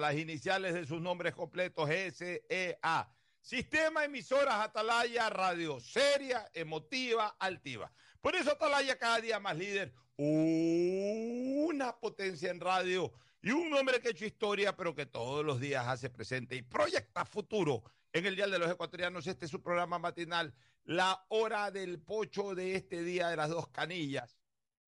[0.00, 3.08] las iniciales de sus nombres completos, SEA.
[3.40, 7.92] Sistema Emisoras Atalaya Radio, seria, emotiva, altiva.
[8.20, 13.12] Por eso Atalaya cada día más líder, una potencia en radio
[13.42, 16.62] y un hombre que ha hecho historia, pero que todos los días hace presente y
[16.62, 17.84] proyecta futuro.
[18.12, 20.52] En el Día de los Ecuatorianos, este es su programa matinal,
[20.84, 24.35] la hora del pocho de este día de las dos canillas.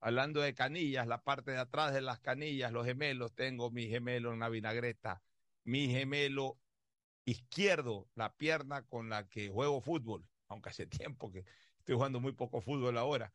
[0.00, 4.32] Hablando de canillas, la parte de atrás de las canillas, los gemelos, tengo mi gemelo
[4.32, 5.22] en la vinagreta,
[5.64, 6.60] mi gemelo
[7.24, 11.44] izquierdo, la pierna con la que juego fútbol, aunque hace tiempo que
[11.78, 13.34] estoy jugando muy poco fútbol ahora.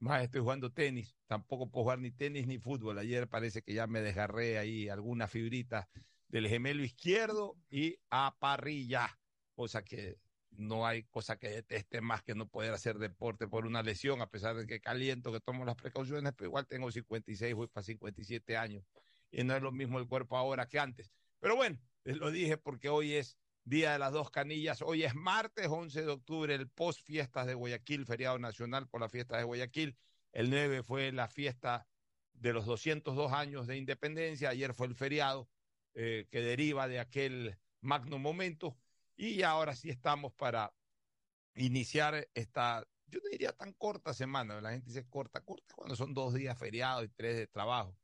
[0.00, 2.98] Más estoy jugando tenis, tampoco puedo jugar ni tenis ni fútbol.
[2.98, 5.88] Ayer parece que ya me desgarré ahí alguna fibrita
[6.28, 9.20] del gemelo izquierdo y a parrilla,
[9.54, 10.18] cosa que
[10.56, 14.30] no hay cosa que deteste más que no poder hacer deporte por una lesión, a
[14.30, 18.56] pesar de que caliento, que tomo las precauciones, pero igual tengo 56, voy para 57
[18.56, 18.84] años
[19.30, 21.10] y no es lo mismo el cuerpo ahora que antes.
[21.40, 25.14] Pero bueno, les lo dije porque hoy es Día de las Dos Canillas, hoy es
[25.14, 29.44] martes 11 de octubre, el post fiestas de Guayaquil, feriado nacional por la fiesta de
[29.44, 29.96] Guayaquil.
[30.32, 31.86] El 9 fue la fiesta
[32.32, 35.48] de los 202 años de independencia, ayer fue el feriado
[35.94, 38.76] eh, que deriva de aquel magno momento
[39.16, 40.72] y ahora sí estamos para
[41.54, 46.14] iniciar esta, yo no diría tan corta semana, la gente dice corta, corta cuando son
[46.14, 47.96] dos días feriados y tres de trabajo.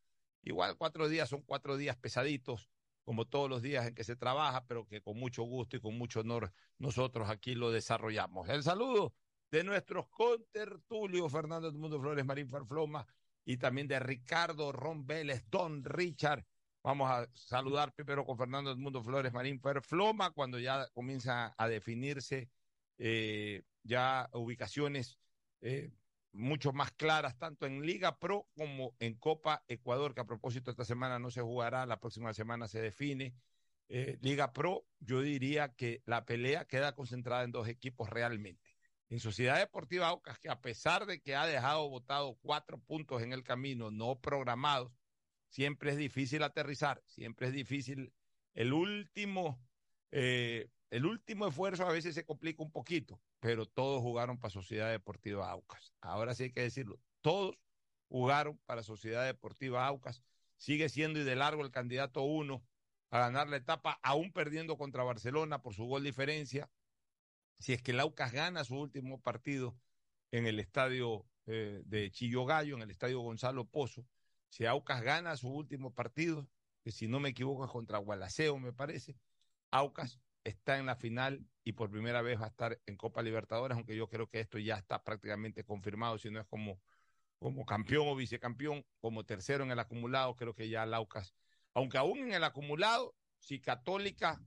[0.42, 2.70] Igual cuatro días son cuatro días pesaditos,
[3.02, 5.96] como todos los días en que se trabaja, pero que con mucho gusto y con
[5.96, 8.48] mucho honor nosotros aquí lo desarrollamos.
[8.48, 9.14] El saludo
[9.50, 13.06] de nuestros contertulios, Fernando Mundo Flores, Marín Farfloma,
[13.44, 16.44] y también de Ricardo Ron Vélez, Don Richard,
[16.82, 22.50] Vamos a saludar primero con Fernando Edmundo Flores Marín Floma, cuando ya comienza a definirse
[22.98, 25.18] eh, ya ubicaciones
[25.60, 25.90] eh,
[26.32, 30.84] mucho más claras, tanto en Liga Pro como en Copa Ecuador, que a propósito esta
[30.84, 33.34] semana no se jugará, la próxima semana se define.
[33.88, 38.76] Eh, Liga Pro, yo diría que la pelea queda concentrada en dos equipos realmente.
[39.08, 43.32] En Sociedad Deportiva Aucas, que a pesar de que ha dejado votado cuatro puntos en
[43.32, 44.92] el camino no programados,
[45.48, 48.12] siempre es difícil aterrizar, siempre es difícil.
[48.54, 49.60] El último,
[50.10, 54.90] eh, el último esfuerzo a veces se complica un poquito, pero todos jugaron para Sociedad
[54.90, 55.92] Deportiva Aucas.
[56.00, 57.56] Ahora sí hay que decirlo, todos
[58.08, 60.22] jugaron para Sociedad Deportiva Aucas.
[60.56, 62.64] Sigue siendo y de largo el candidato uno
[63.10, 66.70] a ganar la etapa, aún perdiendo contra Barcelona por su gol diferencia.
[67.58, 69.76] Si es que el Aucas gana su último partido
[70.30, 74.06] en el estadio eh, de Chillogallo, en el estadio Gonzalo Pozo,
[74.48, 76.48] si Aucas gana su último partido,
[76.82, 79.16] que si no me equivoco es contra Gualaceo, me parece,
[79.70, 83.76] Aucas está en la final y por primera vez va a estar en Copa Libertadores,
[83.76, 86.80] aunque yo creo que esto ya está prácticamente confirmado, si no es como,
[87.38, 91.34] como campeón o vicecampeón, como tercero en el acumulado, creo que ya Aucas,
[91.74, 94.40] aunque aún en el acumulado, si Católica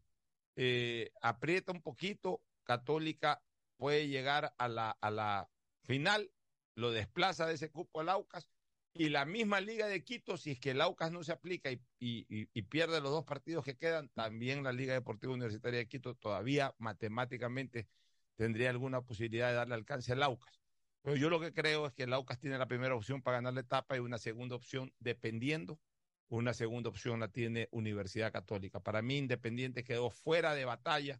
[0.55, 3.43] eh, aprieta un poquito, Católica
[3.77, 5.49] puede llegar a la, a la
[5.83, 6.31] final,
[6.75, 8.50] lo desplaza de ese cupo al Aucas
[8.93, 12.45] y la misma Liga de Quito, si es que el Aucas no se aplica y,
[12.69, 17.87] pierde los dos partidos que quedan, también la Liga Deportiva Universitaria de Quito todavía matemáticamente
[18.35, 20.59] tendría alguna posibilidad de darle alcance al Aucas.
[21.01, 23.53] Pero yo lo que creo es que el Aucas tiene la primera opción para ganar
[23.53, 25.79] la etapa y una segunda opción dependiendo.
[26.27, 28.79] Una segunda opción la tiene Universidad Católica.
[28.79, 31.19] Para mí, Independiente quedó fuera de batalla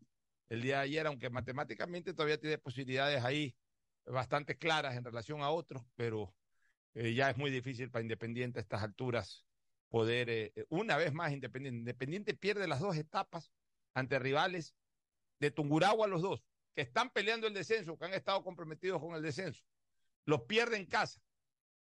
[0.50, 3.56] el día de ayer, aunque matemáticamente todavía tiene posibilidades ahí
[4.06, 6.34] bastante claras en relación a otros, pero
[6.94, 9.46] eh, ya es muy difícil para Independiente a estas alturas
[9.90, 11.79] poder, eh, eh, una vez más Independiente.
[11.79, 13.52] Independiente pierde las dos etapas
[13.94, 14.75] ante rivales
[15.40, 16.44] de Tunguragua los dos,
[16.75, 19.63] que están peleando el descenso, que han estado comprometidos con el descenso.
[20.25, 21.22] Los pierde en casa.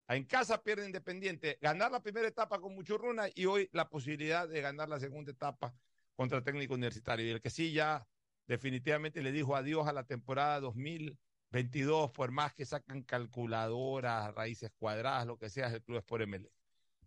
[0.07, 1.57] En casa pierde Independiente.
[1.61, 5.75] Ganar la primera etapa con Muchurruna y hoy la posibilidad de ganar la segunda etapa
[6.15, 7.27] contra técnico universitario.
[7.27, 8.07] Y el que sí ya
[8.47, 11.17] definitivamente le dijo adiós a la temporada 2000
[11.51, 16.21] 22, por más que sacan calculadoras, raíces cuadradas, lo que sea, el club es por
[16.21, 16.51] Emelec.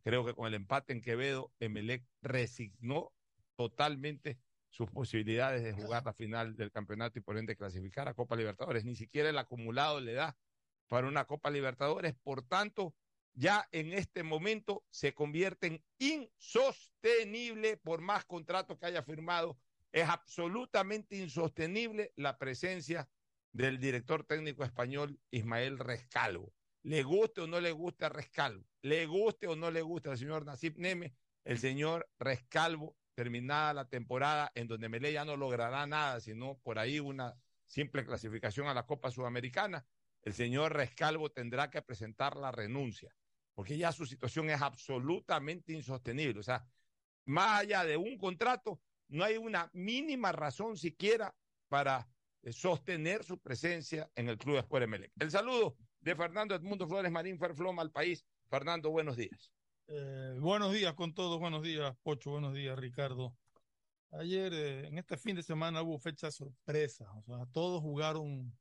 [0.03, 3.12] Creo que con el empate en Quevedo, Emelec resignó
[3.54, 8.34] totalmente sus posibilidades de jugar la final del campeonato y por ende clasificar a Copa
[8.34, 8.84] Libertadores.
[8.84, 10.36] Ni siquiera el acumulado le da
[10.89, 12.15] para una Copa Libertadores.
[12.15, 12.94] Por tanto,
[13.34, 19.59] ya en este momento se convierte en insostenible por más contratos que haya firmado.
[19.92, 23.09] Es absolutamente insostenible la presencia
[23.53, 26.53] del director técnico español Ismael Rescalvo.
[26.83, 30.19] Le guste o no le guste a Rescalvo, le guste o no le guste al
[30.19, 31.15] señor Nasib Neme,
[31.45, 36.78] el señor Rescalvo, terminada la temporada en donde Melé ya no logrará nada, sino por
[36.78, 39.87] ahí una simple clasificación a la Copa Sudamericana,
[40.22, 43.15] el señor Rescalvo tendrá que presentar la renuncia,
[43.54, 46.41] porque ya su situación es absolutamente insostenible.
[46.41, 46.66] O sea,
[47.27, 51.34] más allá de un contrato, no hay una mínima razón siquiera
[51.69, 52.11] para
[52.50, 55.12] sostener su presencia en el Club Sport Emelec.
[55.18, 58.24] El saludo de Fernando Edmundo Flores Marín Ferfloma al país.
[58.48, 59.53] Fernando, buenos días.
[59.86, 63.36] Eh, buenos días con todos, buenos días, Pocho, buenos días, Ricardo.
[64.10, 67.10] Ayer, eh, en este fin de semana, hubo fecha sorpresa.
[67.15, 68.53] O sea, todos jugaron,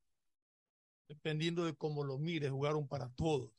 [1.08, 3.52] dependiendo de cómo lo mires, jugaron para todos.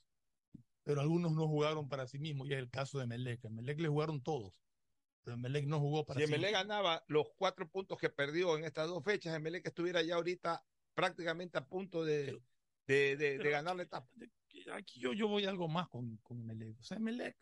[0.85, 3.45] Pero algunos no jugaron para sí mismos, y es el caso de Melec.
[3.51, 4.53] Melec le jugaron todos,
[5.23, 6.43] pero Melec no jugó para si sí mismo.
[6.43, 10.65] Melec ganaba los cuatro puntos que perdió en estas dos fechas, Melec estuviera ya ahorita
[10.95, 12.41] prácticamente a punto de,
[12.87, 14.09] de, de, de ganar la etapa.
[14.73, 16.79] Aquí yo, yo voy algo más con, con Melec.
[16.79, 17.37] O sea, Melec,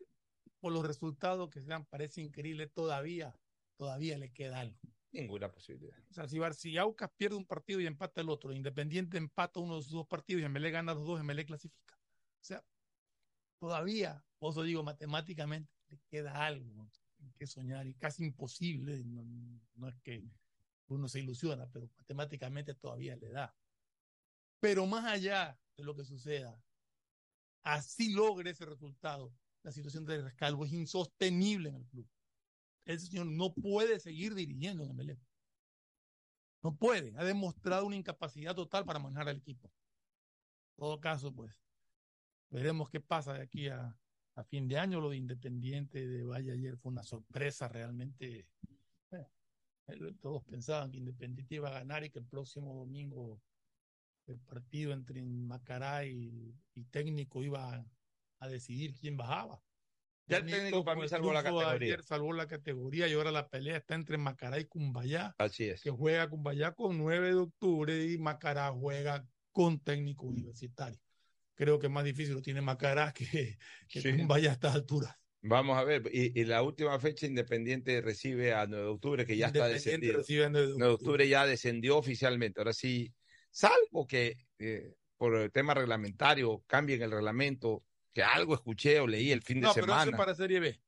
[0.61, 3.35] por los resultados que sean, parece increíble todavía
[3.81, 4.79] todavía le queda algo.
[5.11, 5.99] Ninguna posibilidad.
[6.11, 9.77] O sea, si, si Aucas pierde un partido y empata el otro, Independiente empata uno
[9.77, 11.99] de sus dos partidos y Emelec gana los dos, Emelec clasifica.
[11.99, 12.63] O sea,
[13.59, 16.91] todavía, por eso digo, matemáticamente le queda algo
[17.37, 19.05] que soñar y casi imposible.
[19.05, 19.25] No,
[19.75, 20.25] no es que
[20.89, 23.55] uno se ilusiona, pero matemáticamente todavía le da.
[24.61, 26.61] Pero más allá de lo que suceda,
[27.63, 29.33] así logre ese resultado,
[29.63, 32.09] la situación de Rescalvo es insostenible en el club
[32.85, 35.19] ese señor no puede seguir dirigiendo en Emelec.
[36.63, 37.15] No puede.
[37.17, 39.69] Ha demostrado una incapacidad total para manejar al equipo.
[39.69, 41.55] En todo caso, pues,
[42.51, 43.97] veremos qué pasa de aquí a,
[44.35, 45.01] a fin de año.
[45.01, 48.47] Lo de Independiente de Valle ayer fue una sorpresa realmente.
[49.13, 53.41] Eh, todos pensaban que Independiente iba a ganar y que el próximo domingo
[54.27, 57.85] el partido entre Macará y, y técnico iba a,
[58.39, 59.61] a decidir quién bajaba.
[60.27, 61.73] Ya el técnico para mí salvó la categoría.
[61.73, 65.35] Ayer salvó la categoría y ahora la pelea está entre Macará y Cumbayá.
[65.39, 65.83] Así es.
[65.83, 71.01] Que juega Cumbayá con 9 de octubre y Macará juega con técnico universitario.
[71.61, 74.17] Creo que más difícil lo tiene Macará que, que sí.
[74.17, 75.15] Cumbayá a estas alturas.
[75.43, 79.37] Vamos a ver, y, y, la última fecha Independiente recibe a 9 de octubre, que
[79.37, 80.17] ya está descendido.
[80.17, 80.87] Recibe a 9 de octubre.
[80.87, 82.61] 9 de octubre ya descendió oficialmente.
[82.63, 83.13] Ahora sí,
[83.51, 87.85] salvo que eh, por el tema reglamentario cambien el reglamento,
[88.15, 89.93] que algo escuché o leí el fin de no, semana.
[89.93, 90.81] No, pero eso es para Serie B.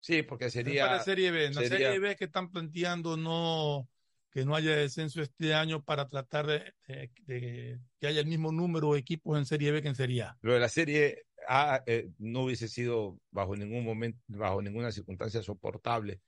[0.00, 0.82] Sí, porque sería.
[0.82, 1.46] Es para Serie B.
[1.46, 1.78] En la sería...
[1.78, 3.88] Serie B que están planteando no
[4.30, 8.52] que no haya descenso este año para tratar de, de, de, que haya el mismo
[8.52, 10.38] número de equipos en Serie B que en Serie A.
[10.42, 15.42] Lo de la Serie A eh, no hubiese sido bajo ningún momento, bajo ninguna circunstancia
[15.42, 16.20] soportable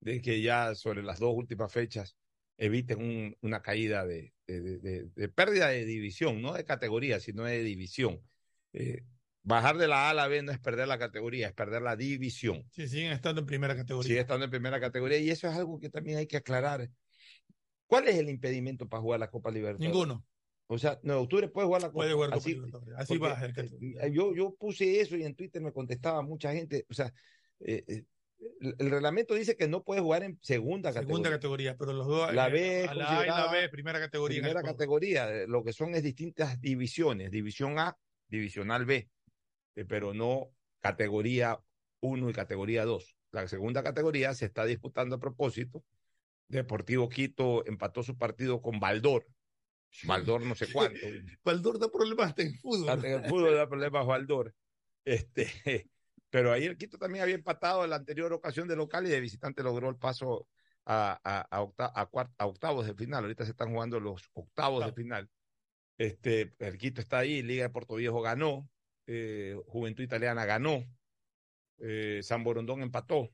[0.00, 2.16] de que ya sobre las dos últimas fechas
[2.56, 8.20] eviten un, una caída de, de, pérdida de división, no de categoría, sino de división.
[8.72, 9.02] Eh,
[9.42, 11.96] bajar de la A a la B no es perder la categoría, es perder la
[11.96, 12.64] división.
[12.70, 14.08] Sí, siguen estando en primera categoría.
[14.08, 16.90] Siguen estando en primera categoría y eso es algo que también hay que aclarar.
[17.90, 19.92] ¿Cuál es el impedimento para jugar la Copa Libertadores?
[19.92, 20.24] Ninguno.
[20.68, 21.98] O sea, no, octubre puede jugar la Copa.
[21.98, 22.98] Puede jugar así, Copa Libertadores.
[22.98, 24.06] Así va.
[24.06, 26.86] Eh, yo, yo puse eso y en Twitter me contestaba mucha gente.
[26.88, 27.12] O sea,
[27.58, 28.04] eh, eh,
[28.60, 31.08] el, el, reglamento dice que no puede jugar en segunda categoría.
[31.08, 32.32] Segunda categoría, pero los dos.
[32.32, 32.86] La B.
[32.88, 34.40] A la A y la B, primera categoría.
[34.40, 35.46] Primera categoría.
[35.48, 37.30] Lo que son es distintas divisiones.
[37.32, 37.98] División A,
[38.28, 39.08] divisional B
[39.88, 40.50] pero no
[40.80, 41.58] categoría
[42.00, 43.16] 1 y categoría 2.
[43.32, 45.84] La segunda categoría se está disputando a propósito.
[46.50, 49.26] Deportivo Quito empató su partido con Baldor.
[50.04, 50.98] Baldor no sé cuánto.
[51.44, 52.88] Baldor da problemas hasta en fútbol.
[52.88, 54.54] Hasta en el fútbol da problemas Baldor.
[55.04, 55.46] Este,
[56.30, 59.20] pero ahí el Quito también había empatado en la anterior ocasión de local y de
[59.20, 60.48] visitante logró el paso
[60.86, 63.22] a, a, a, octa, a, cuart, a octavos de final.
[63.22, 64.92] Ahorita se están jugando los octavos claro.
[64.92, 65.30] de final.
[65.98, 68.68] Este, el Quito está ahí, Liga de Puerto Viejo ganó,
[69.06, 70.82] eh, Juventud Italiana ganó,
[71.78, 73.30] eh, San Borondón empató,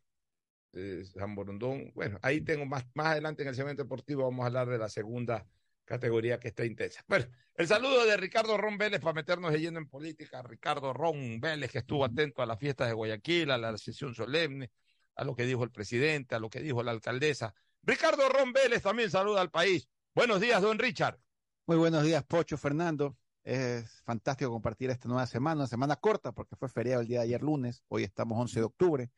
[0.77, 4.47] eh, San Borondón, bueno, ahí tengo más, más adelante en el segmento deportivo vamos a
[4.47, 5.47] hablar de la segunda
[5.85, 7.03] categoría que está intensa.
[7.09, 11.41] Bueno, el saludo de Ricardo Ron Vélez para meternos de lleno en política, Ricardo Ron
[11.41, 14.71] Vélez que estuvo atento a las fiestas de Guayaquil, a la sesión solemne,
[15.15, 17.55] a lo que dijo el presidente, a lo que dijo la alcaldesa.
[17.83, 19.89] Ricardo Ron Vélez también saluda al país.
[20.15, 21.19] Buenos días, don Richard.
[21.67, 23.17] Muy buenos días, Pocho Fernando.
[23.43, 27.27] Es fantástico compartir esta nueva semana, una semana corta porque fue feriado el día de
[27.27, 29.11] ayer lunes, hoy estamos 11 de octubre,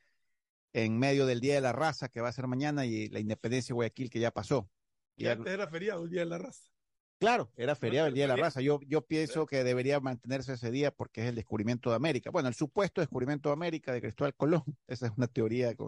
[0.72, 3.72] en medio del Día de la Raza que va a ser mañana y la independencia
[3.72, 4.70] de Guayaquil que ya pasó.
[5.16, 6.70] Y antes era feriado el Día de la Raza.
[7.18, 8.60] Claro, era feriado el Día de la Raza.
[8.60, 12.30] Yo, yo pienso que debería mantenerse ese día porque es el descubrimiento de América.
[12.30, 15.84] Bueno, el supuesto descubrimiento de América de Cristóbal Colón, esa es una teoría que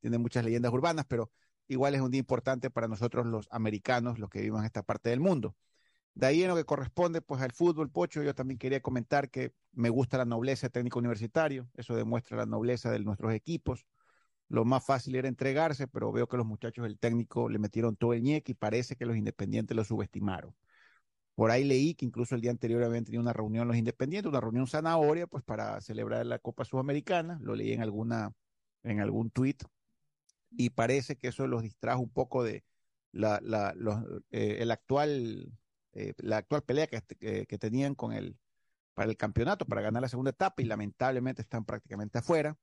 [0.00, 1.30] tiene muchas leyendas urbanas, pero
[1.68, 5.08] igual es un día importante para nosotros los americanos, los que vivimos en esta parte
[5.08, 5.56] del mundo.
[6.14, 9.52] De ahí en lo que corresponde pues al fútbol, Pocho, yo también quería comentar que
[9.72, 13.84] me gusta la nobleza técnico universitario, eso demuestra la nobleza de nuestros equipos.
[14.54, 18.12] Lo más fácil era entregarse, pero veo que los muchachos del técnico le metieron todo
[18.12, 20.54] el ñeque y parece que los independientes lo subestimaron.
[21.34, 24.40] Por ahí leí que incluso el día anterior habían tenido una reunión los independientes, una
[24.40, 28.32] reunión zanahoria, pues para celebrar la Copa Sudamericana, lo leí en alguna,
[28.84, 29.64] en algún tuit.
[30.52, 32.64] y parece que eso los distrajo un poco de
[33.10, 33.74] la, la,
[34.30, 35.52] eh, el actual,
[35.94, 38.38] eh, la actual pelea que, que, que, tenían con el,
[38.94, 42.56] para el campeonato, para ganar la segunda etapa y lamentablemente están prácticamente afuera.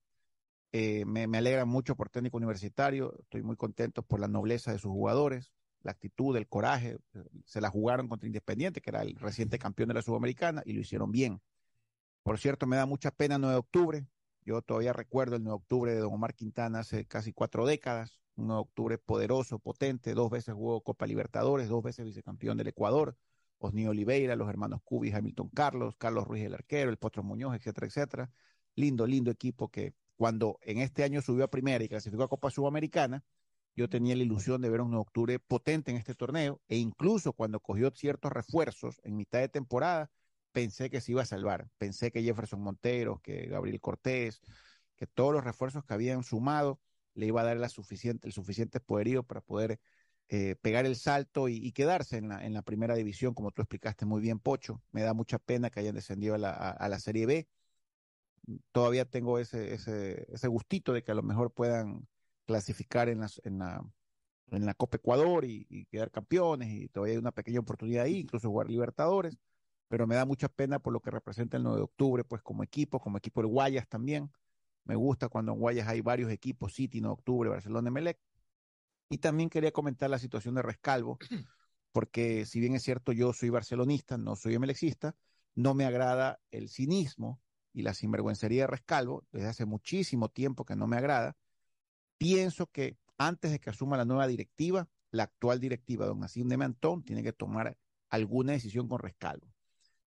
[0.73, 4.91] Eh, me, alegra mucho por técnico universitario, estoy muy contento por la nobleza de sus
[4.91, 5.51] jugadores,
[5.83, 6.97] la actitud, el coraje,
[7.45, 10.81] se la jugaron contra Independiente, que era el reciente campeón de la Sudamericana, y lo
[10.81, 11.41] hicieron bien.
[12.23, 14.07] Por cierto, me da mucha pena 9 de octubre,
[14.45, 18.19] yo todavía recuerdo el 9 de octubre de Don Omar Quintana hace casi cuatro décadas,
[18.35, 22.67] un 9 de octubre poderoso, potente, dos veces jugó Copa Libertadores, dos veces vicecampeón del
[22.67, 23.17] Ecuador,
[23.57, 27.87] Osni Oliveira, los hermanos Cubi, Hamilton Carlos, Carlos Ruiz el arquero, el Potro Muñoz, etcétera,
[27.87, 28.31] etcétera.
[28.75, 32.51] Lindo, lindo equipo que cuando en este año subió a primera y clasificó a Copa
[32.51, 33.23] Sudamericana,
[33.75, 37.59] yo tenía la ilusión de ver un octubre potente en este torneo e incluso cuando
[37.59, 40.11] cogió ciertos refuerzos en mitad de temporada,
[40.51, 41.67] pensé que se iba a salvar.
[41.79, 44.41] Pensé que Jefferson Montero, que Gabriel Cortés,
[44.95, 46.79] que todos los refuerzos que habían sumado
[47.15, 49.79] le iba a dar la suficiente, el suficiente poderío para poder
[50.29, 54.05] eh, pegar el salto y, quedarse en la, en la, primera división, como tú explicaste
[54.05, 54.83] muy bien, Pocho.
[54.91, 56.37] Me da mucha pena que hayan descendido a
[56.87, 57.47] la Serie B
[58.71, 62.07] todavía tengo ese, ese, ese gustito de que a lo mejor puedan
[62.45, 63.83] clasificar en, las, en, la,
[64.51, 68.19] en la Copa Ecuador y, y, quedar campeones y todavía hay una pequeña oportunidad ahí,
[68.19, 69.37] incluso jugar Libertadores,
[69.87, 72.63] pero me da mucha pena por lo que representa el 9 de octubre, pues como
[72.63, 74.31] equipo, como equipo de Guayas también.
[74.85, 78.19] Me gusta cuando en Guayas hay varios equipos, City, 9 de octubre, Barcelona, Melec.
[79.09, 81.19] Y también quería comentar la situación de Rescalvo,
[81.91, 85.15] porque si bien es cierto yo soy barcelonista, no soy emelecista,
[85.55, 87.41] no me agrada el cinismo
[87.73, 91.35] y la sinvergüencería de Rescalvo, desde hace muchísimo tiempo que no me agrada,
[92.17, 96.57] pienso que antes de que asuma la nueva directiva, la actual directiva, don Nassim de
[96.57, 97.77] Mantón, tiene que tomar
[98.09, 99.53] alguna decisión con Rescalvo.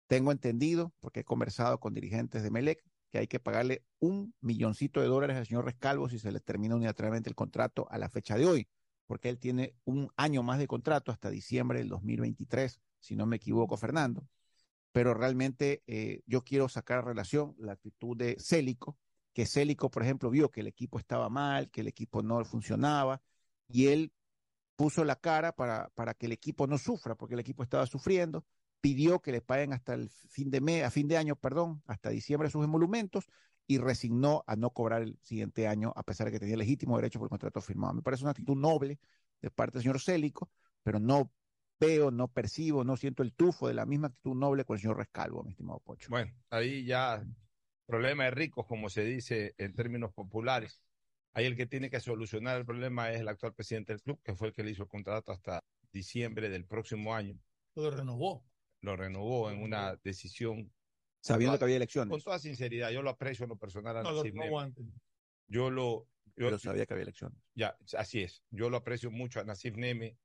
[0.07, 5.01] Tengo entendido, porque he conversado con dirigentes de Melec, que hay que pagarle un milloncito
[5.01, 8.37] de dólares al señor Rescalvo si se le termina unilateralmente el contrato a la fecha
[8.37, 8.69] de hoy,
[9.07, 13.37] porque él tiene un año más de contrato hasta diciembre del 2023, si no me
[13.37, 14.27] equivoco, Fernando
[14.93, 18.99] pero realmente eh, yo quiero sacar a relación la actitud de Célico,
[19.33, 23.23] que Célico, por ejemplo, vio que el equipo estaba mal, que el equipo no funcionaba,
[23.69, 24.13] y él
[24.77, 28.45] puso la cara para, para que el equipo no sufra, porque el equipo estaba sufriendo,
[28.81, 32.11] pidió que le paguen hasta el fin de mes, a fin de año, perdón, hasta
[32.11, 33.27] diciembre sus emolumentos,
[33.67, 37.19] y resignó a no cobrar el siguiente año, a pesar de que tenía legítimo derecho
[37.19, 37.95] por el contrato firmado.
[37.95, 38.99] Me parece una actitud noble
[39.41, 40.51] de parte del señor Célico,
[40.83, 41.31] pero no
[41.87, 44.99] veo, no percibo, no siento el tufo de la misma actitud noble con el señor
[44.99, 46.09] Rescalvo, mi estimado Pocho.
[46.11, 47.25] Bueno, ahí ya
[47.87, 50.83] problema de ricos, como se dice en términos populares.
[51.35, 54.35] Ahí el que tiene que solucionar el problema es el actual presidente del club, que
[54.35, 55.63] fue el que le hizo el contrato hasta
[55.93, 57.39] diciembre del próximo año.
[57.75, 58.45] Lo renovó.
[58.81, 60.73] Lo renovó en una decisión.
[61.21, 62.11] Sabiendo que había elecciones.
[62.11, 63.97] Con toda sinceridad, yo lo aprecio en lo personal.
[63.99, 64.85] A no, antes.
[65.47, 66.09] Yo lo.
[66.35, 67.39] Yo, Pero sabía que había elecciones.
[67.55, 68.43] Ya, así es.
[68.51, 70.17] Yo lo aprecio mucho a Nasif Neme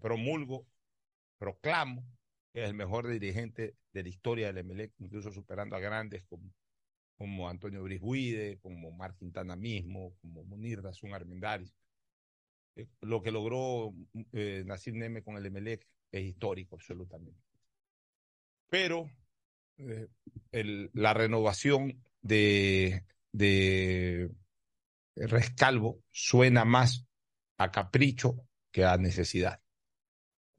[0.00, 0.66] promulgo,
[1.38, 2.04] proclamo
[2.54, 6.54] que es el mejor dirigente de la historia del Emelec, incluso superando a grandes como,
[7.18, 11.74] como Antonio Brisbuide, como Mar Quintana mismo, como Munir Razón Armendáriz.
[12.76, 13.92] Eh, lo que logró
[14.32, 17.42] eh, Neme con el Emelec es histórico, absolutamente.
[18.68, 19.10] Pero
[19.78, 20.06] eh,
[20.92, 24.30] la renovación de, de
[25.16, 27.04] Rescalvo suena más
[27.58, 29.63] a capricho que a necesidad.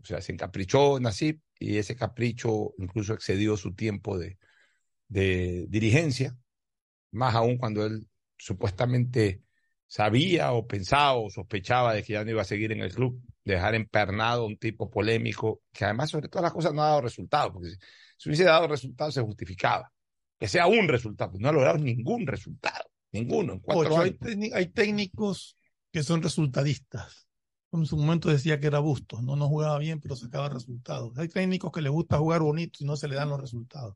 [0.05, 4.37] O sea, se encaprichó Nasib y ese capricho incluso excedió su tiempo de,
[5.07, 6.37] de dirigencia,
[7.09, 8.07] más aún cuando él
[8.37, 9.41] supuestamente
[9.87, 13.19] sabía o pensaba o sospechaba de que ya no iba a seguir en el club,
[13.43, 17.51] dejar empernado un tipo polémico que además sobre todas las cosas no ha dado resultados,
[17.51, 17.77] porque si,
[18.17, 19.91] si hubiese dado resultados se justificaba.
[20.37, 23.53] Que sea un resultado, no ha logrado ningún resultado, ninguno.
[23.53, 24.17] En cuatro Ocho, años.
[24.21, 25.57] Hay, hay técnicos
[25.91, 27.24] que son resultadistas
[27.83, 31.17] en su momento decía que era Bustos, no, no jugaba bien, pero sacaba resultados.
[31.17, 33.95] Hay técnicos que les gusta jugar bonito y no se le dan los resultados.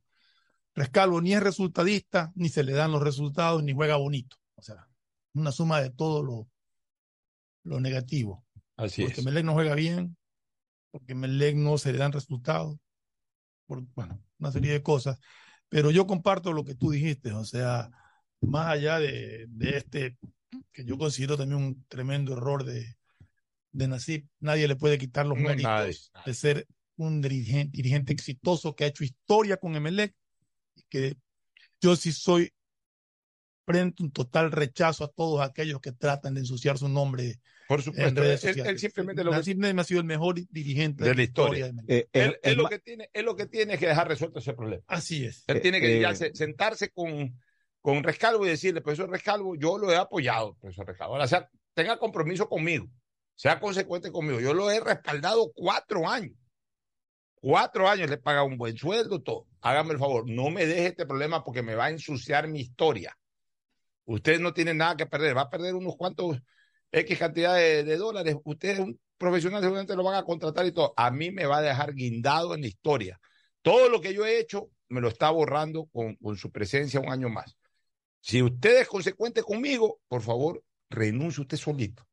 [0.75, 4.38] Rescalvo ni es resultadista, ni se le dan los resultados, ni juega bonito.
[4.55, 4.88] O sea,
[5.33, 6.48] una suma de todo lo,
[7.63, 8.45] lo negativo.
[8.77, 9.25] Así porque es.
[9.25, 10.17] Melec no juega bien,
[10.91, 12.77] porque Melec no se le dan resultados,
[13.65, 15.19] por, bueno, una serie de cosas.
[15.69, 17.89] Pero yo comparto lo que tú dijiste, o sea,
[18.41, 20.17] más allá de, de este,
[20.71, 22.99] que yo considero también un tremendo error de,
[23.71, 28.13] de Nasib, nadie le puede quitar los No, méritos nadie, de ser un dirigente, dirigente
[28.13, 30.13] exitoso que ha hecho historia con Emelec
[30.75, 31.17] y que
[31.81, 32.51] yo sí soy
[33.65, 37.79] frente a un total rechazo a todos aquellos que tratan de ensuciar su nombre Por
[37.79, 38.71] en supuesto, redes él, sociales.
[38.73, 41.71] él simplemente lo que, Nasib Neme ha sido el mejor dirigente De la historia.
[41.71, 42.09] de.
[42.13, 44.83] Eh, él, lo que tiene, él lo que tiene es que dejar resuelto ese problema.
[44.88, 45.43] Así es.
[45.47, 47.39] Él Eh, tiene que ya eh, se- sentarse con,
[47.79, 51.13] con Rescalvo y decirle, profesor Rescalvo, yo lo he apoyado, profesor Rescalvo.
[51.13, 52.89] O sea, tenga compromiso conmigo,
[53.39, 54.41] sea consecuente conmigo.
[54.41, 56.36] Yo lo he respaldado cuatro años.
[57.36, 59.48] Cuatro años le he pagado un buen sueldo, todo.
[59.62, 63.17] Hágame el favor, no me deje este problema porque me va a ensuciar mi historia.
[64.03, 66.38] Usted no tiene nada que perder, va a perder unos cuantos
[66.91, 68.36] X cantidad de, dólares.
[68.43, 70.93] Usted es un profesional, seguramente lo van a contratar y todo.
[70.98, 73.22] A mí me va a dejar guindado en la historia.
[73.62, 77.10] Todo lo que yo he hecho me lo está borrando con, con su presencia un
[77.10, 77.55] año más.
[78.19, 82.09] Si usted es consecuente conmigo, por favor, renuncie usted solito.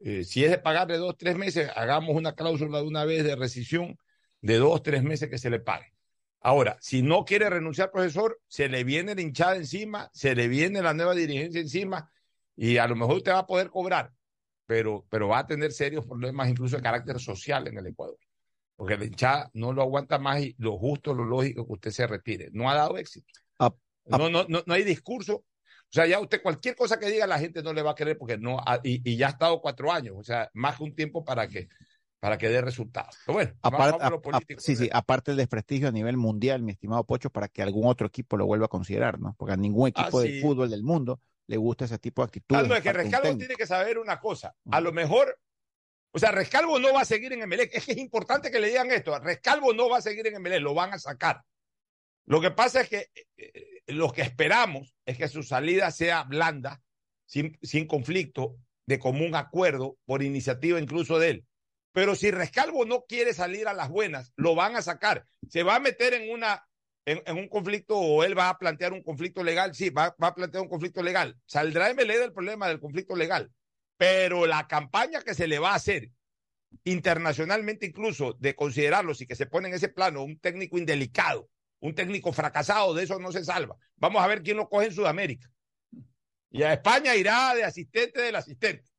[0.00, 3.36] Eh, si es de pagarle dos, tres meses, hagamos una cláusula de una vez de
[3.36, 3.98] rescisión
[4.40, 5.92] de dos, tres meses que se le pague.
[6.40, 10.82] Ahora, si no quiere renunciar, profesor, se le viene la hinchada encima, se le viene
[10.82, 12.10] la nueva dirigencia encima
[12.54, 14.12] y a lo mejor usted va a poder cobrar,
[14.66, 18.18] pero, pero va a tener serios problemas incluso de carácter social en el Ecuador.
[18.76, 22.06] Porque la hinchada no lo aguanta más y lo justo, lo lógico que usted se
[22.06, 22.48] retire.
[22.52, 23.26] No ha dado éxito.
[23.58, 23.74] Ah,
[24.10, 24.18] ah.
[24.18, 25.44] No, no, no, no hay discurso.
[25.90, 28.18] O sea, ya usted cualquier cosa que diga la gente no le va a querer
[28.18, 31.24] porque no, y, y ya ha estado cuatro años, o sea, más que un tiempo
[31.24, 31.68] para que,
[32.20, 33.16] para que dé resultados.
[33.24, 34.60] Pero bueno, Aparte, a político.
[34.60, 38.06] sí, sí, aparte el desprestigio a nivel mundial, mi estimado Pocho, para que algún otro
[38.06, 39.34] equipo lo vuelva a considerar, ¿no?
[39.38, 42.28] Porque a ningún equipo Ah, de fútbol del mundo le gusta ese tipo de Ah,
[42.28, 42.68] actitudes.
[42.68, 44.54] no, es que Rescalvo tiene que saber una cosa.
[44.70, 45.38] A lo mejor,
[46.12, 47.70] o sea, Rescalvo no va a seguir en Emelec.
[47.74, 49.18] Es que es importante que le digan esto.
[49.20, 51.42] Rescalvo no va a seguir en Emelec, lo van a sacar.
[52.28, 56.82] Lo que pasa es que eh, lo que esperamos es que su salida sea blanda,
[57.24, 58.56] sin, sin conflicto,
[58.86, 61.46] de común acuerdo, por iniciativa incluso de él.
[61.92, 65.24] Pero si Rescalvo no quiere salir a las buenas, lo van a sacar.
[65.48, 66.66] Se va a meter en una
[67.06, 70.28] en, en un conflicto o él va a plantear un conflicto legal, sí, va, va
[70.28, 71.34] a plantear un conflicto legal.
[71.46, 73.50] Saldrá MLE del problema del conflicto legal,
[73.96, 76.10] pero la campaña que se le va a hacer
[76.84, 81.48] internacionalmente incluso de considerarlo, si que se pone en ese plano un técnico indelicado,
[81.80, 83.76] un técnico fracasado, de eso no se salva.
[83.96, 85.50] Vamos a ver quién lo coge en Sudamérica.
[86.50, 88.90] Y a España irá de asistente del asistente.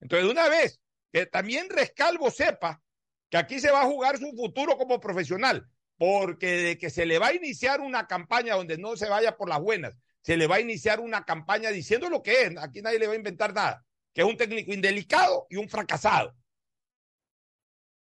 [0.00, 0.80] Entonces, de una vez,
[1.12, 2.82] que también Rescalvo sepa
[3.28, 7.18] que aquí se va a jugar su futuro como profesional, porque de que se le
[7.18, 10.56] va a iniciar una campaña donde no se vaya por las buenas, se le va
[10.56, 13.84] a iniciar una campaña diciendo lo que es, aquí nadie le va a inventar nada,
[14.12, 16.34] que es un técnico indelicado y un fracasado.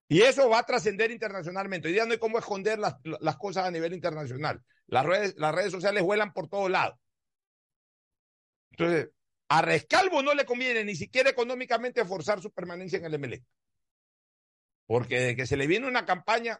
[0.08, 1.88] Y eso va a trascender internacionalmente.
[1.88, 2.96] Hoy día no hay cómo esconder las,
[3.36, 4.62] cosas a nivel internacional.
[4.86, 6.98] Las redes, las redes sociales vuelan por todos lados.
[8.70, 9.10] Entonces,
[9.48, 13.44] a Rescalvo no le conviene ni siquiera económicamente forzar su permanencia en el MLE.
[14.86, 16.58] Porque de que se le viene una campaña,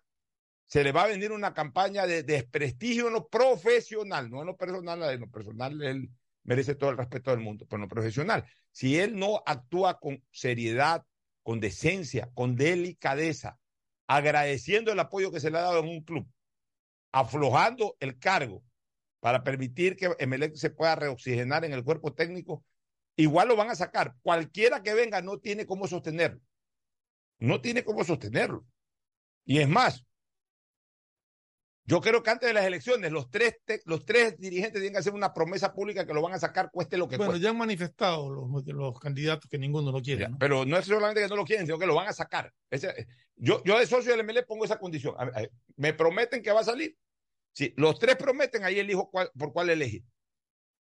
[0.67, 4.57] se le va a venir una campaña de desprestigio en lo profesional, no en lo
[4.59, 6.11] personal, en lo personal él
[6.43, 8.45] merece todo el respeto del mundo, pero en lo profesional.
[8.73, 11.05] Si él no actúa con seriedad,
[11.49, 13.59] con decencia, con delicadeza,
[14.07, 16.29] agradeciendo el apoyo que se le ha dado en un club,
[17.11, 18.63] aflojando el cargo
[19.21, 22.67] para permitir que Emelec se pueda reoxigenar en el cuerpo técnico,
[23.17, 24.15] igual lo van a sacar.
[24.21, 26.43] Cualquiera que venga no tiene cómo sostenerlo.
[27.39, 28.67] No tiene cómo sostenerlo.
[29.47, 30.05] Y es más,
[31.89, 34.99] yo creo que antes de las elecciones los tres, te, los tres dirigentes tienen que
[34.99, 37.43] hacer una promesa pública que lo van a sacar cueste lo que Bueno, cueste.
[37.45, 40.23] ya han manifestado los, los candidatos que ninguno lo quiere.
[40.23, 40.39] Ya, ¿no?
[40.39, 42.53] Pero no es solamente que no lo quieren, sino que lo van a sacar.
[42.71, 45.15] Ese- yo, yo de socio del MLE pongo esa condición.
[45.19, 46.95] A- a- me prometen que va a salir.
[47.53, 50.03] Si los tres prometen, ahí elijo cuál- por cuál elegir.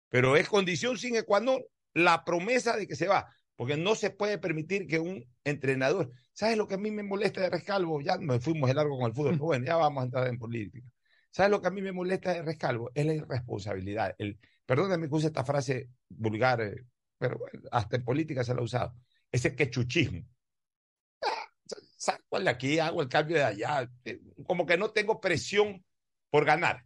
[0.08, 3.26] Pero es condición sin ecuador la promesa de que se va.
[3.58, 6.12] Porque no se puede permitir que un entrenador.
[6.32, 8.00] ¿Sabes lo que a mí me molesta de Rescalvo?
[8.00, 10.38] Ya me fuimos de largo con el fútbol, pero bueno, ya vamos a entrar en
[10.38, 10.86] política.
[11.32, 12.92] ¿Sabes lo que a mí me molesta de Rescalvo?
[12.94, 14.14] Es la irresponsabilidad.
[14.16, 16.84] El, perdóname que use esta frase vulgar, eh,
[17.18, 17.40] pero
[17.72, 18.94] hasta en política se la ha usado.
[19.32, 20.22] Ese quechuchismo.
[21.20, 21.48] Ah,
[21.96, 23.90] saco el de aquí, hago el cambio de allá.
[24.04, 25.84] eh, Como que no tengo presión
[26.30, 26.84] por ganar.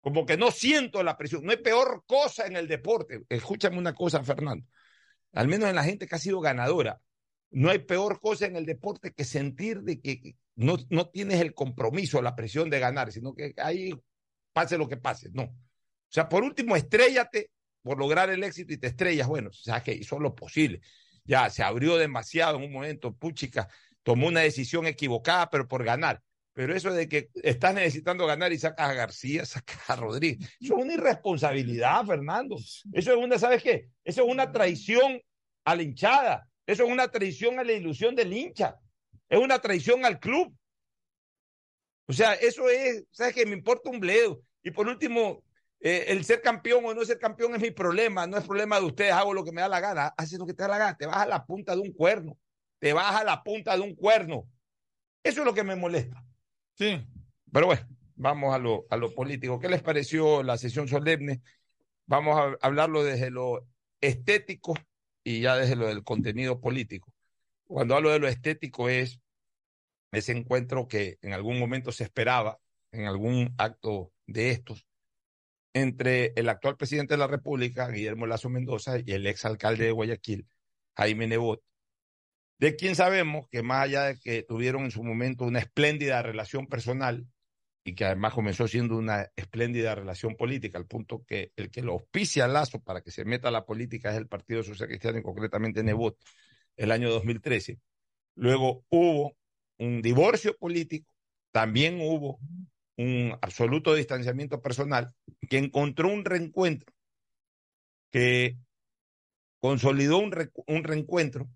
[0.00, 1.42] Como que no siento la presión.
[1.44, 3.24] No hay peor cosa en el deporte.
[3.28, 4.64] Escúchame una cosa, Fernando.
[5.36, 7.00] Al menos en la gente que ha sido ganadora.
[7.50, 11.54] No hay peor cosa en el deporte que sentir de que no, no tienes el
[11.54, 13.94] compromiso, la presión de ganar, sino que ahí
[14.54, 15.28] pase lo que pase.
[15.32, 15.42] No.
[15.42, 15.54] O
[16.08, 17.50] sea, por último, estrellate
[17.82, 19.28] por lograr el éxito y te estrellas.
[19.28, 20.80] Bueno, o sea, que hizo lo posible.
[21.24, 23.68] Ya se abrió demasiado en un momento, puchica,
[24.02, 26.22] tomó una decisión equivocada, pero por ganar.
[26.54, 30.78] Pero eso de que estás necesitando ganar y sacas a García, sacas a Rodríguez, eso
[30.78, 32.56] es una irresponsabilidad, Fernando.
[32.56, 33.90] Eso es una, ¿sabes qué?
[34.02, 35.20] Eso es una traición
[35.66, 36.48] a la hinchada.
[36.64, 38.76] Eso es una traición a la ilusión del hincha.
[39.28, 40.56] Es una traición al club.
[42.06, 43.44] O sea, eso es, ¿sabes qué?
[43.44, 44.40] Me importa un bledo.
[44.62, 45.42] Y por último,
[45.80, 48.86] eh, el ser campeón o no ser campeón es mi problema, no es problema de
[48.86, 50.96] ustedes, hago lo que me da la gana, haces lo que te da la gana,
[50.96, 52.38] te vas a la punta de un cuerno,
[52.78, 54.48] te vas a la punta de un cuerno.
[55.22, 56.24] Eso es lo que me molesta.
[56.74, 57.04] Sí.
[57.52, 57.82] Pero bueno,
[58.14, 59.58] vamos a lo, a lo político.
[59.58, 61.42] ¿Qué les pareció la sesión solemne?
[62.06, 63.66] Vamos a hablarlo desde lo
[64.00, 64.74] estético
[65.26, 67.12] y ya desde lo del contenido político.
[67.64, 69.20] Cuando hablo de lo estético es
[70.12, 72.60] ese encuentro que en algún momento se esperaba,
[72.92, 74.86] en algún acto de estos,
[75.74, 80.46] entre el actual presidente de la República, Guillermo Lazo Mendoza, y el exalcalde de Guayaquil,
[80.96, 81.60] Jaime Nebot,
[82.60, 86.68] de quien sabemos que más allá de que tuvieron en su momento una espléndida relación
[86.68, 87.26] personal
[87.86, 91.92] y que además comenzó siendo una espléndida relación política, al punto que el que lo
[91.92, 95.18] auspicia a Lazo para que se meta a la política es el Partido Social Cristiano
[95.20, 96.18] y concretamente Nebot,
[96.76, 97.78] el año 2013.
[98.34, 99.36] Luego hubo
[99.78, 101.08] un divorcio político,
[101.52, 102.40] también hubo
[102.96, 105.14] un absoluto distanciamiento personal,
[105.48, 106.92] que encontró un reencuentro,
[108.10, 108.56] que
[109.60, 110.34] consolidó un,
[110.66, 111.48] un reencuentro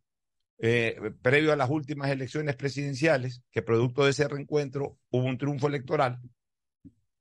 [0.62, 5.68] eh, previo a las últimas elecciones presidenciales, que producto de ese reencuentro hubo un triunfo
[5.68, 6.20] electoral,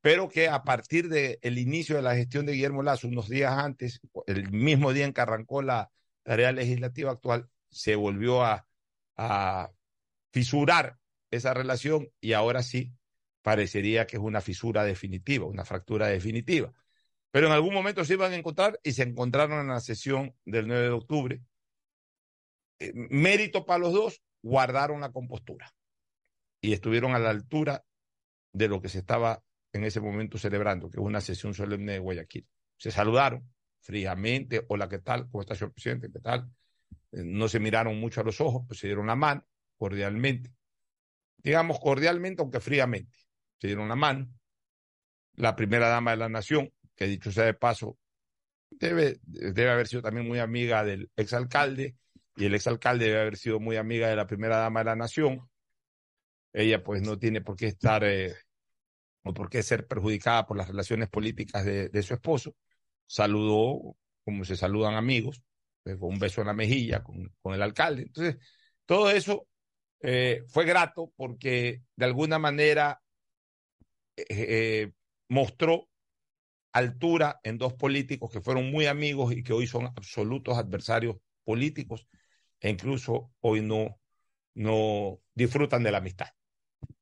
[0.02, 3.52] pero que a partir del el inicio de la gestión de Guillermo Lazo, unos días
[3.52, 5.90] antes, el mismo día en que arrancó la
[6.22, 8.66] tarea legislativa actual, se volvió a,
[9.16, 9.70] a
[10.32, 10.98] fisurar
[11.30, 12.92] esa relación y ahora sí
[13.42, 16.72] parecería que es una fisura definitiva, una fractura definitiva.
[17.30, 20.66] Pero en algún momento se iban a encontrar y se encontraron en la sesión del
[20.66, 21.42] 9 de octubre.
[22.80, 25.72] Eh, mérito para los dos, guardaron la compostura
[26.60, 27.84] y estuvieron a la altura
[28.52, 31.98] de lo que se estaba en ese momento celebrando, que es una sesión solemne de
[31.98, 32.48] Guayaquil.
[32.76, 35.28] Se saludaron fríamente, hola, ¿qué tal?
[35.30, 36.10] ¿Cómo está, señor presidente?
[36.10, 36.50] ¿Qué tal?
[37.12, 40.52] Eh, no se miraron mucho a los ojos, pues se dieron la mano cordialmente.
[41.36, 43.18] Digamos cordialmente, aunque fríamente.
[43.58, 44.28] Se dieron la mano.
[45.34, 47.98] La primera dama de la nación, que dicho sea de paso,
[48.70, 51.96] debe, debe haber sido también muy amiga del exalcalde,
[52.40, 55.46] y el exalcalde debe haber sido muy amiga de la primera dama de la nación.
[56.54, 58.34] Ella pues no tiene por qué estar eh,
[59.24, 62.56] o por qué ser perjudicada por las relaciones políticas de, su esposo.
[63.06, 65.42] Saludó como se saludan amigos,
[65.82, 68.04] pues, con un beso en la mejilla con, el alcalde.
[68.04, 68.36] Entonces,
[68.86, 69.46] todo eso
[70.00, 73.02] eh, fue grato porque de alguna manera
[74.16, 74.92] eh, eh,
[75.28, 75.90] mostró
[76.72, 82.06] altura en dos políticos que fueron muy amigos y que hoy son absolutos adversarios políticos
[82.60, 83.98] e incluso hoy no,
[84.54, 86.28] no disfrutan de la amistad.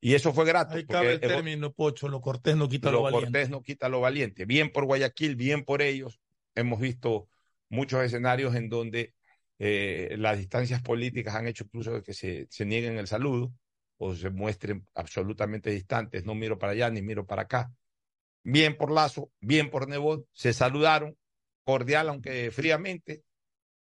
[0.01, 0.75] Y eso fue grato.
[0.75, 3.27] Ahí cabe el término, Pocho, lo cortés no quita lo, lo valiente.
[3.27, 4.45] cortés no quita lo valiente.
[4.45, 6.21] Bien por Guayaquil, bien por ellos.
[6.55, 7.29] Hemos visto
[7.69, 9.15] muchos escenarios en donde
[9.59, 13.53] eh, las distancias políticas han hecho incluso que se, se nieguen el saludo
[13.99, 16.25] o se muestren absolutamente distantes.
[16.25, 17.73] No miro para allá ni miro para acá.
[18.45, 21.17] Bien por Lazo, bien por Nebot, se saludaron,
[21.65, 23.25] cordial aunque fríamente.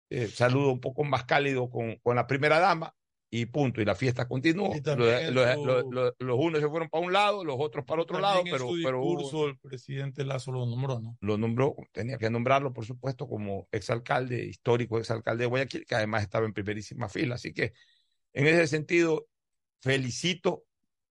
[0.09, 2.93] Eh, saludo un poco más cálido con, con la primera dama
[3.35, 4.71] y punto, y la fiesta continuó.
[4.75, 8.43] Los, los, los, los, unos se fueron para un lado, los otros para otro lado,
[8.43, 11.17] pero, su pero el presidente Lazo lo nombró, ¿no?
[11.19, 16.21] Lo nombró, tenía que nombrarlo, por supuesto, como exalcalde, histórico exalcalde de Guayaquil, que además
[16.21, 17.33] estaba en primerísima fila.
[17.33, 17.73] Así que,
[18.33, 19.25] en ese sentido,
[19.81, 20.65] felicito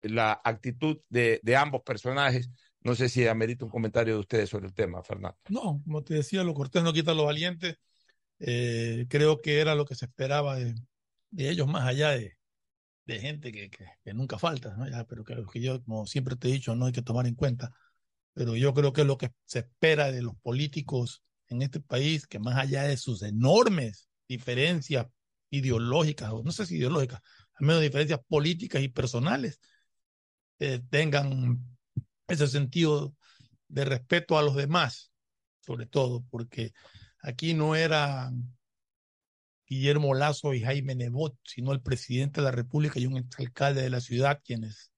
[0.02, 2.48] la actitud de, de ambos personajes.
[2.82, 5.38] No sé si amerita un comentario de ustedes sobre el tema, Fernando.
[5.48, 7.78] No, como te decía, lo cortés no quita lo valiente.
[8.46, 10.74] Eh, creo que era lo que se esperaba de,
[11.30, 12.36] de ellos más allá de,
[13.06, 14.86] de gente que, que, que, nunca falta, ¿no?
[14.88, 17.36] Ya, pero que, que, yo, como siempre te he dicho, no hay que tomar en
[17.36, 17.72] cuenta.
[18.34, 22.38] Pero yo creo que lo que se espera de los políticos en este país, que
[22.38, 25.06] más allá de sus enormes diferencias
[25.50, 27.22] ideológicas, o no sé si ideológicas,
[27.54, 29.58] al menos diferencias políticas y personales,
[30.58, 31.64] eh, tengan
[32.28, 33.14] ese sentido
[33.68, 35.12] de respeto a los demás,
[35.60, 36.72] sobre todo, porque
[37.24, 38.30] aquí no era
[39.66, 43.90] Guillermo Lazo y Jaime Nebot, sino el presidente de la República y un exalcalde de
[43.90, 44.92] la ciudad, quienes,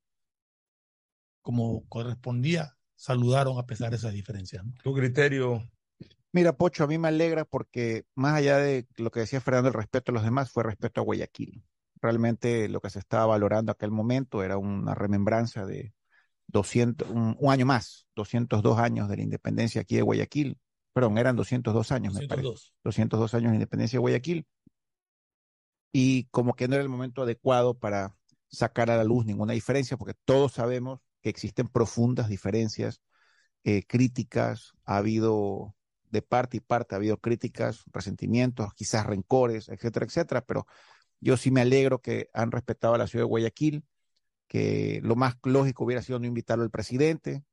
[1.41, 4.65] como correspondía, saludaron a pesar de esas diferencias.
[4.65, 4.75] ¿no?
[4.83, 5.63] ¿Tu criterio?
[6.33, 9.75] Mira, Pocho, a mí me alegra porque más allá de lo que decía Fernando, el
[9.75, 11.65] respeto a los demás, fue respeto a Guayaquil.
[12.03, 15.95] Realmente lo que se estaba valorando aquel momento era una remembranza de
[16.49, 20.59] 200, un, un, año más, 202 años de la independencia aquí de Guayaquil.
[20.97, 22.39] Perdón, eran 202 años, 202.
[22.39, 22.73] me parece.
[22.83, 24.47] 202 años de independencia de Guayaquil
[25.93, 28.17] y como que no era el momento adecuado para
[28.49, 33.03] sacar a la luz ninguna diferencia, porque todos sabemos que existen profundas diferencias
[33.65, 35.75] eh, críticas, ha habido
[36.09, 40.67] de parte y parte, ha habido críticas, resentimientos, quizás rencores, etcétera, etcétera, pero
[41.21, 43.85] yo sí me alegro que han respetado a la ciudad de Guayaquil,
[44.49, 47.45] que lo más lógico hubiera sido no invitarlo al presidente,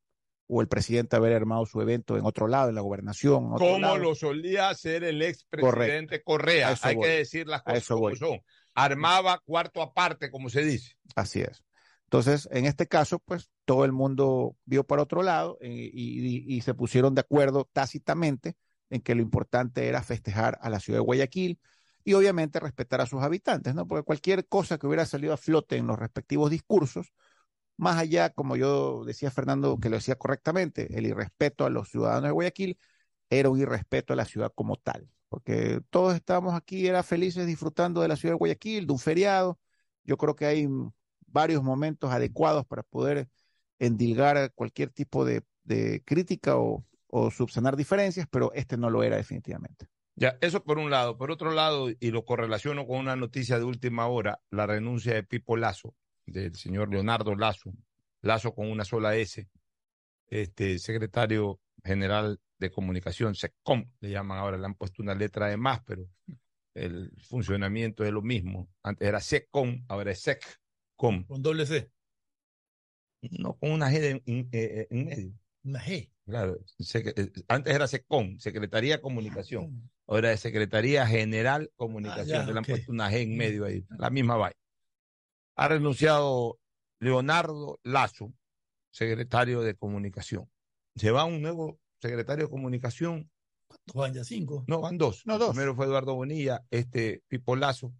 [0.53, 3.49] o el presidente haber armado su evento en otro lado, en la gobernación.
[3.51, 3.97] Como lado.
[3.97, 6.75] lo solía hacer el expresidente Correa.
[6.81, 7.05] Hay voy.
[7.05, 8.15] que decir las cosas como voy.
[8.15, 8.39] son.
[8.75, 10.95] Armaba cuarto aparte, como se dice.
[11.15, 11.63] Así es.
[12.05, 16.61] Entonces, en este caso, pues todo el mundo vio para otro lado y, y, y,
[16.61, 18.55] se pusieron de acuerdo tácitamente
[18.91, 21.59] en que lo importante era festejar a la ciudad de Guayaquil,
[22.03, 23.87] y obviamente respetar a sus habitantes, ¿no?
[23.87, 27.13] Porque cualquier cosa que hubiera salido a flote en los respectivos discursos,
[27.77, 32.23] más allá, como yo decía Fernando, que lo decía correctamente, el irrespeto a los ciudadanos
[32.23, 32.77] de Guayaquil
[33.29, 38.01] era un irrespeto a la ciudad como tal, porque todos estábamos aquí, era felices disfrutando
[38.01, 39.59] de la ciudad de Guayaquil, de un feriado.
[40.03, 40.67] Yo creo que hay
[41.27, 43.27] varios momentos adecuados para poder
[43.79, 45.43] endilgar cualquier tipo de,
[46.05, 46.85] crítica o,
[47.31, 49.87] subsanar diferencias, pero este no lo era definitivamente.
[50.15, 51.17] Ya, eso por un lado.
[51.17, 55.23] Por otro lado, y lo correlaciono con una noticia de última hora, la renuncia de
[55.23, 57.73] Pipo Lazo, del señor Leonardo Lazo,
[58.21, 59.47] Lazo con una sola S,
[60.27, 65.57] este secretario general de comunicación, SECOM, le llaman ahora, le han puesto una letra de
[65.57, 66.07] más, pero
[66.73, 68.69] el funcionamiento es lo mismo.
[68.81, 71.25] Antes era SECOM, ahora es SECCOM.
[71.25, 71.91] Con doble C.
[73.21, 75.33] No, con una G de, en, en, medio.
[75.63, 76.09] Una G.
[76.25, 76.57] Claro,
[77.49, 82.63] antes era SECOM, Secretaría de Comunicación, ahora es Secretaría General Comunicación, Ah, ya, le han
[82.63, 84.62] puesto una G en medio ahí, la misma vaina.
[85.55, 86.59] Ha renunciado
[86.99, 88.33] Leonardo Lazo,
[88.91, 90.49] secretario de Comunicación.
[90.95, 93.29] Se va un nuevo secretario de Comunicación,
[93.67, 94.23] ¿Cuántos van ya?
[94.23, 94.63] ¿Cinco?
[94.67, 95.25] no, van dos.
[95.25, 95.49] No, dos.
[95.51, 97.93] Primero fue Eduardo Bonilla, este Pipo Lazo,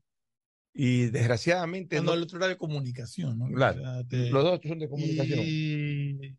[0.74, 3.48] y desgraciadamente no, no- el otro era de comunicación, ¿no?
[3.48, 3.82] Claro.
[4.08, 5.39] Te- los dos son de comunicación.
[5.44, 6.36] Y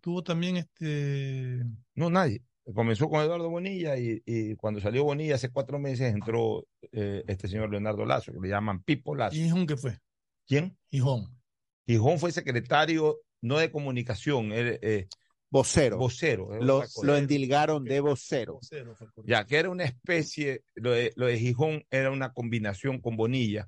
[0.00, 1.64] tuvo también este.
[1.94, 2.42] No, nadie.
[2.74, 7.48] Comenzó con Eduardo Bonilla y, y cuando salió Bonilla hace cuatro meses entró eh, este
[7.48, 9.34] señor Leonardo Lazo, que le llaman Pipo Lazo.
[9.36, 9.98] Gijón, ¿qué fue?
[10.46, 10.76] ¿Quién?
[10.90, 11.38] Gijón.
[11.86, 15.06] Gijón fue secretario, no de comunicación, él, eh,
[15.50, 15.96] Vocero.
[15.96, 16.50] vocero.
[16.60, 18.54] lo, lo endilgaron de vocero.
[18.54, 19.22] Vocero fue correcto.
[19.26, 23.66] Ya, que era una especie, lo de, lo de Gijón era una combinación con Bonilla.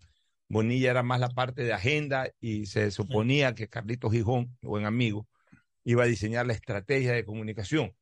[0.49, 5.27] Bonilla era más la parte de agenda y se suponía que Carlitos Gijón, buen amigo,
[5.85, 7.95] iba a diseñar la estrategia de comunicación.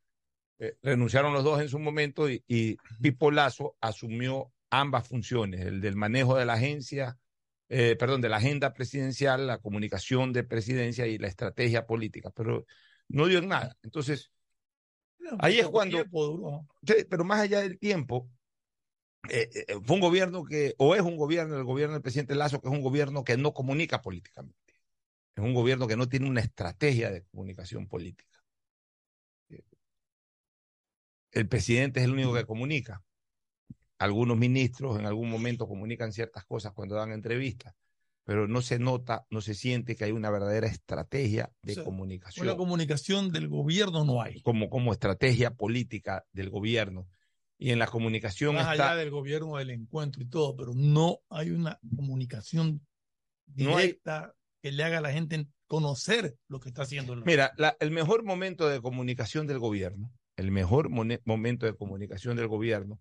[0.59, 5.81] Eh, renunciaron los dos en su momento y, y Pipo Lazo asumió ambas funciones, el
[5.81, 7.17] del manejo de la agencia,
[7.69, 12.67] eh, perdón, de la agenda presidencial, la comunicación de presidencia y la estrategia política, pero
[13.09, 13.77] no dio en nada.
[13.83, 14.31] Entonces,
[15.39, 15.99] Ahí es cuando-
[17.09, 18.31] pero más allá del tiempo,
[19.29, 22.61] eh, eh, fue un gobierno que, o es un gobierno, el gobierno del presidente Lazo,
[22.61, 24.75] que es un gobierno que no comunica políticamente.
[25.37, 28.38] Es un gobierno que no tiene una estrategia de comunicación política.
[31.39, 33.03] El presidente es el único que comunica.
[33.99, 37.75] Algunos ministros en algún momento comunican ciertas cosas cuando dan entrevistas,
[38.25, 41.85] pero no se nota, no se siente que hay una verdadera estrategia de O sea,
[41.85, 44.41] comunicación Una comunicación del gobierno no hay.
[44.43, 47.09] como, como estrategia política del gobierno.
[47.57, 51.21] Y en la comunicación Más está, allá del gobierno del encuentro y todo, pero no
[51.29, 52.85] hay una comunicación
[53.55, 57.13] No hay- directa que le haga a la gente conocer lo que está haciendo.
[57.15, 62.37] el- mira, la- el mejor momento de comunicación del gobierno, el mejor momento de comunicación
[62.37, 63.01] del gobierno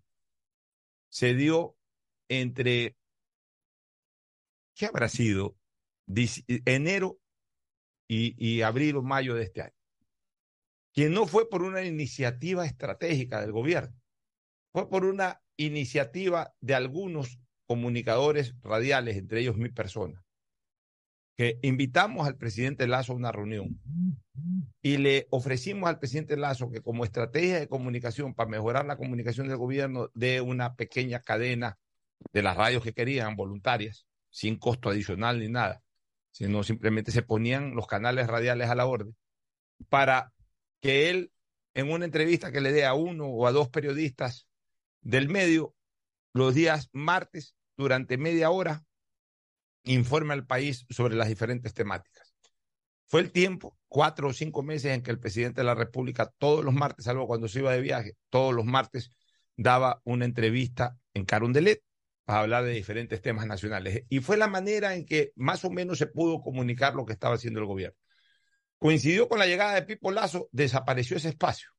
[1.08, 1.76] se dio
[2.28, 2.96] entre,
[4.74, 5.56] ¿qué habrá sido?
[6.64, 7.20] Enero
[8.08, 9.76] y, y abril o mayo de este año.
[10.92, 13.96] Que no fue por una iniciativa estratégica del gobierno,
[14.72, 20.24] fue por una iniciativa de algunos comunicadores radiales, entre ellos mi persona,
[21.38, 23.80] que invitamos al presidente Lazo a una reunión
[24.82, 29.46] y le ofrecimos al presidente Lazo que como estrategia de comunicación para mejorar la comunicación
[29.46, 31.78] del gobierno de una pequeña cadena
[32.32, 35.80] de las radios que querían, voluntarias, sin costo adicional ni nada,
[36.32, 39.14] sino simplemente se ponían los canales radiales a la orden,
[39.88, 40.32] para
[40.80, 41.30] que él
[41.74, 44.48] en una entrevista que le dé a uno o a dos periodistas
[45.02, 45.72] del medio
[46.34, 48.87] los días martes durante media hora
[49.88, 52.34] informe al país sobre las diferentes temáticas.
[53.06, 56.64] Fue el tiempo, cuatro o cinco meses, en que el presidente de la República todos
[56.64, 59.12] los martes, salvo cuando se iba de viaje, todos los martes
[59.56, 61.82] daba una entrevista en Carondelet
[62.24, 64.04] para hablar de diferentes temas nacionales.
[64.10, 67.36] Y fue la manera en que más o menos se pudo comunicar lo que estaba
[67.36, 67.96] haciendo el gobierno.
[68.76, 71.70] Coincidió con la llegada de Pipo Lazo, desapareció ese espacio.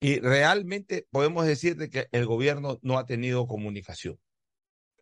[0.00, 4.18] Y realmente podemos decir de que el gobierno no ha tenido comunicación.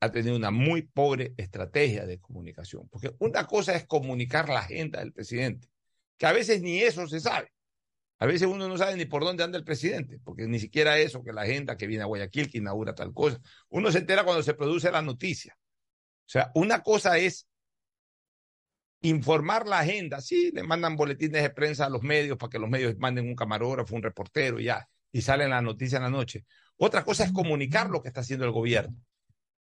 [0.02, 2.88] Ha tenido una muy pobre estrategia de comunicación.
[2.88, 5.68] Porque una cosa es comunicar la agenda del presidente,
[6.18, 7.52] que a veces ni eso se sabe.
[8.18, 11.22] A veces uno no sabe ni por dónde anda el presidente, porque ni siquiera eso,
[11.22, 13.40] que la agenda que viene a Guayaquil, que inaugura tal cosa.
[13.68, 15.56] Uno se entera cuando se produce la noticia.
[15.56, 17.46] O sea, una cosa es
[19.02, 20.20] informar la agenda.
[20.20, 23.36] Sí, le mandan boletines de prensa a los medios para que los medios manden un
[23.36, 26.44] camarógrafo, un reportero y ya, y salen la noticia en la noche.
[26.76, 28.96] Otra cosa es comunicar lo que está haciendo el gobierno.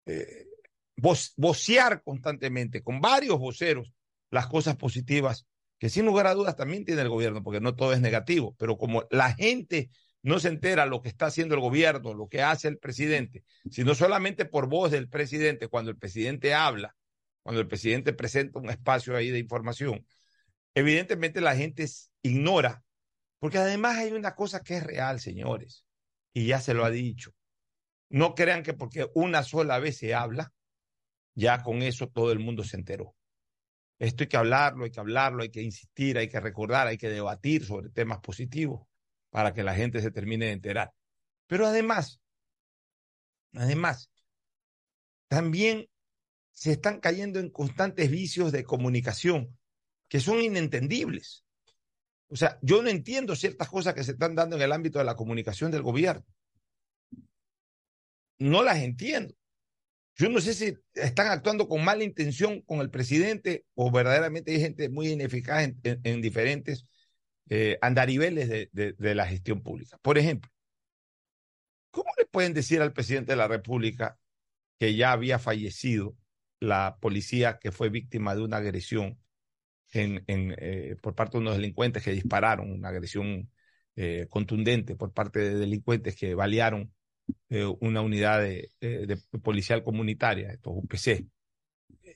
[0.06, 0.46] Eh,
[0.96, 3.92] voc vocear constantemente con varios voceros
[4.30, 5.48] las cosas positivas
[5.82, 8.78] que sin lugar a dudas también tiene el gobierno, porque no todo es negativo, pero
[8.78, 9.90] como la gente
[10.22, 13.96] no se entera lo que está haciendo el gobierno, lo que hace el presidente, sino
[13.96, 16.96] solamente por voz del presidente, cuando el presidente habla,
[17.42, 20.06] cuando el presidente presenta un espacio ahí de información,
[20.76, 21.88] evidentemente la gente
[22.22, 22.84] ignora,
[23.40, 25.84] porque además hay una cosa que es real, señores,
[26.32, 27.34] y ya se lo ha dicho.
[28.12, 30.54] No crean que porque una sola vez se habla,
[31.34, 33.16] ya con eso todo el mundo se enteró.
[34.00, 37.10] Esto hay que hablarlo, hay que hablarlo, hay que insistir, hay que recordar, hay que
[37.10, 38.86] debatir sobre temas positivos
[39.30, 40.92] para que la gente se termine de enterar.
[41.48, 42.20] Pero además,
[43.54, 44.12] además,
[45.30, 45.88] también
[46.52, 49.58] se están cayendo en constantes vicios de comunicación
[50.10, 51.46] que son inentendibles.
[52.28, 55.06] O sea, yo no entiendo ciertas cosas que se están dando en el ámbito de
[55.06, 56.26] la comunicación del gobierno.
[58.42, 59.36] No las entiendo.
[60.16, 64.60] Yo no sé si están actuando con mala intención con el presidente o verdaderamente hay
[64.60, 66.88] gente muy ineficaz en, diferentes
[67.50, 70.00] eh, andariveles de, la gestión pública.
[70.02, 70.50] Por ejemplo,
[71.92, 74.18] ¿cómo le pueden decir al presidente de la República
[74.80, 76.18] que ya había fallecido
[76.60, 79.20] la policía que fue víctima de una agresión
[79.94, 83.52] eh, por parte de unos delincuentes que dispararon, una agresión
[83.96, 86.92] eh, contundente por parte de delincuentes que balearon
[87.50, 91.26] eh, una unidad de, de, policial comunitaria, estos UPC.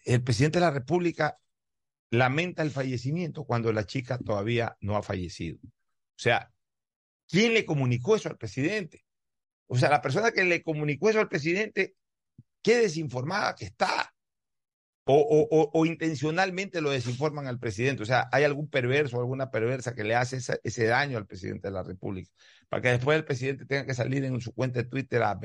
[0.05, 1.37] El presidente de la República
[2.11, 5.59] lamenta el fallecimiento cuando la chica todavía no ha fallecido.
[5.63, 6.51] O sea,
[7.27, 9.05] ¿quién le comunicó eso al presidente?
[9.67, 11.95] O sea, la persona que le comunicó eso al presidente,
[12.61, 14.14] qué desinformada que está
[15.07, 18.03] o, o, intencionalmente lo desinforman al presidente.
[18.03, 21.67] O sea, hay algún perverso o alguna perversa que le hace ese daño al presidente
[21.67, 22.31] de la República,
[22.69, 25.39] para que después el presidente tenga que salir en su cuenta de Twitter a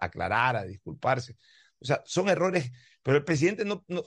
[0.00, 1.36] aclarar, a disculparse.
[1.78, 2.72] O sea, son errores,
[3.02, 4.02] pero el presidente no, no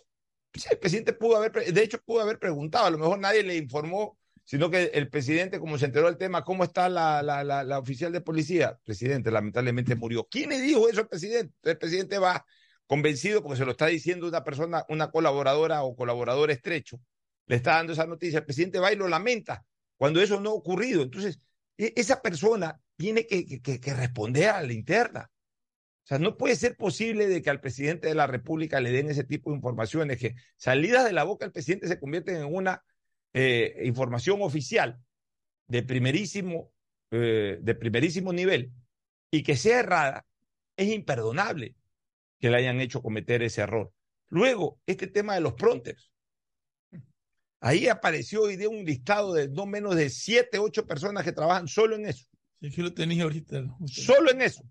[0.71, 4.17] el presidente pudo haber, de hecho pudo haber preguntado, a lo mejor nadie le informó,
[4.43, 7.79] sino que el presidente, como se enteró del tema, ¿cómo está la, la, la, la
[7.79, 8.79] oficial de policía?
[8.83, 10.27] Presidente lamentablemente murió.
[10.29, 11.53] ¿Quién le dijo eso al presidente?
[11.63, 12.45] El presidente va
[12.87, 16.99] convencido porque se lo está diciendo una persona, una colaboradora o colaborador estrecho,
[17.45, 19.65] le está dando esa noticia, el presidente va y lo lamenta
[19.97, 21.03] cuando eso no ha ocurrido.
[21.03, 21.39] Entonces,
[21.77, 25.29] e, esa persona tiene que, que, responder a la interna.
[26.03, 29.09] O sea, no puede ser posible de que al presidente de la República le den
[29.09, 32.83] ese tipo de informaciones, que salidas de la boca del presidente se convierten en una
[33.33, 34.99] eh, información oficial
[35.67, 36.71] de primerísimo,
[37.11, 38.71] eh, de primerísimo nivel
[39.29, 40.25] y que sea errada,
[40.77, 41.75] es imperdonable
[42.39, 43.91] que le hayan hecho cometer ese error.
[44.29, 46.11] Luego, este tema de los pronters.
[47.59, 51.67] Ahí apareció hoy de un listado de no menos de siete, ocho personas que trabajan
[51.67, 52.25] solo en eso.
[52.61, 53.63] Sí, que lo tenía ahorita.
[53.85, 54.63] Solo en eso.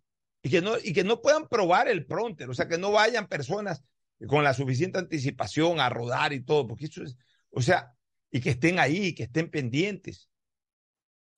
[0.43, 3.27] Y que, no, y que no puedan probar el pronter, o sea, que no vayan
[3.27, 3.83] personas
[4.29, 7.17] con la suficiente anticipación a rodar y todo, porque eso es,
[7.51, 7.93] o sea,
[8.31, 10.31] y que estén ahí, que estén pendientes.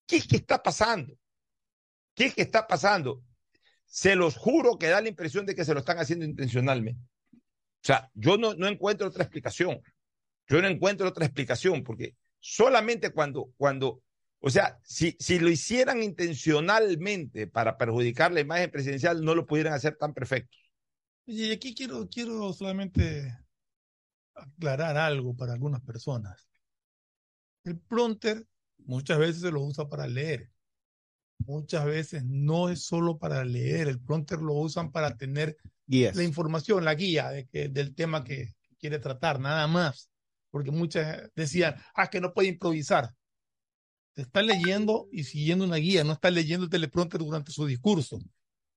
[0.06, 1.14] ¿Qué es que está pasando?
[2.14, 3.22] ¿Qué es que está pasando?
[3.88, 7.02] Se los juro que da la impresión de que se lo están haciendo intencionalmente.
[7.32, 9.80] O sea, yo no, no encuentro otra explicación.
[10.46, 14.02] Yo no encuentro otra explicación, porque solamente cuando, cuando,
[14.40, 19.72] o sea, si, si lo hicieran intencionalmente para perjudicar la imagen presidencial, no lo pudieran
[19.72, 20.56] hacer tan perfecto.
[21.26, 23.36] Y aquí quiero, quiero solamente
[24.34, 26.48] aclarar algo para algunas personas.
[27.64, 28.46] El pronter
[28.78, 30.50] muchas veces se lo usa para leer
[31.38, 36.84] muchas veces no es solo para leer, el pronter lo usan para tener la información,
[36.84, 40.10] la guía de que, del tema que quiere tratar, nada más.
[40.50, 43.10] Porque muchas decían, ah, que no puede improvisar.
[44.14, 48.16] Te está leyendo y siguiendo una guía, no está leyendo el teleprompter durante su discurso.
[48.16, 48.22] O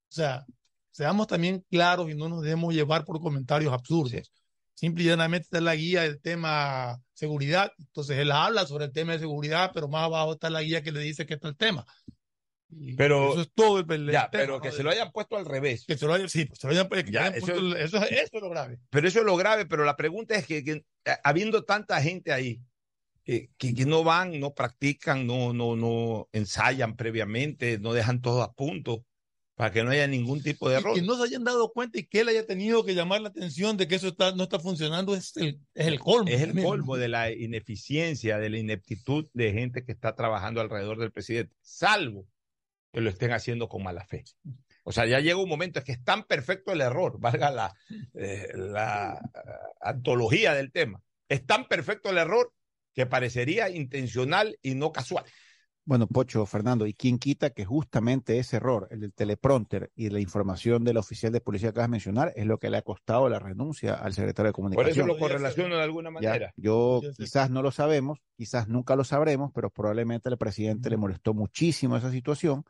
[0.08, 0.46] sea,
[0.92, 4.32] seamos también claros y no nos debemos llevar por comentarios absurdos.
[4.74, 7.72] Simple y llanamente está la guía del tema seguridad.
[7.78, 10.92] Entonces él habla sobre el tema de seguridad, pero más abajo está la guía que
[10.92, 11.86] le dice que está el tema.
[12.98, 15.86] Pero, eso es todo el, ya, pero que se lo hayan puesto al revés.
[15.86, 18.42] Que se lo hayan, sí, pues, se lo hayan, ya, eso, puesto, eso, eso, es
[18.42, 18.80] lo grave.
[18.90, 22.32] Pero eso es lo grave, pero la pregunta es que, que eh, habiendo tanta gente
[22.32, 22.62] ahí,
[23.24, 28.42] que, que, que, no van, no practican, no, no, no ensayan previamente, no dejan todo
[28.42, 29.06] a punto
[29.56, 30.98] para que no haya ningún tipo de error.
[30.98, 33.30] Y que no se hayan dado cuenta y que él haya tenido que llamar la
[33.30, 36.30] atención de que eso está, no está funcionando es el, es el colmo.
[36.30, 40.98] Es el colmo de la ineficiencia, de la ineptitud de gente que está trabajando alrededor
[40.98, 42.26] del presidente, salvo
[42.92, 44.24] que lo estén haciendo con mala fe.
[44.84, 47.74] O sea, ya llega un momento en que es tan perfecto el error, valga la,
[48.14, 49.50] eh, la eh,
[49.82, 52.52] antología del tema, es tan perfecto el error
[52.94, 55.24] que parecería intencional y no casual.
[55.84, 60.20] Bueno, Pocho, Fernando, ¿y quién quita que justamente ese error, el del teleprompter y la
[60.20, 63.28] información del oficial de policía que acabas de mencionar, es lo que le ha costado
[63.30, 64.94] la renuncia al secretario de Comunicación?
[64.94, 66.54] Por eso lo correlaciono de alguna manera.
[66.56, 71.34] yo quizás no lo sabemos, quizás nunca lo sabremos, pero probablemente al presidente le molestó
[71.34, 72.64] muchísimo esa situación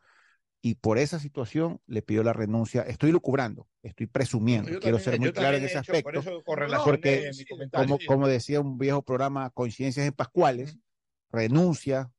[0.64, 2.82] y por esa situación le pidió la renuncia.
[2.82, 7.30] Estoy lucubrando, estoy presumiendo, quiero ser muy claro en ese aspecto, porque
[7.72, 10.78] como, como decía un viejo programa Coincidencias en Pascuales,
[11.30, 12.12] renuncia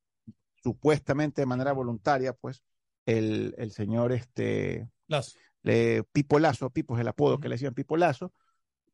[0.61, 2.63] supuestamente de manera voluntaria, pues
[3.05, 5.37] el, el señor este Lazo.
[5.61, 8.33] Le, Pipo Lazo, Pipo es el apodo que le decían Pipo Lazo,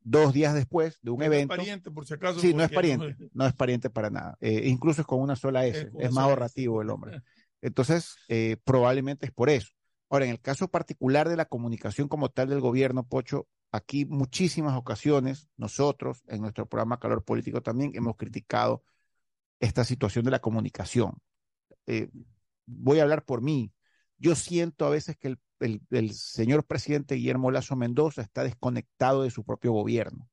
[0.02, 1.56] dos días después de un No evento.
[1.56, 2.40] es pariente, por si acaso.
[2.40, 4.38] Sí, no es pariente, no es pariente para nada.
[4.42, 7.22] Eh, incluso es con una sola S, Es es más ahorrativo el hombre.
[7.62, 9.70] Entonces, eh, probablemente es por eso.
[10.10, 14.76] Ahora, en el caso particular de la comunicación como tal del gobierno, Pocho, aquí muchísimas
[14.78, 18.84] ocasiones nosotros en nuestro programa Calor Político también hemos criticado
[19.60, 21.14] esta situación de la comunicación.
[21.88, 22.10] Eh,
[22.66, 23.74] voy a hablar por mí.
[24.18, 29.24] Yo siento a veces que el, el- el señor presidente Guillermo Lazo Mendoza está desconectado
[29.24, 30.30] de su propio gobierno.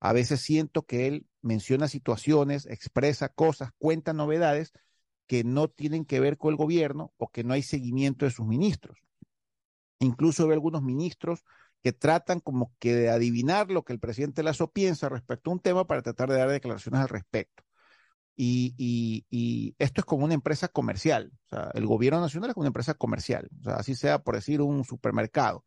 [0.00, 4.72] A veces siento que él menciona situaciones, expresa cosas, cuenta novedades
[5.26, 8.46] que no tienen que ver con el gobierno o que no hay seguimiento de sus
[8.46, 8.98] ministros.
[10.00, 11.44] Incluso veo algunos ministros
[11.82, 15.60] que tratan como que de adivinar lo que el presidente Lazo piensa respecto a un
[15.60, 17.62] tema para tratar de dar declaraciones al respecto.
[18.36, 21.32] Y, esto es como una empresa comercial.
[21.74, 23.48] El gobierno nacional es una empresa comercial.
[23.66, 25.64] Así sea por decir un supermercado.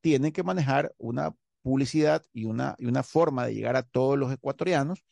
[0.00, 4.32] Tienen que manejar una publicidad y una, y una forma de llegar a todos los
[4.32, 5.04] ecuatorianos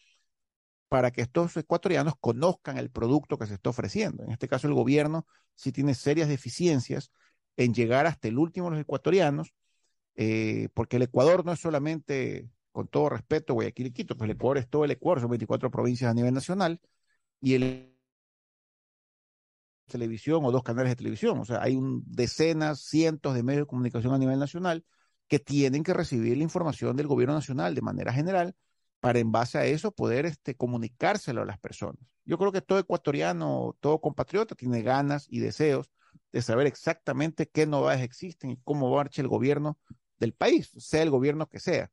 [0.88, 4.24] para que estos ecuatorianos conozcan el producto que se está ofreciendo.
[4.24, 7.10] En este caso, el gobierno sí tiene serias deficiencias
[7.56, 9.54] en llegar hasta el último de los ecuatorianos,
[10.14, 14.36] eh, porque el Ecuador no es solamente, con todo respeto, Guayaquil y Quito, pues el
[14.36, 16.80] Ecuador es todo el Ecuador, son 24 provincias a nivel nacional,
[17.40, 17.96] y el
[19.86, 21.38] televisión o dos canales de televisión.
[21.38, 24.84] O sea, hay un, decenas, cientos de medios de comunicación a nivel nacional
[25.28, 28.54] que tienen que recibir la información del gobierno nacional de manera general
[29.00, 32.00] para en base a eso poder este, comunicárselo a las personas.
[32.24, 35.90] Yo creo que todo ecuatoriano, todo compatriota tiene ganas y deseos
[36.32, 39.78] de saber exactamente qué novedades existen y cómo marcha el gobierno
[40.18, 41.90] del país, sea el gobierno que sea.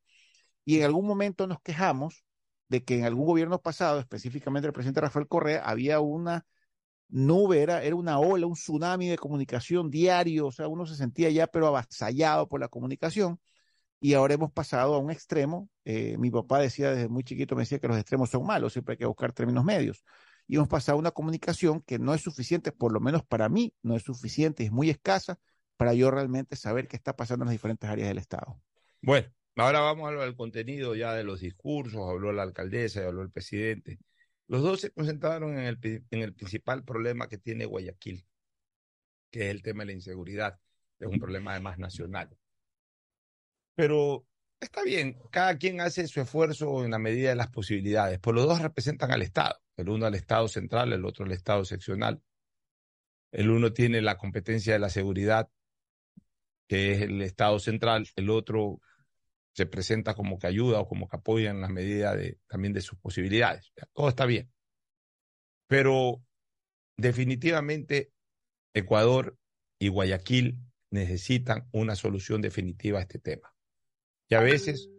[0.64, 2.24] Y en algún momento nos quejamos
[2.68, 6.46] de que en algún gobierno pasado, específicamente el presidente Rafael Correa, había una
[7.08, 11.30] nube, era, era una ola, un tsunami de comunicación diario, o sea, uno se sentía
[11.30, 13.38] ya pero avasallado por la comunicación
[14.04, 15.70] y ahora hemos pasado a un extremo.
[15.86, 18.92] Eh, mi papá decía desde muy chiquito, me decía que los extremos son malos, siempre
[18.92, 20.04] hay que buscar términos medios.
[20.46, 23.72] Y hemos pasado a una comunicación que no es suficiente, por lo menos para mí,
[23.80, 25.38] no es suficiente, es muy escasa
[25.78, 28.60] para yo realmente saber qué está pasando en las diferentes áreas del Estado.
[29.00, 29.26] Bueno,
[29.56, 33.30] ahora vamos a hablar del contenido ya de los discursos, habló la alcaldesa habló el
[33.30, 34.00] presidente.
[34.48, 35.78] Los dos se concentraron en el,
[36.10, 38.26] en el principal problema que tiene Guayaquil,
[39.30, 40.60] que es el tema de la inseguridad,
[40.98, 42.36] es un problema además nacional.
[43.74, 44.26] Pero
[44.60, 48.46] está bien, cada quien hace su esfuerzo en la medida de las posibilidades, pues los
[48.46, 52.22] dos representan al Estado, el uno al Estado central, el otro al Estado seccional.
[53.32, 55.50] El uno tiene la competencia de la seguridad,
[56.68, 58.80] que es el Estado central, el otro
[59.54, 62.80] se presenta como que ayuda o como que apoya en la medida de, también de
[62.80, 63.72] sus posibilidades.
[63.92, 64.52] Todo está bien.
[65.68, 66.22] Pero
[66.96, 68.12] definitivamente
[68.74, 69.36] Ecuador
[69.78, 70.58] y Guayaquil
[70.90, 73.53] necesitan una solución definitiva a este tema.
[74.34, 74.90] A veces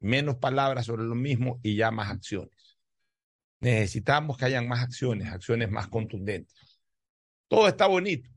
[0.00, 2.78] menos palabras sobre lo mismo y ya más acciones.
[3.60, 6.80] Necesitamos que hayan más acciones, acciones más contundentes.
[7.48, 8.30] Todo está bonito.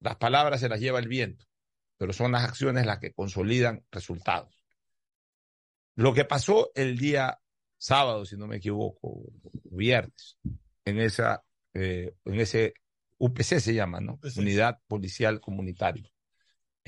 [0.00, 1.46] Las palabras se las lleva el viento,
[1.96, 4.62] pero son las acciones las que consolidan resultados.
[5.94, 7.40] Lo que pasó el día
[7.78, 9.22] sábado, si no me equivoco,
[9.64, 10.38] viernes,
[10.84, 11.42] en esa,
[11.74, 12.74] eh, en ese
[13.18, 14.14] UPC se llama, ¿no?
[14.14, 14.38] UPC.
[14.38, 16.08] Unidad Policial Comunitario,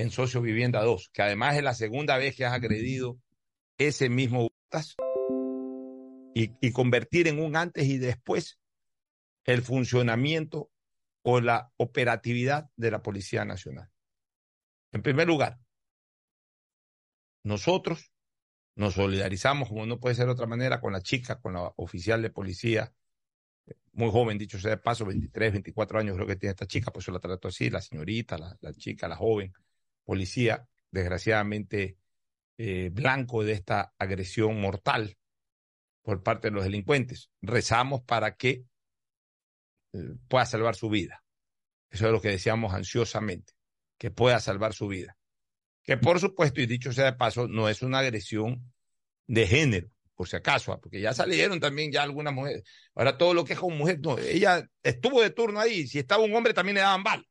[0.01, 3.19] en Socio Vivienda 2, que además es la segunda vez que has agredido
[3.77, 4.49] ese mismo
[6.33, 8.59] y, y convertir en un antes y después
[9.43, 10.71] el funcionamiento
[11.23, 13.89] o la operatividad de la Policía Nacional.
[14.91, 15.59] En primer lugar,
[17.43, 18.11] nosotros
[18.75, 22.21] nos solidarizamos, como no puede ser de otra manera, con la chica, con la oficial
[22.21, 22.91] de policía,
[23.93, 27.05] muy joven, dicho sea de paso, 23, 24 años creo que tiene esta chica, pues
[27.05, 29.53] yo la trato así, la señorita, la chica, la joven
[30.03, 31.97] policía, desgraciadamente
[32.57, 35.17] eh, blanco de esta agresión mortal
[36.01, 37.31] por parte de los delincuentes.
[37.41, 38.65] Rezamos para que
[39.93, 41.23] eh, pueda salvar su vida.
[41.89, 43.53] Eso es lo que deseamos ansiosamente,
[43.97, 45.17] que pueda salvar su vida.
[45.83, 48.71] Que por supuesto, y dicho sea de paso, no es una agresión
[49.27, 52.63] de género, por si acaso, ah, porque ya salieron también ya algunas mujeres.
[52.93, 56.23] Ahora todo lo que es con mujer, no, ella estuvo de turno ahí, si estaba
[56.23, 57.23] un hombre también le daban bala.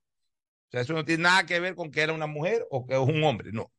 [0.71, 2.95] O sea, eso no tiene nada que ver con que era una mujer o que
[2.95, 3.73] es un hombre, no.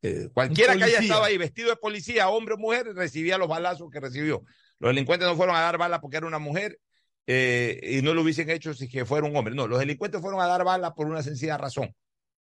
[0.00, 3.90] Eh, cualquiera que haya estado ahí vestido de policía, hombre o mujer, recibía los balazos
[3.90, 4.42] que recibió.
[4.78, 6.80] Los delincuentes no fueron a dar bala porque era una mujer
[7.26, 9.54] eh, y no lo hubiesen hecho si que fuera un hombre.
[9.54, 11.94] No, los delincuentes fueron a dar bala por una sencilla razón,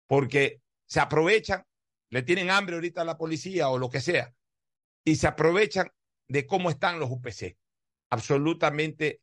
[0.07, 1.63] porque se aprovechan,
[2.09, 4.33] le tienen hambre ahorita a la policía o lo que sea,
[5.05, 5.89] y se aprovechan
[6.27, 7.57] de cómo están los UPC,
[8.09, 9.21] absolutamente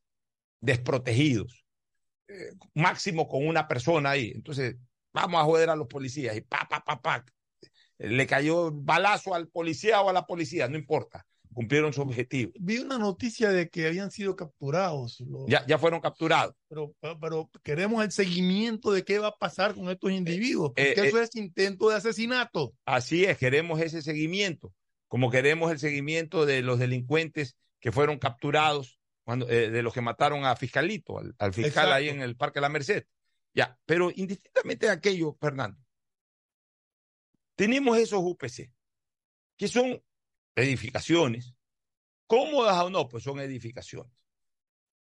[0.62, 1.66] desprotegidos,
[2.29, 4.33] eh, máximo con una persona ahí.
[4.35, 4.77] Entonces,
[5.12, 7.24] vamos a joder a los policías y pa, pa, pa, pa.
[7.99, 12.53] Le cayó balazo al policía o a la policía, no importa cumplieron su objetivo.
[12.61, 15.20] Vi una noticia de que habían sido capturados.
[15.20, 15.47] Los...
[15.49, 16.55] Ya, ya fueron capturados.
[16.68, 21.07] Pero, pero queremos el seguimiento de qué va a pasar con estos individuos, porque eh,
[21.07, 22.74] eso eh, es intento de asesinato.
[22.85, 24.74] Así es, queremos ese seguimiento,
[25.09, 30.01] como queremos el seguimiento de los delincuentes que fueron capturados, cuando, eh, de los que
[30.01, 31.95] mataron a Fiscalito, al, al fiscal Exacto.
[31.95, 33.09] ahí en el Parque de la Merced.
[33.53, 35.85] Ya, pero indistintamente de aquello, Fernando,
[37.57, 38.72] tenemos esos UPC,
[39.57, 40.01] que son
[40.55, 41.57] edificaciones,
[42.29, 44.16] cómodas o no, pues son edificaciones.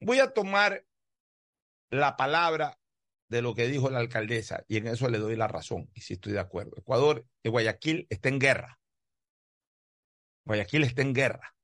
[0.01, 0.85] Voy a tomar
[1.91, 2.81] la palabra
[3.29, 6.15] de lo que dijo la alcaldesa y en eso le doy la razón y si
[6.15, 6.73] estoy de acuerdo.
[6.77, 8.81] Ecuador, y Guayaquil está en guerra.
[10.45, 11.55] Guayaquil está en guerra.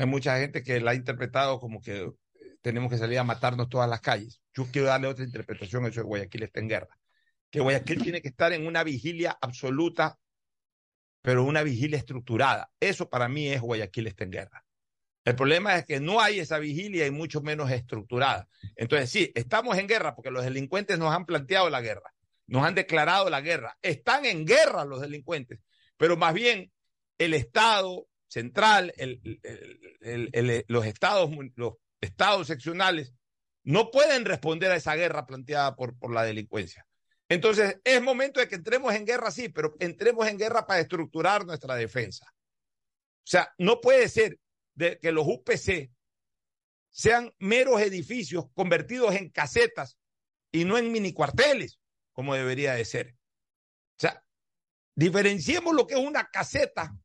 [0.00, 2.12] Hay mucha gente que la ha interpretado como que eh,
[2.62, 4.40] tenemos que salir a matarnos todas las calles.
[4.54, 6.98] Yo quiero darle otra interpretación a eso de Guayaquil está en guerra.
[7.50, 10.18] Que Guayaquil tiene que estar en una vigilia absoluta
[11.20, 12.70] pero una vigilia estructurada.
[12.80, 14.64] Eso para mí es Guayaquil está en guerra.
[15.22, 18.48] El problema es que no hay esa vigilia y mucho menos estructurada.
[18.76, 22.14] Entonces, sí, estamos en guerra porque los delincuentes nos han planteado la guerra,
[22.46, 23.76] nos han declarado la guerra.
[23.82, 25.60] Están en guerra los delincuentes,
[25.98, 26.72] pero más bien
[27.18, 28.94] el Estado central,
[30.68, 33.12] los, estados, los estados seccionales
[33.64, 36.86] no pueden responder a esa guerra planteada por, por la delincuencia.
[37.28, 41.44] Entonces, es momento de que entremos en guerra, sí, pero entremos en guerra para estructurar
[41.44, 42.26] nuestra defensa.
[42.28, 44.38] O sea, no puede ser
[44.74, 45.90] de que los UPC
[46.88, 49.98] sean meros edificios convertidos en casetas
[50.50, 51.78] y no en mini cuarteles,
[52.12, 53.14] como debería de ser.
[53.96, 54.24] O sea,
[54.96, 56.96] diferenciemos lo que es una caseta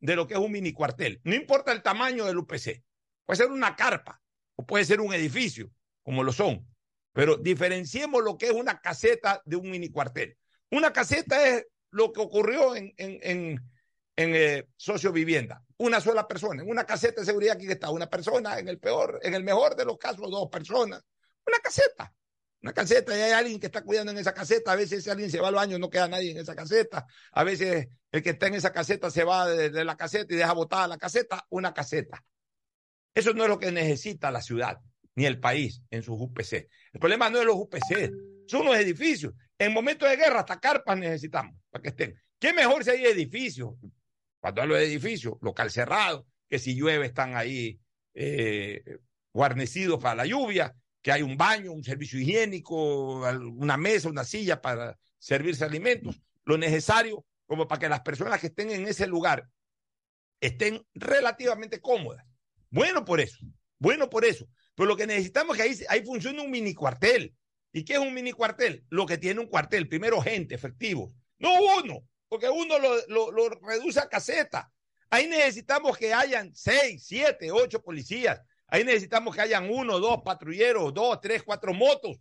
[0.00, 1.20] de lo que es un mini cuartel.
[1.24, 2.82] No importa el tamaño del UPC.
[3.24, 4.20] Puede ser una carpa
[4.56, 5.70] o puede ser un edificio,
[6.02, 6.66] como lo son.
[7.12, 10.36] Pero diferenciemos lo que es una caseta de un mini cuartel.
[10.70, 13.70] Una caseta es lo que ocurrió en, en, en,
[14.16, 15.64] en eh, socio vivienda.
[15.76, 16.62] Una sola persona.
[16.62, 19.74] En una caseta de seguridad aquí está una persona, en el peor, en el mejor
[19.76, 21.02] de los casos, dos personas.
[21.46, 22.12] Una caseta.
[22.62, 24.72] Una caseta y hay alguien que está cuidando en esa caseta.
[24.72, 27.06] A veces ese alguien se va al baño, no queda nadie en esa caseta.
[27.32, 30.52] A veces el que está en esa caseta se va de, la caseta y deja
[30.52, 31.46] botada la caseta.
[31.48, 32.22] Una caseta.
[33.14, 34.78] Eso no es lo que necesita la ciudad
[35.14, 36.68] ni el país en sus UPC.
[36.92, 38.12] El problema no es los UPC,
[38.46, 39.32] son los edificios.
[39.58, 42.14] En momentos de guerra, hasta carpas necesitamos para que estén.
[42.38, 43.74] ¿Qué mejor si hay edificios?
[44.38, 47.78] Cuando hablo de edificios, local cerrado, que si llueve están ahí
[48.14, 48.82] eh,
[49.32, 53.20] guarnecidos para la lluvia, que hay un baño, un servicio higiénico,
[53.56, 58.48] una mesa, una silla para servirse alimentos, lo necesario como para que las personas que
[58.48, 59.48] estén en ese lugar
[60.40, 62.24] estén relativamente cómodas.
[62.70, 63.38] Bueno por eso,
[63.78, 64.46] bueno por eso.
[64.74, 67.34] Pero lo que necesitamos es que ahí, ahí funcione un mini cuartel.
[67.72, 68.84] ¿Y qué es un mini cuartel?
[68.88, 69.88] Lo que tiene un cuartel.
[69.88, 71.12] Primero, gente, efectivo.
[71.38, 74.72] No uno, porque uno lo, lo, lo reduce a caseta.
[75.10, 78.40] Ahí necesitamos que hayan seis, siete, ocho policías.
[78.70, 82.18] Ahí necesitamos que hayan uno, dos patrulleros, dos, tres, cuatro motos,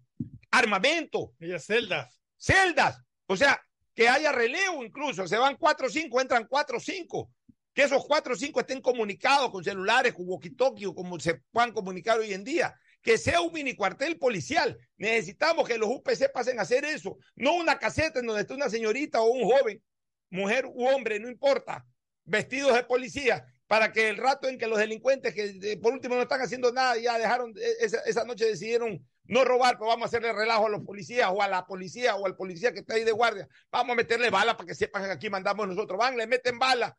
[0.51, 1.33] armamento.
[1.39, 2.19] Y celdas.
[2.37, 3.01] Celdas.
[3.27, 3.61] O sea,
[3.93, 5.27] que haya relevo incluso.
[5.27, 7.31] Se van cuatro o cinco, entran cuatro o cinco
[7.73, 12.19] que esos cuatro o cinco estén comunicados con celulares, con walkie-talkie como se puedan comunicar
[12.19, 12.75] hoy en día.
[13.01, 14.77] Que sea un mini cuartel policial.
[14.97, 17.17] Necesitamos que los UPC pasen a hacer eso.
[17.35, 19.81] No una caseta en donde esté una señorita o un joven,
[20.29, 21.85] mujer u hombre, no importa,
[22.25, 26.23] vestidos de policía, para que el rato en que los delincuentes, que por último no
[26.23, 30.07] están haciendo nada, ya dejaron, e, esa, esa noche decidieron no robar, pero vamos a
[30.07, 33.03] hacerle relajo a los policías o a la policía o al policía que está ahí
[33.03, 33.47] de guardia.
[33.71, 35.99] Vamos a meterle bala para que sepan que aquí mandamos nosotros.
[35.99, 36.97] Van, le meten bala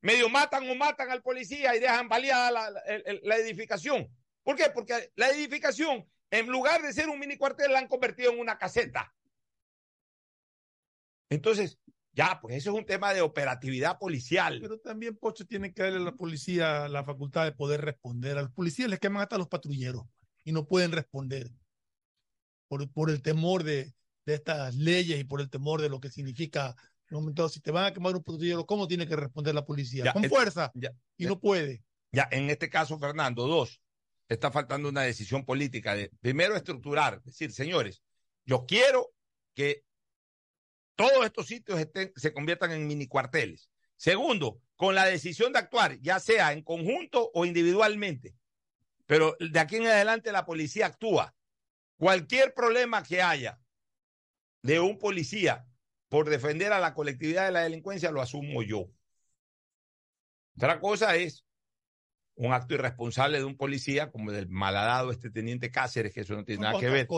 [0.00, 2.82] medio matan o matan al policía y dejan baleada la, la,
[3.22, 4.08] la, edificación.
[4.42, 4.70] ¿Por qué?
[4.72, 8.56] Porque la edificación, en lugar de ser un mini cuartel, la han convertido en una
[8.56, 9.12] caseta.
[11.28, 11.78] Entonces,
[12.16, 14.58] ya, pues eso es un tema de operatividad policial.
[14.60, 18.38] Pero también, Pocho, tiene que darle a la policía la facultad de poder responder.
[18.38, 20.04] A los policías les queman hasta los patrulleros
[20.42, 21.50] y no pueden responder
[22.66, 23.94] por, por el temor de,
[24.24, 26.74] de estas leyes y por el temor de lo que significa
[27.10, 30.04] entonces, si te van a quemar un patrullero, ¿cómo tiene que responder la policía?
[30.04, 30.72] Ya, Con fuerza.
[30.74, 31.84] Ya, y ya, no puede.
[32.12, 33.80] Ya, en este caso, Fernando, dos,
[34.28, 38.02] está faltando una decisión política de, primero, estructurar, decir, señores,
[38.44, 39.12] yo quiero
[39.54, 39.84] que
[40.96, 41.80] todos estos sitios
[42.16, 43.70] se conviertan en mini cuarteles.
[43.96, 48.34] Segundo, con la decisión de actuar, ya sea en conjunto o individualmente.
[49.06, 51.34] Pero de aquí en adelante la policía actúa.
[51.96, 53.60] Cualquier problema que haya,
[54.62, 55.66] de un policía
[56.08, 58.90] por defender a la colectividad de la delincuencia lo asumo yo.
[60.56, 61.45] Otra cosa es
[62.36, 66.44] un acto irresponsable de un policía, como del malhadado este teniente Cáceres, que eso no
[66.44, 67.08] tiene nada que ver.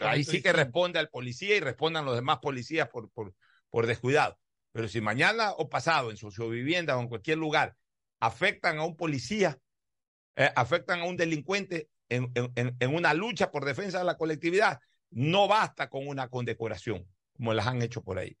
[0.00, 3.34] ahí sí que responde al policía y respondan los demás policías por, por,
[3.70, 4.38] por descuidado.
[4.70, 7.76] Pero si mañana o pasado en sociovivienda o en cualquier lugar
[8.20, 9.58] afectan a un policía,
[10.36, 14.80] eh, afectan a un delincuente en, en, en, una lucha por defensa de la colectividad,
[15.10, 17.06] no basta con una condecoración,
[17.36, 18.38] como las han hecho por ahí.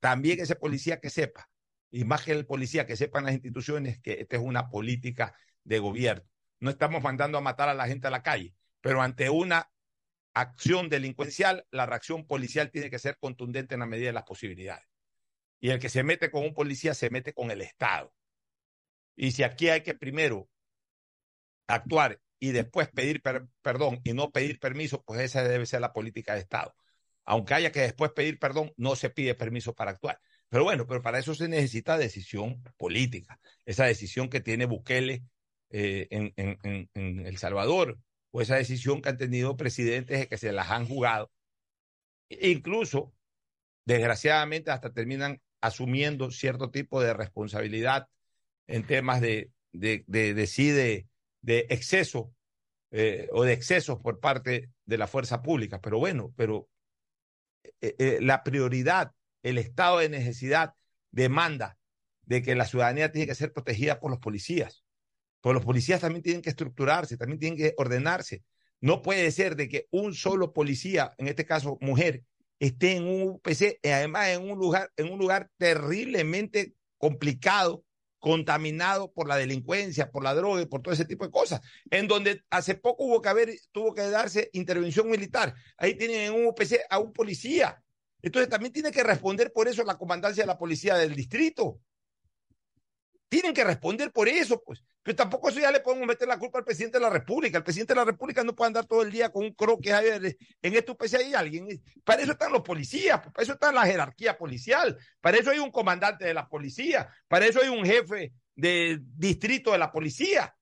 [0.00, 1.48] También ese policía que sepa
[1.94, 5.32] y más que el policía, que sepan las instituciones que esta es una política
[5.62, 6.24] de gobierno.
[6.58, 9.70] No estamos mandando a matar a la gente a la calle, pero ante una
[10.32, 14.84] acción delincuencial, la reacción policial tiene que ser contundente en la medida de las posibilidades.
[15.60, 18.12] Y el que se mete con un policía se mete con el Estado.
[19.14, 20.50] Y si aquí hay que primero
[21.68, 23.22] actuar y después pedir
[23.62, 26.74] perdón y no pedir permiso, pues esa debe ser la política de Estado.
[27.24, 30.20] Aunque haya que después pedir perdón, no se pide permiso para actuar.
[30.54, 33.40] Pero bueno, pero para eso se necesita decisión política.
[33.66, 35.24] Esa decisión que tiene Bukele
[35.70, 37.98] eh, en, El Salvador,
[38.30, 41.32] o esa decisión que han tenido presidentes que se las han jugado.
[42.28, 43.12] E incluso,
[43.84, 48.06] desgraciadamente, hasta terminan asumiendo cierto tipo de responsabilidad
[48.68, 51.08] en temas de, de, de, de,
[51.42, 52.32] de, exceso
[52.92, 55.80] eh, o de excesos por parte de la fuerza pública.
[55.80, 56.68] Pero bueno, pero
[57.80, 59.10] eh, la prioridad
[59.44, 60.74] el estado de necesidad
[61.12, 61.78] demanda
[62.22, 64.82] de que la ciudadanía tiene que ser protegida por los policías.
[65.42, 68.42] Pero los policías también tienen que estructurarse, también tienen que ordenarse.
[68.80, 72.24] No puede ser de que un solo policía, en este caso mujer,
[72.58, 77.84] esté en un UPC y además en un lugar, en un lugar terriblemente complicado,
[78.18, 82.08] contaminado por la delincuencia, por la droga y por todo ese tipo de cosas, en
[82.08, 85.54] donde hace poco hubo que haber, tuvo que darse intervención militar.
[85.76, 87.83] Ahí tienen en un UPC a un policía
[88.24, 91.78] entonces también tiene que responder por eso la comandancia de la policía del distrito.
[93.28, 94.82] Tienen que responder por eso, pues.
[95.02, 97.58] Pero tampoco eso ya le podemos meter la culpa al presidente de la República.
[97.58, 99.90] El presidente de la República no puede andar todo el día con un croque
[100.62, 101.68] en esto, pues hay alguien.
[102.02, 105.58] Para eso están los policías, pues, para eso está la jerarquía policial, para eso hay
[105.58, 110.56] un comandante de la policía, para eso hay un jefe de distrito de la policía,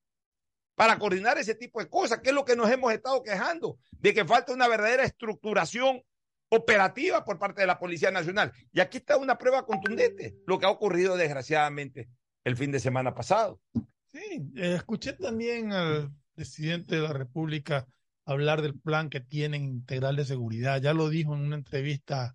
[0.75, 4.13] para coordinar ese tipo de cosas, que es lo que nos hemos estado quejando, de
[4.13, 6.03] que falta una verdadera estructuración
[6.55, 8.53] operativa por parte de la Policía Nacional.
[8.73, 12.11] Y aquí está una prueba contundente, lo que ha ocurrido desgraciadamente
[12.45, 13.59] el fin de semana pasado.
[14.13, 17.87] Sí, eh, escuché también al presidente de la República
[18.27, 20.83] hablar del plan que tienen integral de seguridad.
[20.83, 22.35] Ya lo dijo en una entrevista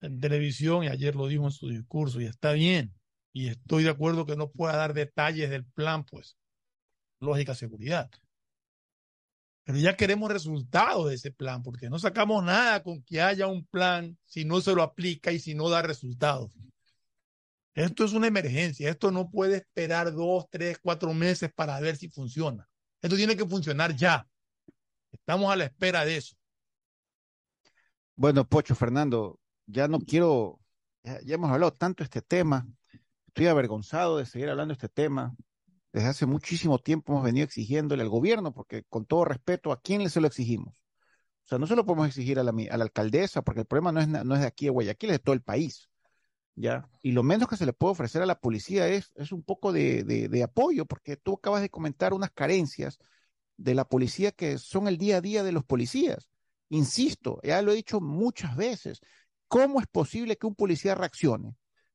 [0.00, 2.92] en televisión y ayer lo dijo en su discurso y está bien.
[3.32, 6.36] Y estoy de acuerdo que no pueda dar detalles del plan, pues
[7.20, 8.10] lógica seguridad.
[9.64, 13.64] Pero ya queremos resultados de ese plan, porque no sacamos nada con que haya un
[13.66, 16.54] plan si no se lo aplica y si no da resultados.
[17.74, 22.08] Esto es una emergencia, esto no puede esperar dos, tres, cuatro meses para ver si
[22.08, 22.68] funciona.
[23.02, 24.28] Esto tiene que funcionar ya.
[25.10, 26.36] Estamos a la espera de eso.
[28.16, 30.60] Bueno, Pocho, Fernando, ya no quiero,
[31.02, 32.66] ya, hemos hablado tanto de este tema,
[33.26, 35.34] estoy avergonzado de seguir hablando de este tema,
[35.94, 40.02] desde hace muchísimo tiempo hemos venido exigiéndole al gobierno, porque con todo respeto, ¿a quién
[40.02, 40.84] le se lo exigimos?
[41.44, 44.08] O sea, no se lo podemos exigir a la, alcaldesa, porque el problema no es,
[44.08, 45.88] no es de aquí de Guayaquil, es de todo el país.
[46.56, 46.88] ¿ya?
[47.00, 50.40] Y lo menos que se le puede ofrecer a la policía es, un poco de,
[50.42, 52.98] apoyo, porque tú acabas de comentar unas carencias
[53.56, 56.28] de la policía que son el día a día de los policías.
[56.70, 59.00] Insisto, ya lo he dicho muchas veces,
[59.46, 61.54] ¿cómo es posible que un policía reaccione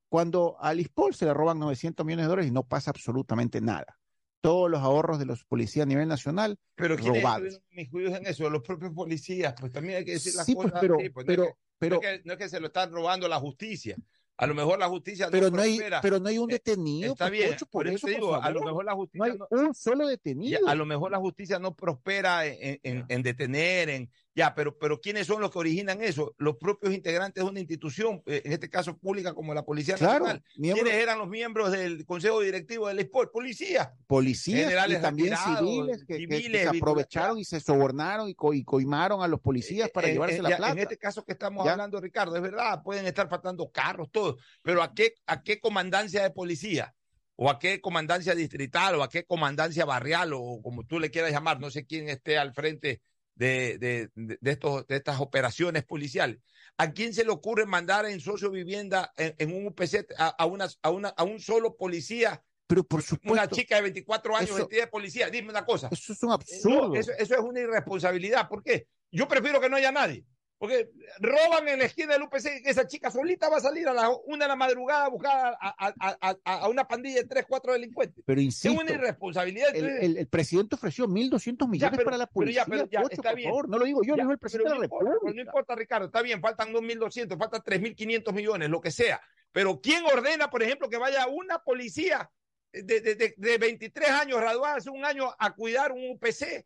[0.10, 3.99] cuando a Lispol se le roban 900 millones de dólares y no pasa absolutamente nada.
[4.41, 7.62] Todos los ahorros de los policías a nivel nacional pero robados.
[7.72, 8.49] mis juicios en eso?
[8.49, 11.26] Los propios policías, pues también hay que decir las sí, cosas pues, pero, así, pues,
[11.28, 13.28] pero, no, es que, pero, no, es que, no, es que, se lo están robando
[13.28, 13.95] la justicia.
[14.38, 15.99] A lo mejor la justicia pero no, no hay, prospera.
[15.99, 17.12] pero no hay un detenido.
[17.12, 19.66] Está pues, bien, por, por eso, digo, por a lo mejor la justicia no hay
[19.66, 20.66] un solo detenido.
[20.66, 25.01] A lo mejor la justicia no prospera en, en, en, detener, en ya, pero, pero
[25.01, 26.33] ¿quiénes son los que originan eso?
[26.37, 30.25] Los propios integrantes de una institución, eh, en este caso pública como la Policía claro,
[30.25, 30.43] Nacional.
[30.55, 33.33] Miembro, ¿Quiénes eran los miembros del Consejo Directivo del Sport?
[33.33, 33.89] Policías.
[34.07, 38.53] Policías y también civiles que, civiles, que, que se aprovecharon y se sobornaron y, co
[38.53, 40.71] y, coimaron a los policías para eh, llevarse eh, la ya, plata.
[40.71, 41.73] En este caso que estamos ¿Ya?
[41.73, 46.23] hablando, Ricardo, es verdad, pueden estar faltando carros, todo, pero ¿a qué, a qué comandancia
[46.23, 46.95] de policía?
[47.41, 51.31] o a qué comandancia distrital o a qué comandancia barrial o como tú le quieras
[51.31, 53.01] llamar, no sé quién esté al frente
[53.39, 56.39] de, de, de, estos, de estas operaciones policiales.
[56.77, 60.45] ¿A quién se le ocurre mandar en socio vivienda en, en un UPC a, a,
[60.45, 62.43] una, a, una, a un solo policía?
[62.67, 63.31] Pero por supuesto.
[63.31, 65.29] Una chica de 24 años eso, vestida de policía.
[65.29, 65.89] Dime una cosa.
[65.91, 66.89] Eso es un absurdo.
[66.89, 68.47] No, eso, eso, es una irresponsabilidad.
[68.49, 68.87] ¿Por qué?
[69.09, 70.25] Yo prefiero que no haya nadie.
[70.60, 70.89] Porque
[71.20, 74.43] roban en la esquina del UPC, esa chica solita va a salir a las una
[74.43, 75.57] de la madrugada a buscar a,
[75.88, 78.22] a, a, a una pandilla de tres, cuatro delincuentes.
[78.26, 79.74] Pero insisto, es una irresponsabilidad.
[79.74, 82.66] El, el, el presidente ofreció 1.200 millones Ya, pero- para la pero ya, policía.
[82.68, 83.49] pero ya, Pocho, está por bien.
[83.49, 85.36] favor, no lo digo yo, lo dijo el presidente de no la importa, República.
[85.36, 89.22] no importa, Ricardo, está bien, faltan 2.200, faltan 3.500 millones, lo que sea.
[89.53, 92.30] Pero ¿quién ordena, por ejemplo, que vaya una policía
[92.74, 96.66] de, de, de, de 23 años, graduada hace un año, a cuidar un UPC?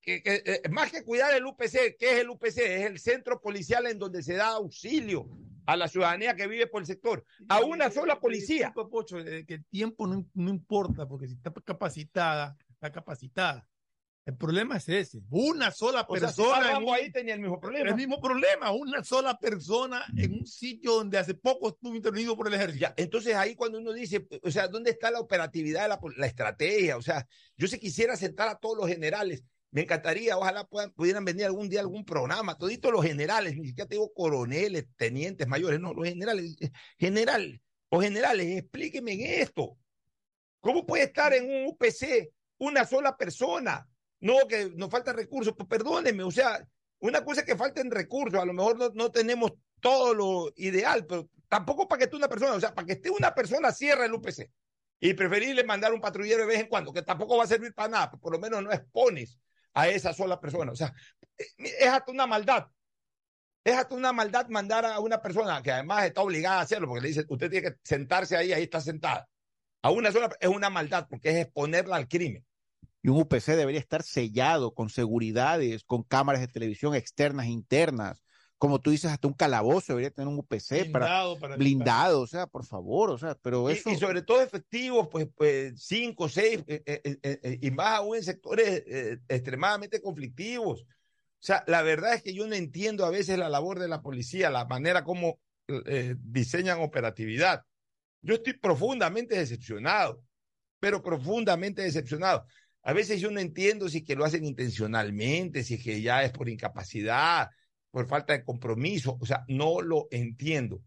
[0.00, 2.58] Que, que, eh, más que cuidar el UPC, ¿qué es el UPC?
[2.58, 5.28] Es el centro policial en donde se da auxilio
[5.66, 7.24] a la ciudadanía que vive por el sector.
[7.48, 8.72] A una sola policía.
[8.72, 13.68] Pocho, eh, que el tiempo no, no importa, porque si está capacitada, está capacitada.
[14.24, 15.20] El problema es ese.
[15.30, 16.78] Una sola O sea, si persona.
[16.78, 17.88] un- ahí tenía el mismo problema.
[17.90, 22.46] el mismo problema, una sola persona en un sitio donde hace poco estuvo intervenido por
[22.46, 22.80] el ejército.
[22.82, 26.98] Ya, entonces ahí cuando uno dice, o sea, ¿dónde está la operatividad, la, la estrategia?
[26.98, 27.26] O sea,
[27.56, 29.42] yo se quisiera sentar a todos los generales.
[29.70, 33.86] Me encantaría, ojalá puedan, pudieran venir algún día algún programa, toditos los generales, ni siquiera
[33.86, 37.60] te digo coroneles, tenientes mayores, no, los generales, eh, general
[37.90, 39.76] o generales, explíquenme en esto.
[40.60, 43.86] ¿Cómo puede estar en un UPC una sola persona?
[44.20, 46.66] No, que nos faltan recursos, pues perdónenme, o sea,
[47.00, 51.04] una cosa es que falten recursos, a lo mejor no, no tenemos todo lo ideal,
[51.06, 54.06] pero tampoco para que esté una persona, o sea, para que esté una persona cierra
[54.06, 54.50] el UPC.
[55.00, 57.88] Y preferible mandar un patrullero de vez en cuando, que tampoco va a servir para
[57.88, 59.38] nada, pero por lo menos no expones
[59.78, 60.72] a esa sola persona.
[60.72, 60.92] O sea,
[61.36, 62.66] es hasta una maldad.
[63.64, 67.02] Es hasta una maldad mandar a una persona que además está obligada a hacerlo, porque
[67.02, 69.28] le dice, usted tiene que sentarse ahí, ahí está sentada.
[69.82, 72.44] A una sola, es una maldad, porque es exponerla al crimen.
[73.02, 78.24] Y un UPC debería estar sellado con seguridades, con cámaras de televisión externas, internas.
[78.58, 82.48] Como tú dices, hasta un calabozo debería tener un UPC blindado, para blindado, o sea,
[82.48, 83.88] por favor, o sea, pero eso.
[83.88, 88.16] y sobre todo efectivos, pues, pues cinco, seis, eh, eh, eh, eh, y más aún
[88.16, 90.82] en sectores eh, extremadamente conflictivos.
[90.82, 94.02] O sea, la verdad es que yo no entiendo a veces la labor de la
[94.02, 95.38] policía, la manera como
[95.68, 97.62] eh, diseñan operatividad.
[98.22, 100.20] Yo estoy profundamente decepcionado,
[100.80, 102.44] pero profundamente decepcionado.
[102.82, 106.24] A veces yo no entiendo si es que lo hacen intencionalmente, si es que ya
[106.24, 107.50] es por incapacidad,
[107.98, 109.18] por falta de compromiso.
[109.20, 110.84] O sea, no lo entiendo.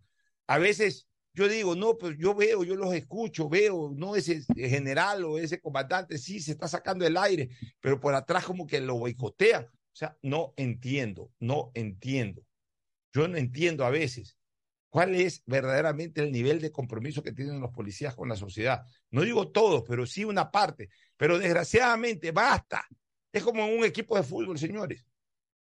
[0.48, 5.26] A veces yo digo, no, pues yo veo, yo los escucho, veo, no ese general
[5.26, 7.50] o ese comandante, sí, se está sacando el aire,
[7.82, 9.66] pero por atrás como que lo boicotean.
[9.66, 12.46] O sea, no entiendo, no entiendo.
[13.12, 14.38] Yo no entiendo a veces
[14.90, 18.86] cuál es verdaderamente el nivel de compromiso que tienen los policías con la sociedad.
[19.10, 20.88] No digo todos, pero sí una parte.
[21.18, 22.88] Pero desgraciadamente, basta.
[23.34, 25.06] Es como un equipo de fútbol, señores.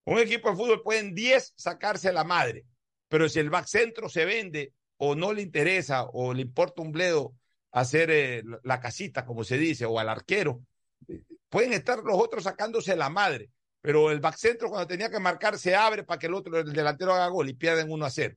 [0.06, 2.64] Un equipo de fútbol pueden 10 sacarse la madre,
[3.08, 6.92] pero si el back centro se vende o no le interesa o le importa un
[6.92, 7.34] bledo
[7.72, 10.62] hacer eh, la casita, como se dice, o al arquero,
[11.08, 13.50] eh, pueden estar los otros sacándose la madre,
[13.80, 16.72] pero el back centro cuando tenía que marcar se abre para que el otro, el
[16.72, 18.36] delantero haga gol y pierden 1 a 0.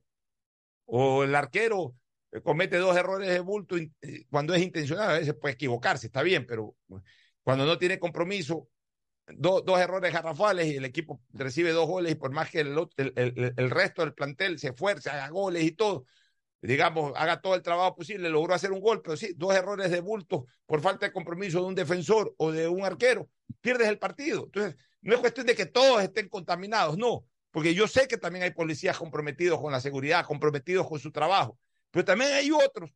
[0.86, 1.94] O el arquero
[2.32, 3.76] eh, comete dos errores de bulto
[4.28, 6.74] cuando es intencional, a veces puede equivocarse, está bien, pero
[7.44, 8.68] cuando no tiene compromiso,
[9.36, 12.76] do, dos errores garrafales y el equipo recibe dos goles y por más que el,
[12.96, 16.04] el, el resto del plantel se esfuerce, haga goles y todo,
[16.62, 20.00] digamos, haga todo el trabajo posible, logró hacer un gol, pero sí, dos errores de
[20.00, 23.28] bulto por falta de compromiso de un defensor o de un arquero,
[23.60, 24.44] pierdes el partido.
[24.44, 28.44] Entonces, no es cuestión de que todos estén contaminados, no, porque yo sé que también
[28.44, 31.58] hay policías comprometidos con la seguridad, comprometidos con su trabajo,
[31.90, 32.90] pero también hay otros,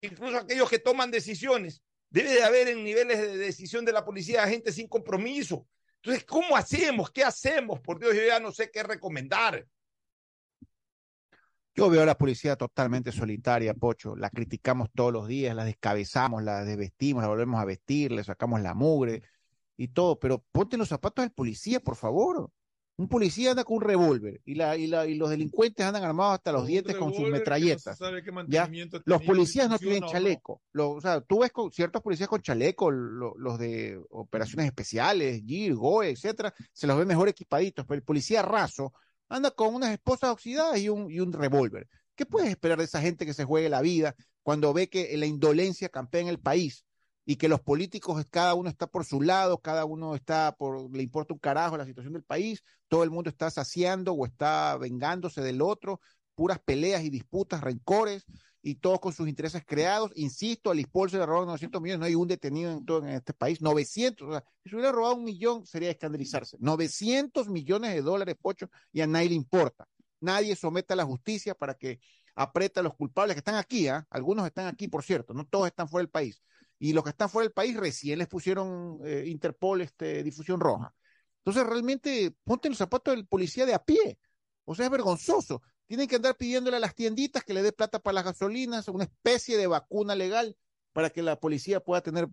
[0.00, 1.82] incluso aquellos que toman decisiones.
[2.12, 5.68] Debe de haber en niveles de decisión de la policía gente sin compromiso.
[6.02, 7.10] Entonces, ¿cómo hacemos?
[7.10, 7.80] ¿Qué hacemos?
[7.80, 9.66] Por Dios, yo ya no sé qué recomendar.
[11.74, 14.16] Yo veo a la policía totalmente solitaria, Pocho.
[14.16, 18.60] La criticamos todos los días, la descabezamos, la desvestimos, la volvemos a vestir, le sacamos
[18.60, 19.22] la mugre
[19.76, 20.18] y todo.
[20.18, 22.50] Pero ponte los zapatos del policía, por favor.
[23.00, 26.34] Un policía anda con un revólver y, la, y, la, y los delincuentes andan armados
[26.34, 27.98] hasta los dientes con sus no metralletas.
[28.52, 28.64] ¿ya?
[29.06, 30.62] Los policías no tienen chaleco.
[30.76, 35.74] O sea, tú ves con ciertos policías con chaleco, lo- los de operaciones especiales, GIR,
[35.76, 38.92] GOE, etcétera, se los ve mejor equipaditos, pero el policía raso
[39.30, 41.88] anda con unas esposas oxidadas y un, y un revólver.
[42.14, 45.24] ¿Qué puedes esperar de esa gente que se juegue la vida cuando ve que la
[45.24, 46.84] indolencia campea en el país
[47.30, 51.04] y que los políticos, cada uno está por su lado, cada uno está por, le
[51.04, 55.40] importa un carajo la situación del país, todo el mundo está saciando o está vengándose
[55.40, 56.00] del otro,
[56.34, 58.26] puras peleas y disputas, rencores,
[58.62, 60.10] y todos con sus intereses creados.
[60.16, 63.10] Insisto, al Ispol se le robaron 900 millones, no hay un detenido en todo en
[63.10, 66.56] este país, 900, o sea, si se hubiera robado un millón sería escandalizarse.
[66.58, 69.86] 900 millones de dólares, Pocho, y a nadie le importa.
[70.18, 72.00] Nadie somete a la justicia para que
[72.34, 74.04] aprieta a los culpables que están aquí, ¿ah?
[74.10, 76.42] algunos están aquí, por cierto, no todos están fuera del país.
[76.80, 80.92] Y los que están fuera del país recién les pusieron eh, Interpol este, difusión roja.
[81.44, 84.18] Entonces, realmente, ponte los zapatos del policía de a pie.
[84.64, 85.62] O sea, es vergonzoso.
[85.86, 89.04] Tienen que andar pidiéndole a las tienditas que le dé plata para las gasolinas, una
[89.04, 90.56] especie de vacuna legal
[90.92, 92.28] para que la policía pueda tener,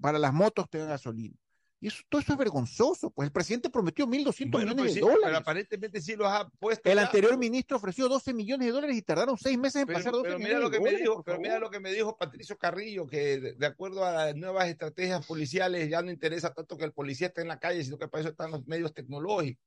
[0.00, 1.36] para las motos tengan gasolina.
[1.82, 4.94] Y eso, todo eso es vergonzoso, pues el presidente prometió 1.200 Bueno, millones pues de
[4.94, 5.22] sí, dólares.
[5.24, 6.88] pero aparentemente sí los ha puesto.
[6.88, 7.02] El ya.
[7.06, 10.22] anterior ministro ofreció 12 millones de dólares y tardaron seis meses en Pero, pasar 12
[10.22, 12.16] pero mira millones lo que de me dólares, dijo, pero mira lo que me dijo
[12.16, 16.76] Patricio Carrillo, que de, de acuerdo a las nuevas estrategias policiales ya no interesa tanto
[16.78, 19.60] que el policía esté en la calle, sino que para eso están los medios tecnológicos.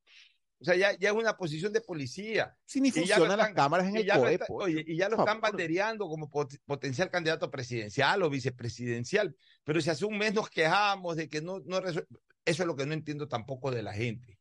[0.66, 2.58] O sea, ya, ya es una posición de policía.
[2.66, 4.66] Si ni funcionan las cámaras en el ya, lo COE, está- pues.
[4.66, 5.42] oye, y ya lo están favor.
[5.52, 9.36] bandereando como pot- potencial candidato presidencial o vicepresidencial.
[9.64, 12.04] Pero si hace un mes nos quejamos de que no, no Eso
[12.46, 14.40] es lo que no entiendo tampoco de la gente.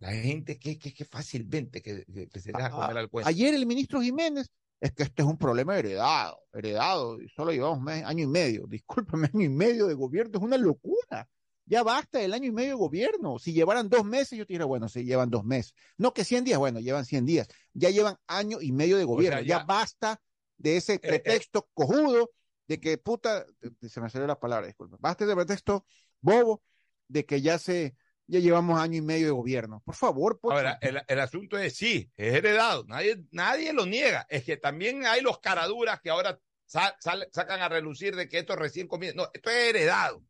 [0.00, 2.04] La gente que, que, que fácilmente que,
[2.40, 3.28] se deja Ah, comer al cuento.
[3.28, 4.50] Ayer el ministro Jiménez,
[4.80, 8.66] es que este es un problema heredado, heredado, solo llevamos mes- año y medio.
[8.66, 11.28] Discúlpame, año y medio de gobierno es una locura.
[11.64, 13.38] Ya basta el año y medio de gobierno.
[13.38, 15.74] Si llevaran dos meses, yo te diría, bueno, si llevan dos meses.
[15.96, 17.48] No que 100 días, bueno, llevan 100 días.
[17.72, 19.40] Ya llevan año y medio de gobierno.
[19.40, 20.20] ya, ya- basta
[20.56, 20.98] de ese eh.
[20.98, 22.30] pretexto cojudo
[22.66, 23.46] de que puta,
[23.80, 24.96] se me salió la palabra, disculpa.
[25.00, 25.86] Basta de pretexto
[26.20, 26.62] bobo
[27.08, 27.94] de que ya se,
[28.26, 29.82] ya llevamos año y medio de gobierno.
[29.84, 34.26] Por favor, por Ahora, el, el asunto es sí, es heredado, nadie, nadie lo niega.
[34.30, 38.38] Es que también hay los caraduras que ahora sa- sal- sacan a relucir de que
[38.38, 39.16] esto recién comienza.
[39.16, 40.22] No, esto es heredado.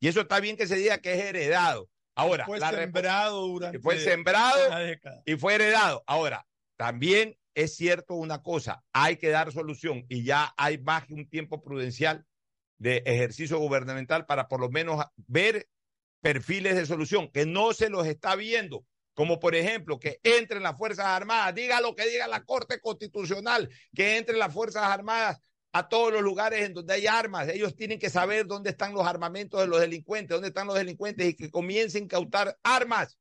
[0.00, 1.88] Y eso está bien que se diga que es heredado.
[2.14, 5.22] Ahora, Fue la sembrado durante fue sembrado una década.
[5.24, 6.02] y fue heredado.
[6.06, 6.46] Ahora,
[6.76, 11.28] también es cierto una cosa, hay que dar solución y ya hay más que un
[11.28, 12.26] tiempo prudencial
[12.78, 15.68] de ejercicio gubernamental para por lo menos ver
[16.22, 18.84] perfiles de solución que no se los está viendo.
[19.14, 23.68] Como por ejemplo, que entren las Fuerzas Armadas, diga lo que diga la Corte Constitucional,
[23.94, 25.40] que entren las Fuerzas Armadas
[25.72, 27.48] a todos los lugares en donde hay armas.
[27.48, 31.28] Ellos tienen que saber dónde están los armamentos de los delincuentes, dónde están los delincuentes
[31.28, 33.18] y que comiencen a incautar armas.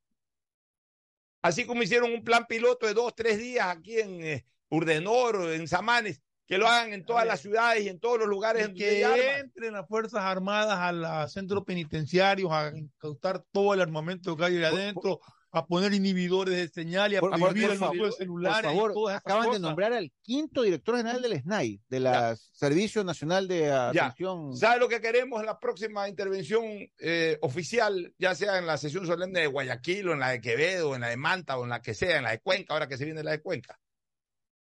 [1.41, 5.67] Así como hicieron un plan piloto de dos, tres días aquí en eh, Urdenor en
[5.67, 8.83] Samanes, que lo hagan en todas las ciudades y en todos los lugares en donde
[8.83, 9.39] que armas.
[9.39, 14.57] entren las Fuerzas Armadas a los centros penitenciarios a incautar todo el armamento que hay
[14.57, 15.19] ahí adentro,
[15.51, 18.71] a poner inhibidores de señal y a Por- prohibir el uso de celulares.
[18.71, 23.47] Por favor, acaban de nombrar al quinto director general del SNAI, de la Servicio Nacional
[23.47, 24.55] de Atención.
[24.55, 26.63] ¿Sabe lo que queremos en la próxima intervención
[26.99, 30.93] eh, oficial, ya sea en la sesión solemne de Guayaquil o en la de Quevedo,
[30.93, 32.97] en la de Manta o en la que sea, en la de Cuenca, ahora que
[32.97, 33.79] se viene la de Cuenca?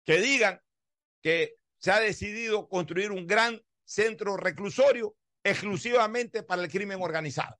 [0.04, 0.60] Que digan
[1.20, 7.56] que se ha decidido construir un gran centro reclusorio exclusivamente para el crimen organizado.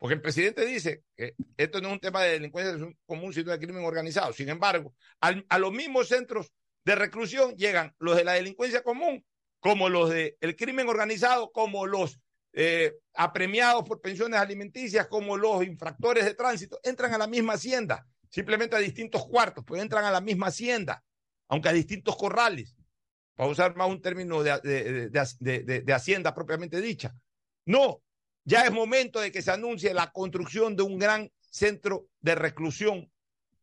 [0.00, 2.74] Porque el presidente dice que esto no es un tema de delincuencia
[3.04, 4.32] común, sino de crimen organizado.
[4.32, 6.50] Sin embargo, a los mismos centros
[6.86, 9.22] de reclusión llegan los de la delincuencia común,
[9.60, 12.18] como los del crimen organizado, como los
[12.54, 18.06] eh, apremiados por pensiones alimenticias, como los infractores de tránsito, entran a la misma hacienda,
[18.30, 21.04] simplemente a distintos cuartos, pues entran a la misma hacienda,
[21.48, 22.74] aunque a distintos corrales,
[23.36, 27.14] para usar más un término de, de- de- de- de- de hacienda propiamente dicha.
[27.66, 28.02] No,
[28.44, 33.10] ya es momento de que se anuncie la construcción de un gran centro de reclusión,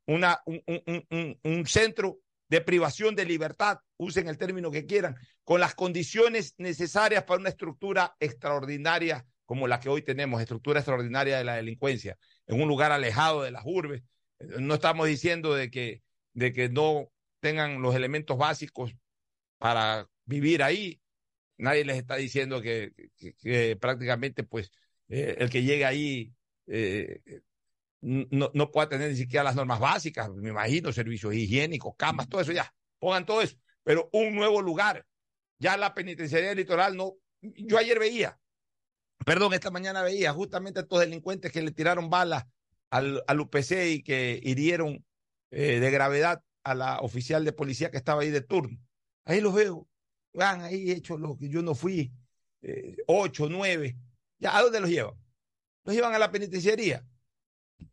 [0.05, 2.19] un, centro
[2.49, 7.49] de privación de libertad, usen el término que quieran, con las condiciones necesarias para una
[7.49, 12.17] estructura extraordinaria como la que hoy tenemos, estructura extraordinaria de la delincuencia,
[12.47, 14.03] en un lugar alejado de las urbes.
[14.59, 16.01] No estamos diciendo de que
[16.69, 17.09] no
[17.39, 18.93] tengan los elementos básicos
[19.57, 20.99] para vivir ahí.
[21.57, 22.91] Nadie les está diciendo que,
[23.79, 24.71] prácticamente pues
[25.09, 26.33] eh, el que llegue ahí
[26.67, 27.21] eh,
[28.01, 32.41] no, no pueda tener ni siquiera las normas básicas, me imagino, servicios higiénicos, camas, todo
[32.41, 35.05] eso ya, pongan todo eso, pero un nuevo lugar.
[35.59, 38.39] Ya la penitenciaría del litoral no, yo ayer veía,
[39.25, 42.45] perdón, esta mañana veía justamente a estos delincuentes que le tiraron balas
[42.89, 45.03] al, al UPC y que hirieron
[45.51, 48.77] eh, de gravedad a la oficial de policía que estaba ahí de turno.
[49.25, 49.87] Ahí los veo,
[50.37, 52.13] van ahí hechos los que yo no fui,
[52.61, 53.97] eh, ocho, nueve.
[54.39, 55.15] ¿Ya a dónde los llevan?
[55.83, 57.03] Los llevan a la penitenciaría.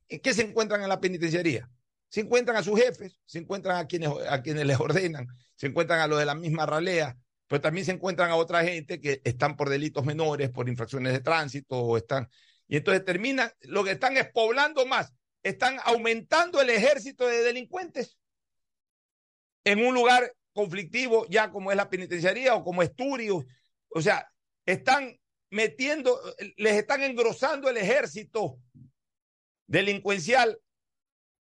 [0.09, 1.71] ¿En qué se encuentran en la penitenciaría?
[2.09, 5.27] Se encuentran a sus jefes, se encuentran a quienes, a quienes les ordenan,
[5.57, 7.17] se encuentran a los de la misma ralea,
[7.49, 11.21] pero también se encuentran a otra gente que están por delitos menores, por infracciones de
[11.21, 12.29] tránsito, o están.
[12.69, 18.17] Y entonces terminan, lo que están es poblando más, están aumentando el ejército de delincuentes
[19.65, 23.45] en un lugar conflictivo, ya como es la penitenciaría o como Esturios.
[23.89, 24.27] O sea,
[24.65, 25.19] están
[25.51, 26.19] metiendo,
[26.57, 28.59] les están engrosando el ejército
[29.67, 30.59] delincuencial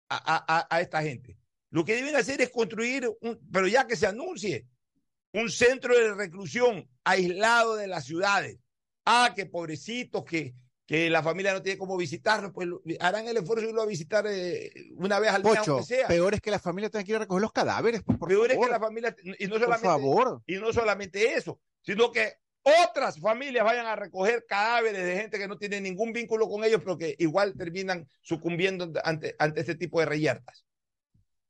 [0.09, 1.39] a, a, a, esta gente.
[1.71, 4.67] Lo que deben hacer es construir, un, pero ya que se anuncie,
[5.33, 8.59] un centro de reclusión aislado de las ciudades.
[9.05, 10.55] Ah, que pobrecitos, que,
[10.87, 12.68] que la familia no tiene cómo visitarlo, pues
[13.01, 16.09] harán el esfuerzo de irlo a visitar eh, una vez al día, Pocho, aunque sea.
[16.09, 18.03] peor es que la familia tenga que ir a recoger los cadáveres.
[18.03, 20.43] pues, por Peor es que la familia, y no Por solamente, favor.
[20.47, 25.49] y no solamente eso, sino que otras familias vayan a recoger cadáveres de gente que
[25.49, 30.01] no tiene ningún vínculo con ellos, pero que igual terminan sucumbiendo ante, ante este tipo
[30.01, 30.64] de reyertas.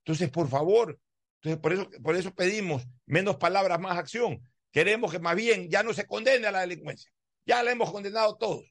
[0.05, 0.99] Entonces, por favor,
[1.41, 4.43] entonces por eso, por eso pedimos menos palabras, más acción.
[4.73, 7.11] Queremos que más bien ya no se condene a la delincuencia.
[7.47, 8.65] Ya la hemos condenado todos.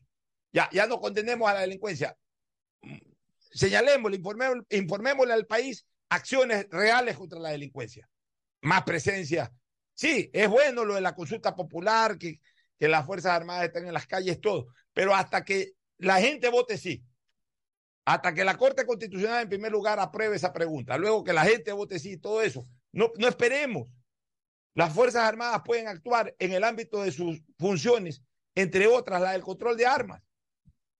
[0.53, 2.15] Ya, ya no condenemos a la delincuencia.
[3.51, 4.21] Señalémosle,
[4.69, 8.07] informémosle, al país acciones reales contra la delincuencia.
[8.61, 9.51] Más presencia.
[9.93, 12.39] Sí, es bueno lo de la consulta popular, que,
[12.79, 14.67] que las Fuerzas Armadas estén en las calles, todo.
[14.93, 17.03] Pero hasta que la gente vote sí,
[18.05, 21.71] hasta que la Corte Constitucional en primer lugar apruebe esa pregunta, luego que la gente
[21.71, 23.87] vote sí, todo eso, no, no esperemos.
[24.75, 28.23] Las Fuerzas Armadas pueden actuar en el ámbito de sus funciones,
[28.55, 30.21] entre otras la del control de armas.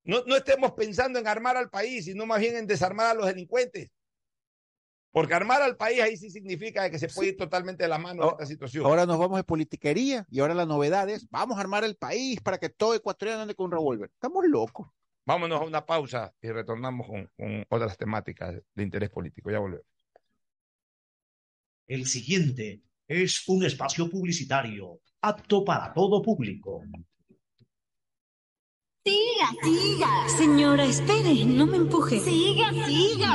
[0.04, 3.26] No, no estemos pensando en armar al país, sino más bien en desarmar a los
[3.26, 3.89] delincuentes.
[5.12, 8.24] Porque armar al país ahí sí significa que se puede ir totalmente de la mano
[8.24, 8.84] de esta situación.
[8.84, 12.41] Ahora nos vamos de politiquería y ahora la novedad es, vamos a armar el país
[12.41, 14.10] para que todo ecuatoriano ande con un revólver.
[14.12, 14.88] Estamos locos.
[15.24, 19.51] Vámonos a una pausa y retornamos con, con otras temáticas de interés político.
[19.51, 19.86] Ya volvemos.
[21.86, 26.84] El siguiente es un espacio publicitario apto para todo público.
[29.06, 30.30] Siga, siga.
[30.38, 32.22] Señora, espere, no me empuje.
[32.22, 33.34] Siga, siga.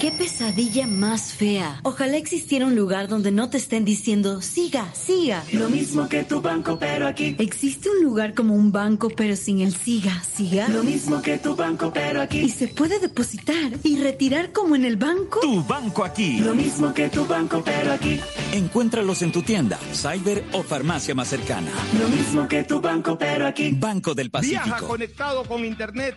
[0.00, 1.78] Qué pesadilla más fea.
[1.82, 5.44] Ojalá existiera un lugar donde no te estén diciendo, siga, siga.
[5.52, 7.36] Lo mismo que tu banco, pero aquí.
[7.38, 10.68] ¿Existe un lugar como un banco pero sin el siga, siga?
[10.68, 12.48] Lo mismo que tu banco, pero ¿Y aquí.
[12.48, 15.40] se puede depositar y retirar como en el banco?
[15.40, 16.38] Tu banco aquí.
[16.38, 18.18] Lo mismo que tu banco, pero aquí.
[18.54, 21.70] Encuéntralos en tu tienda, cyber o farmacia más cercana.
[22.00, 23.72] Lo mismo que tu banco, pero aquí.
[23.72, 24.88] Banco del Viaja Pacífico.
[24.88, 26.16] conectado con Internet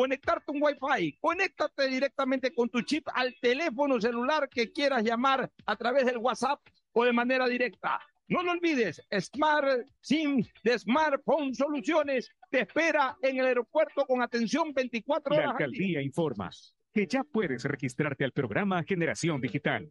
[0.00, 1.18] conectarte un Wi-Fi.
[1.20, 6.58] Conéctate directamente con tu chip al teléfono celular que quieras llamar a través del WhatsApp
[6.92, 8.00] o de manera directa.
[8.28, 14.72] No lo olvides, Smart SIM de Smartphone Soluciones te espera en el aeropuerto con atención
[14.72, 15.58] 24 La horas.
[15.58, 15.66] día.
[15.66, 16.48] alcaldía informa
[16.94, 19.90] que ya puedes registrarte al programa Generación Digital.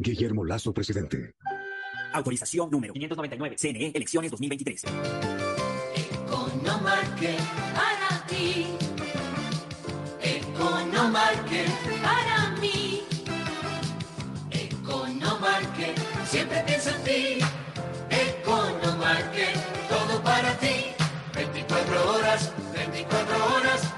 [0.00, 1.34] Guillermo Lazo, presidente.
[2.12, 3.56] Autorización número 599.
[3.58, 4.84] CNE, elecciones 2023.
[5.96, 7.40] Economarket
[7.74, 8.66] para ti.
[10.22, 11.68] Economarket
[12.00, 13.02] para mí.
[14.52, 17.38] Economarket siempre piensa en ti.
[18.08, 19.56] Economarket,
[19.88, 20.94] todo para ti.
[21.34, 23.97] 24 horas, 24 horas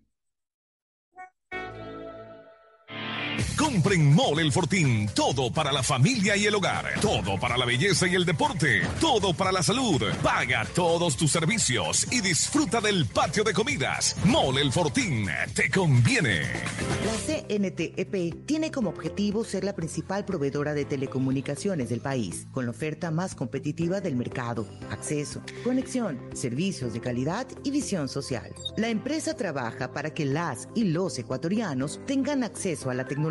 [3.57, 5.09] Compren Mole El Fortín.
[5.15, 6.85] Todo para la familia y el hogar.
[7.01, 8.81] Todo para la belleza y el deporte.
[8.99, 10.01] Todo para la salud.
[10.21, 14.15] Paga todos tus servicios y disfruta del patio de comidas.
[14.25, 15.27] Mole El Fortín.
[15.55, 16.41] Te conviene.
[17.05, 22.71] La CNTEP tiene como objetivo ser la principal proveedora de telecomunicaciones del país, con la
[22.71, 28.53] oferta más competitiva del mercado, acceso, conexión, servicios de calidad y visión social.
[28.77, 33.30] La empresa trabaja para que las y los ecuatorianos tengan acceso a la tecnología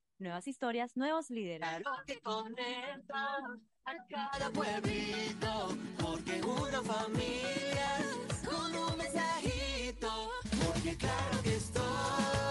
[0.21, 1.81] Nuevas historias, nuevos líderes.
[2.05, 3.37] que conecta
[3.85, 7.97] a cada pueblito, porque una familia
[8.45, 10.29] con un mensajito,
[10.63, 12.50] porque claro que estoy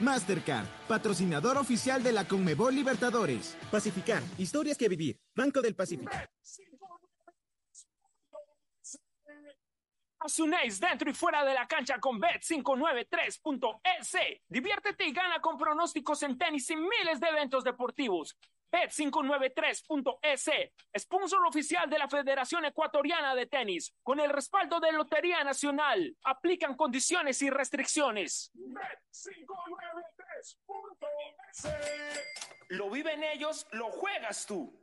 [0.00, 3.56] Mastercard, patrocinador oficial de la Conmebol Libertadores.
[3.70, 5.18] Pacificar, historias que vivir.
[5.34, 6.10] Banco del Pacífico.
[10.24, 10.42] Ace
[10.80, 14.40] dentro y fuera de la cancha con Bet593.es.
[14.48, 18.34] Diviértete y gana con pronósticos en tenis y miles de eventos deportivos.
[18.74, 20.50] Bet593.es,
[20.98, 26.16] sponsor oficial de la Federación Ecuatoriana de Tenis, con el respaldo de Lotería Nacional.
[26.24, 28.50] Aplican condiciones y restricciones.
[28.54, 30.58] Bet593.es.
[32.70, 34.76] Lo viven ellos, lo juegas tú.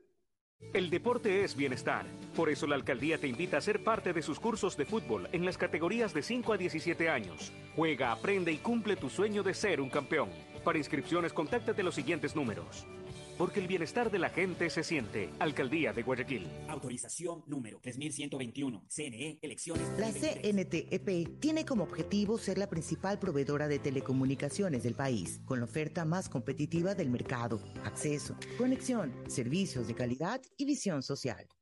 [0.73, 2.05] El deporte es bienestar.
[2.35, 5.43] Por eso la alcaldía te invita a ser parte de sus cursos de fútbol en
[5.43, 7.51] las categorías de 5 a 17 años.
[7.75, 10.29] Juega, aprende y cumple tu sueño de ser un campeón.
[10.63, 12.87] Para inscripciones, contáctate los siguientes números.
[13.37, 15.29] Porque el bienestar de la gente se siente.
[15.39, 16.47] Alcaldía de Guayaquil.
[16.67, 18.85] Autorización número 3121.
[18.87, 19.87] CNE, elecciones.
[19.97, 25.65] La CNTEP tiene como objetivo ser la principal proveedora de telecomunicaciones del país, con la
[25.65, 31.47] oferta más competitiva del mercado, acceso, conexión, servicios de calidad y visión social.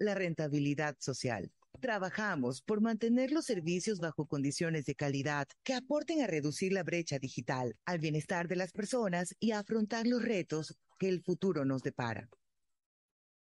[0.00, 1.52] la rentabilidad social.
[1.80, 7.18] Trabajamos por mantener los servicios bajo condiciones de calidad que aporten a reducir la brecha
[7.18, 11.82] digital, al bienestar de las personas y a afrontar los retos que el futuro nos
[11.82, 12.28] depara.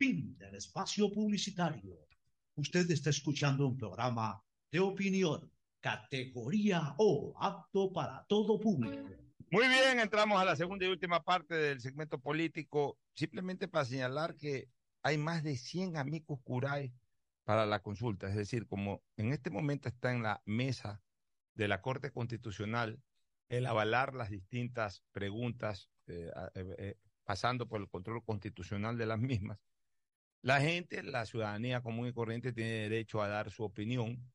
[0.00, 2.08] Fin del espacio publicitario.
[2.54, 9.10] Usted está escuchando un programa de opinión, categoría O, apto para todo público.
[9.50, 14.36] Muy bien, entramos a la segunda y última parte del segmento político, simplemente para señalar
[14.36, 14.70] que
[15.02, 16.94] hay más de 100 amigos curay
[17.44, 21.02] para la consulta, es decir, como en este momento está en la mesa
[21.52, 23.02] de la Corte Constitucional
[23.50, 29.18] el avalar las distintas preguntas, eh, eh, eh, pasando por el control constitucional de las
[29.18, 29.58] mismas,
[30.42, 34.32] la gente, la ciudadanía común y corriente tiene derecho a dar su opinión,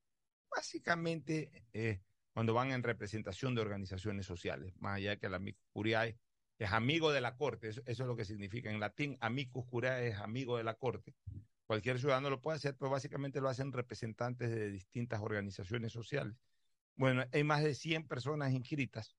[0.50, 2.02] básicamente eh,
[2.34, 6.18] cuando van en representación de organizaciones sociales, más allá que el amicus curiae
[6.58, 10.10] es amigo de la corte, eso, eso, es lo que significa en latín, amicus curiae
[10.10, 11.16] es amigo de la corte.
[11.66, 16.36] Cualquier ciudadano lo puede hacer, pero básicamente lo hacen representantes de distintas organizaciones sociales.
[16.96, 19.18] Bueno, hay más de 100 personas inscritas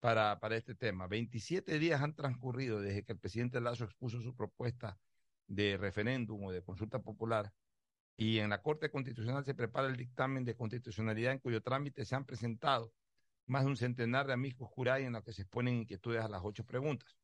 [0.00, 1.06] para, para este tema.
[1.06, 4.98] 27 días han transcurrido desde que el presidente Lazo expuso su propuesta
[5.46, 7.52] de referéndum o de consulta popular
[8.16, 12.14] y en la Corte Constitucional se prepara el dictamen de constitucionalidad en cuyo trámite se
[12.14, 12.92] han presentado
[13.46, 16.40] más de un centenar de amigos juray en los que se exponen inquietudes a las
[16.42, 17.16] ocho preguntas.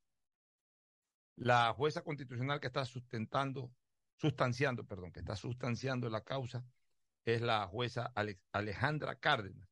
[1.36, 3.72] La jueza constitucional que está sustentando,
[4.16, 6.64] sustanciando, perdón, que está sustanciando la causa
[7.24, 8.12] es la jueza
[8.52, 9.68] Alejandra Cárdenas,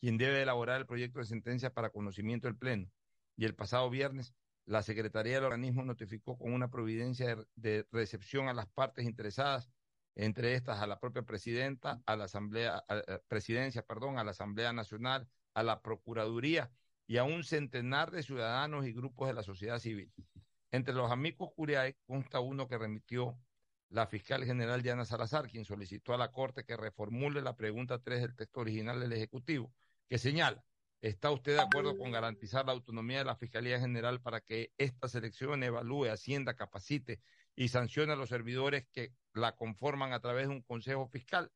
[0.00, 2.90] quien debe elaborar el proyecto de sentencia para conocimiento del Pleno.
[3.36, 4.34] Y el pasado viernes
[4.66, 9.68] la Secretaría del organismo notificó con una providencia de, recepción a las partes interesadas,
[10.14, 12.84] entre estas a la propia presidenta, a la Asamblea,
[13.28, 16.70] presidencia, perdón, a la Asamblea Nacional, a la Procuraduría
[17.06, 20.12] y a un centenar de ciudadanos y grupos de la sociedad civil.
[20.70, 23.38] Entre los amigos curiae consta uno que remitió
[23.88, 28.22] la fiscal general Diana Salazar, quien solicitó a la Corte que reformule la pregunta 3
[28.22, 29.72] del texto original del Ejecutivo,
[30.08, 30.64] que señala,
[31.02, 35.08] ¿está usted de acuerdo con garantizar la autonomía de la Fiscalía General para que esta
[35.08, 37.20] selección evalúe, ascienda, capacite
[37.54, 41.52] y sancione a los servidores que la conforman a través de un consejo fiscal?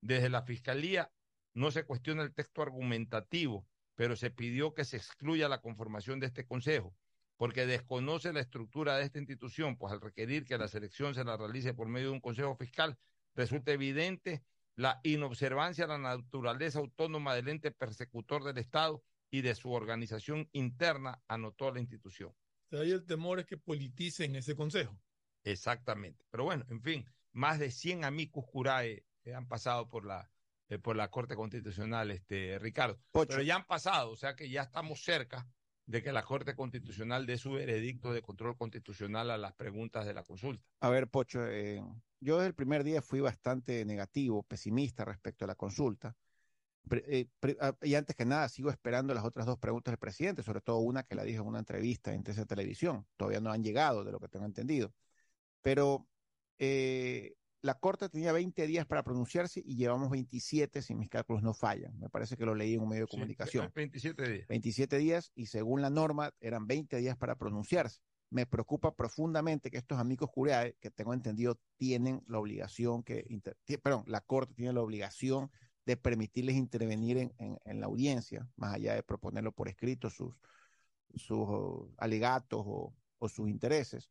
[0.00, 1.12] Desde la Fiscalía
[1.52, 6.26] no se cuestiona el texto argumentativo, pero se pidió que se excluya la conformación de
[6.26, 6.94] este consejo
[7.36, 11.36] porque desconoce la estructura de esta institución, pues al requerir que la selección se la
[11.36, 12.96] realice por medio de un consejo fiscal,
[13.34, 14.44] resulta evidente
[14.76, 20.48] la inobservancia a la naturaleza autónoma del ente persecutor del Estado y de su organización
[20.52, 22.34] interna, anotó la institución.
[22.72, 24.98] Ahí el temor es que politicen ese consejo.
[25.44, 26.24] Exactamente.
[26.30, 30.30] Pero bueno, en fin, más de 100 amicus curae han pasado por la,
[30.68, 33.00] eh, por la Corte Constitucional, este, Ricardo.
[33.12, 35.48] Pero ya han pasado, o sea que ya estamos cerca
[35.86, 40.14] de que la Corte Constitucional dé su veredicto de control constitucional a las preguntas de
[40.14, 40.64] la consulta.
[40.80, 41.82] A ver, Pocho, eh,
[42.20, 46.16] yo desde el primer día fui bastante negativo, pesimista respecto a la consulta.
[46.90, 47.28] Eh,
[47.60, 50.78] ah, y antes que nada, sigo esperando las otras dos preguntas del presidente, sobre todo
[50.78, 53.06] una que la dijo en una entrevista en TC Televisión.
[53.16, 54.92] Todavía no han llegado, de lo que tengo entendido.
[55.62, 56.06] Pero
[56.58, 57.34] eh,
[57.64, 61.98] la Corte tenía 20 días para pronunciarse y llevamos 27, si mis cálculos no fallan.
[61.98, 63.72] Me parece que lo leí en un medio de comunicación.
[63.74, 64.46] 27 días.
[64.48, 68.00] 27 días y según la norma eran 20 días para pronunciarse.
[68.28, 73.24] Me preocupa profundamente que estos amigos curiae, que tengo entendido, tienen la obligación que,
[73.82, 75.50] perdón, la Corte tiene la obligación
[75.86, 80.34] de permitirles intervenir en, en- en la audiencia, más allá de proponerlo por escrito, sus,
[81.14, 84.10] sus oh, alegatos o, o sus intereses,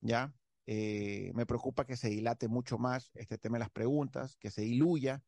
[0.00, 0.34] ¿ya?
[0.70, 4.60] Eh, me preocupa que se dilate mucho más este tema de las preguntas, que se
[4.60, 5.22] diluya,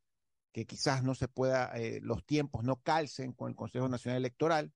[0.52, 4.70] que quizás no se pueda, eh, los tiempos no calcen con el Consejo Nacional Electoral.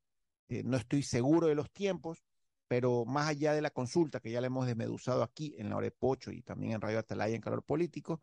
[0.49, 2.24] Eh, no estoy seguro de los tiempos,
[2.66, 5.85] pero más allá de la consulta, que ya la hemos desmeduzado aquí en la hora
[5.85, 8.23] de Pocho y también en Radio Atalaya en Calor Político,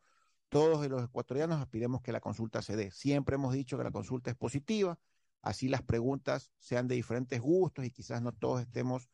[0.50, 2.90] todos los ecuatorianos aspiremos que la consulta se dé.
[2.90, 4.98] Siempre hemos dicho que la consulta es positiva,
[5.44, 9.12] así las preguntas sean de diferentes gustos y quizás no todos estemos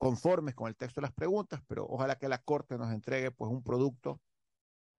[0.00, 3.50] conformes con el texto de las preguntas, pero ojalá que la Corte nos entregue pues
[3.50, 4.22] un producto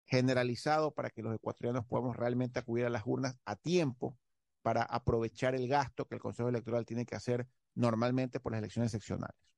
[0.05, 4.18] generalizado para que los ecuatorianos podamos realmente acudir a las urnas a tiempo
[4.60, 8.93] para aprovechar el gasto que el Consejo Electoral tiene que hacer normalmente por las elecciones
[8.93, 9.56] seccionales.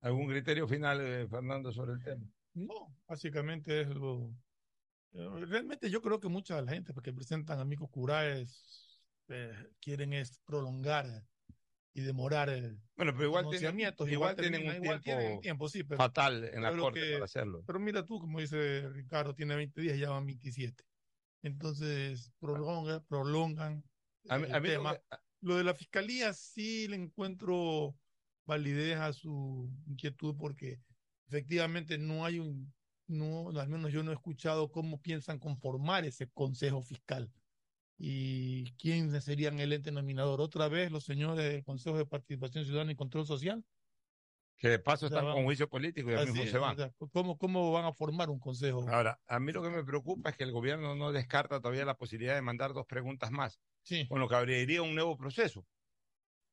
[0.00, 2.24] ¿Algún criterio final, eh, Fernando, sobre el tema?
[2.54, 4.32] No, básicamente es lo.
[5.12, 10.14] eh, Realmente yo creo que mucha de la gente que presentan amigos curaes eh, quieren
[10.14, 11.26] es prolongar
[11.92, 15.68] y demorar el Bueno, pero igual tienen, igual tienen termina, un igual tiempo, tienen tiempo,
[15.68, 17.64] sí, pero- fatal en la Corte que- para hacerlo.
[17.66, 20.84] Pero mira tú, como dice Ricardo, tiene 20 días, ya van 27.
[21.42, 23.82] Entonces, prolongan, prolongan
[24.28, 24.94] A mí- el a mí lo tema.
[24.96, 25.02] que-
[25.42, 27.96] Lo de la fiscalía sí le encuentro
[28.44, 30.78] validez a su inquietud porque
[31.28, 32.72] efectivamente no hay un,
[33.06, 37.32] no, al menos yo no he escuchado cómo piensan conformar ese consejo fiscal
[38.02, 40.40] y quién serían el ente nominador.
[40.40, 43.62] Otra vez los señores del Consejo de Participación Ciudadana y Control Social.
[44.56, 46.50] Que de paso O sea, están van- con juicio político y ya Así mismo es,
[46.50, 46.74] se van.
[46.74, 48.86] o sea, ¿cómo, ¿Cómo van a formar un consejo?
[48.88, 51.96] Ahora, a mí lo que me preocupa es que el gobierno no descarta todavía la
[51.98, 54.06] posibilidad de mandar dos preguntas más, Sí.
[54.08, 55.66] con lo que abriría un nuevo proceso.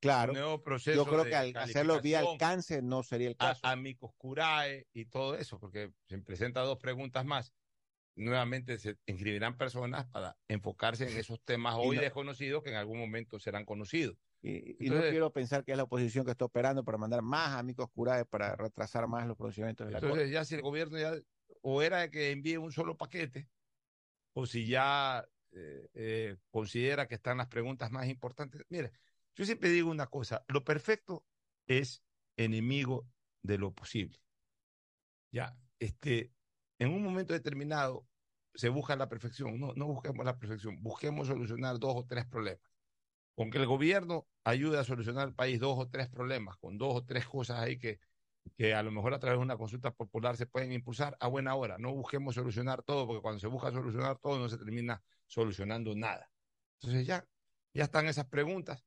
[0.01, 3.47] Claro, Un nuevo proceso yo creo que al hacerlo vía alcance no sería el a-
[3.53, 3.61] caso.
[3.65, 7.53] amicus curae y todo eso, porque se presenta dos preguntas más.
[8.17, 12.97] Nuevamente se inscribirán personas para enfocarse en esos temas hoy no- desconocidos que en algún
[12.99, 14.17] momento serán conocidos.
[14.41, 17.21] Y, y no Entonces- quiero pensar que es la oposición que está operando para mandar
[17.21, 20.31] más amigos curaes para retrasar más los procedimientos de la Entonces, Corte.
[20.33, 21.13] ya si el gobierno ya,
[21.61, 23.47] o era de que envíe un solo paquete,
[24.33, 28.63] o si ya eh, eh, considera que están las preguntas más importantes.
[28.69, 28.91] Mire,
[29.35, 31.23] yo siempre digo una cosa, lo perfecto
[31.67, 32.03] es
[32.35, 33.07] enemigo
[33.43, 34.19] de lo posible.
[35.31, 36.31] Ya, este,
[36.79, 38.05] en un momento determinado
[38.53, 39.59] se busca la perfección.
[39.59, 42.61] No, no busquemos la perfección, busquemos solucionar dos o tres problemas.
[43.35, 46.95] Con que el gobierno ayude a solucionar el país dos o tres problemas, con dos
[46.95, 47.99] o tres cosas ahí que,
[48.55, 51.53] que a lo mejor a través de una consulta popular se pueden impulsar a buena
[51.55, 51.77] hora.
[51.77, 56.31] No busquemos solucionar todo, porque cuando se busca solucionar todo no se termina solucionando nada.
[56.79, 57.27] Entonces ya,
[57.73, 58.83] ya están esas preguntas,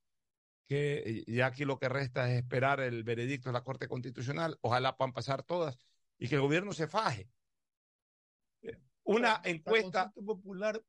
[0.66, 4.58] que ya aquí lo que resta es esperar el veredicto de la Corte Constitucional.
[4.62, 5.76] Ojalá puedan pasar todas
[6.18, 7.28] y que el gobierno se faje.
[9.10, 10.12] Una encuesta.
[10.12, 10.82] Consulta popular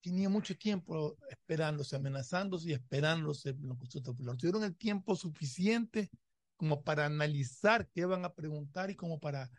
[0.00, 4.36] tenía mucho tiempo esperándose, amenazándose y esperándose en la consulta popular.
[4.36, 6.10] Tuvieron el tiempo suficiente
[6.56, 9.50] como para analizar qué van a preguntar y como para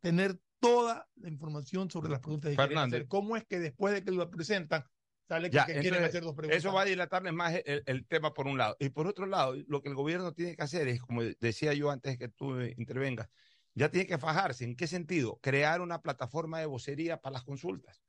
[0.00, 3.06] tener toda la información sobre las preguntas quieren Fernández.
[3.08, 4.84] ¿Cómo es que después de que lo presentan
[5.28, 6.58] sale que, Ya, que quieren entonces, hacer dos preguntas?
[6.58, 8.76] Eso va a dilatarles más el, el tema por un lado.
[8.78, 11.90] Y por otro lado, lo que el gobierno tiene que hacer es, como decía yo
[11.90, 13.28] antes que tú intervengas,
[13.74, 14.64] ya tiene que fajarse.
[14.64, 15.38] ¿En qué sentido?
[15.42, 18.02] Crear una plataforma de vocería para las consultas.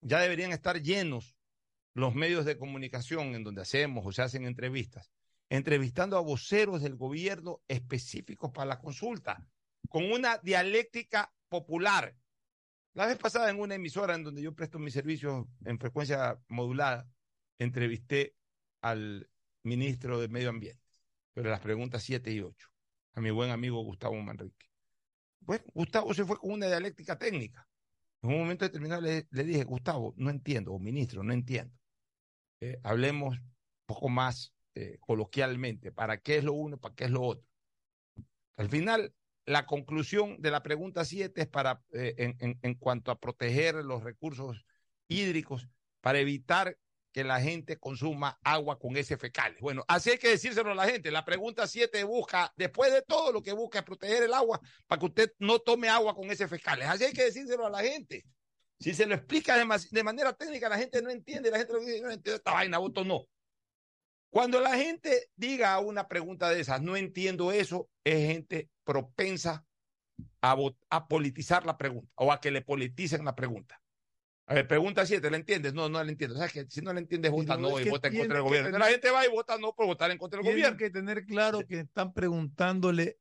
[0.00, 1.36] Ya deberían estar llenos
[1.94, 5.10] los medios de comunicación en donde hacemos o se hacen entrevistas,
[5.48, 9.46] entrevistando a voceros del gobierno específicos para la consulta,
[9.88, 12.14] con una dialéctica popular.
[12.92, 17.08] La vez pasada en una emisora en donde yo presto mis servicios en frecuencia modulada,
[17.58, 18.34] entrevisté
[18.82, 19.28] al
[19.62, 20.82] ministro de Medio Ambiente
[21.34, 22.68] sobre las preguntas 7 y 8,
[23.14, 24.65] a mi buen amigo Gustavo Manrique.
[25.46, 27.68] Bueno, Gustavo se fue con una dialéctica técnica.
[28.22, 31.72] En un momento determinado le, dije, Gustavo, no entiendo, o ministro, no entiendo.
[32.60, 33.38] Eh, hablemos
[33.86, 37.46] poco más eh, coloquialmente, ¿para qué es lo uno, para qué es lo otro?
[38.56, 39.14] Al final,
[39.44, 44.66] la conclusión de la pregunta 7 es para, eh, en cuanto a proteger los recursos
[45.06, 45.68] hídricos,
[46.00, 46.76] para evitar
[47.16, 49.58] que la gente consuma agua con ese fecales.
[49.62, 51.10] Bueno, así hay que decírselo a la gente.
[51.10, 55.00] La pregunta 7 busca, después de todo lo que busca es proteger el agua para
[55.00, 56.86] que usted no tome agua con ese fecales.
[56.86, 58.26] Así hay que decírselo a la gente.
[58.78, 62.02] Si se lo explica de, manera técnica, la gente no entiende, la gente lo dice,
[62.02, 63.24] no entiendo esta vaina, voto no.
[64.28, 69.64] Cuando la gente diga una pregunta de esas, no entiendo eso, es gente propensa
[70.42, 73.80] a politizar la pregunta o a que le politicen la pregunta.
[74.48, 75.74] A ver, pregunta 7, ¿la entiendes?
[75.74, 76.36] No, no la entiendo.
[76.36, 78.68] ¿Sabes que Si no la entiendes, vota no, y vota en contra del gobierno.
[78.68, 80.76] tener- La gente va y vota no por votar en contra del gobierno.
[80.76, 83.18] que tener claro que están preguntándole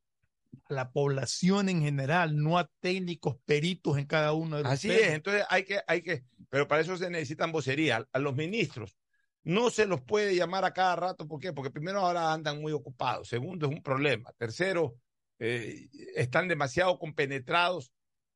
[0.69, 4.87] a la población en general, no a técnicos peritos en cada uno de los Así
[4.87, 5.03] temas.
[5.03, 8.07] es, entonces hay que, hay que, pero para eso se necesitan vocería.
[8.11, 8.95] A los ministros
[9.43, 11.53] no se los puede llamar a cada rato, ¿por qué?
[11.53, 14.95] Porque primero ahora andan muy ocupados, segundo es un problema, tercero
[15.39, 17.91] eh, están demasiado compenetrados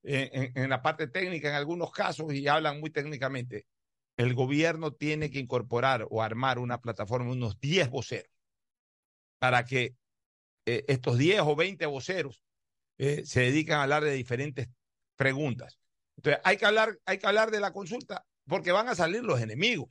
[0.10, 3.68] en, la parte técnica en algunos casos y hablan muy técnicamente.
[4.18, 8.32] El gobierno tiene que incorporar o armar una plataforma, unos 10 voceros,
[9.40, 9.96] para que
[10.66, 12.44] eh, estos 10 o 20 voceros
[12.98, 14.68] eh, se dedican a hablar de diferentes
[15.16, 15.80] preguntas.
[16.18, 19.40] Entonces, hay que hablar, hay que hablar de la consulta porque van a salir los
[19.40, 19.90] enemigos,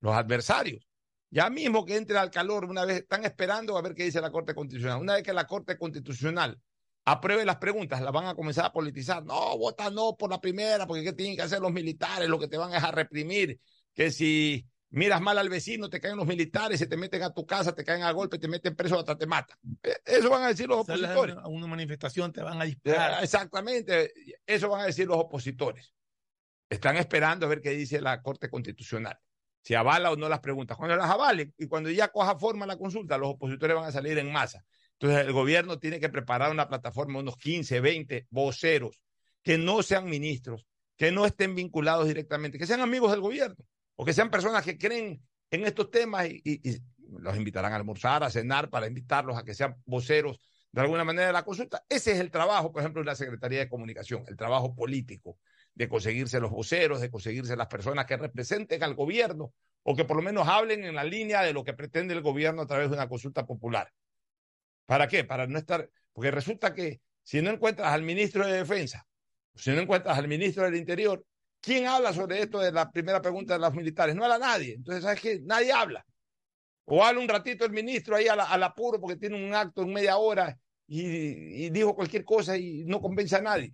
[0.00, 0.86] los adversarios.
[1.30, 4.32] Ya mismo que entre al calor, una vez están esperando a ver qué dice la
[4.32, 5.00] Corte Constitucional.
[5.00, 6.60] Una vez que la Corte Constitucional
[7.04, 9.24] apruebe las preguntas, las van a comenzar a politizar.
[9.24, 12.28] No, vota no por la primera, porque ¿qué tienen que hacer los militares?
[12.28, 13.60] Lo que te van es a reprimir.
[13.94, 17.44] Que si miras mal al vecino, te caen los militares, se te meten a tu
[17.46, 19.58] casa, te caen a golpe, te meten preso, hasta te matan.
[19.82, 21.36] Eh, Eso van a decir los opositores.
[21.36, 23.22] a una manifestación te van a disparar.
[23.22, 24.12] Exactamente,
[24.46, 25.92] eso van a decir los opositores.
[26.68, 29.18] Están esperando a ver qué dice la Corte Constitucional,
[29.62, 30.76] si avala o no las preguntas.
[30.76, 34.16] Cuando las avalen y cuando ya coja forma la consulta, los opositores van a salir
[34.18, 34.64] en masa.
[35.02, 39.02] Entonces el gobierno tiene que preparar una plataforma, unos 15, 20 voceros,
[39.42, 40.64] que no sean ministros,
[40.96, 43.56] que no estén vinculados directamente, que sean amigos del gobierno,
[43.96, 45.20] o que sean personas que creen
[45.50, 46.78] en estos temas y, y- y
[47.18, 50.38] los invitarán a almorzar, a cenar, para invitarlos a que sean voceros
[50.70, 51.84] de alguna manera de la consulta.
[51.88, 55.36] Ese es el trabajo, por ejemplo, de la Secretaría de Comunicación, el trabajo político,
[55.74, 59.52] de conseguirse los voceros, de conseguirse las personas que representen al gobierno
[59.82, 62.62] o que por lo menos hablen en la línea de lo que pretende el gobierno
[62.62, 63.90] a través de una consulta popular.
[64.92, 65.24] ¿Para qué?
[65.24, 69.06] Para no estar, porque resulta que si no encuentras al ministro de Defensa,
[69.54, 71.24] si no encuentras al ministro del Interior,
[71.62, 74.14] ¿quién habla sobre esto de la primera pregunta de los militares?
[74.14, 74.74] No habla nadie.
[74.74, 75.40] Entonces, ¿sabes qué?
[75.44, 76.04] Nadie habla.
[76.84, 80.18] O habla un ratito el ministro ahí al, apuro porque tiene un acto en media
[80.18, 83.72] hora y, y dijo cualquier cosa y no convence a nadie.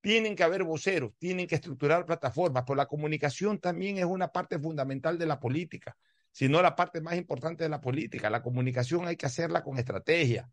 [0.00, 4.58] Tienen que haber voceros, tienen que estructurar plataformas, pero la comunicación también es una parte
[4.58, 5.94] fundamental de la política,
[6.34, 8.28] si no la parte más importante de la política.
[8.28, 10.50] La comunicación hay que hacerla con estrategia.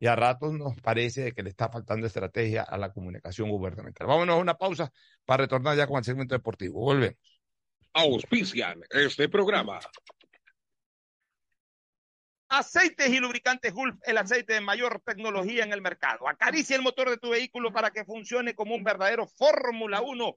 [0.00, 4.08] Y a ratos nos parece que le está faltando estrategia a la comunicación gubernamental.
[4.08, 4.90] Vámonos a una pausa
[5.24, 6.80] para retornar ya con el segmento deportivo.
[6.80, 7.16] Volvemos.
[7.92, 9.78] Auspician este programa.
[12.48, 16.28] Aceites y lubricantes Gulf, el aceite de mayor tecnología en el mercado.
[16.28, 20.36] Acaricia el motor de tu vehículo para que funcione como un verdadero Fórmula 1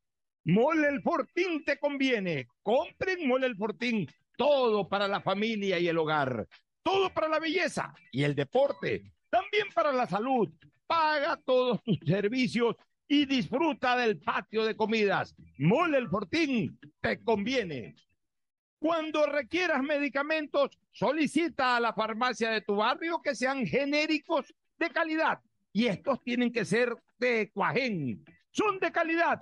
[0.45, 2.47] Mole el Fortín te conviene.
[2.61, 4.07] Compren Mole el Fortín.
[4.35, 6.47] Todo para la familia y el hogar.
[6.81, 9.03] Todo para la belleza y el deporte.
[9.29, 10.49] También para la salud.
[10.85, 12.75] Paga todos tus servicios
[13.07, 15.33] y disfruta del patio de comidas.
[15.57, 17.95] Mole el Fortín te conviene.
[18.79, 25.39] Cuando requieras medicamentos, solicita a la farmacia de tu barrio que sean genéricos de calidad.
[25.71, 28.25] Y estos tienen que ser de Cuajén.
[28.51, 29.41] Son de calidad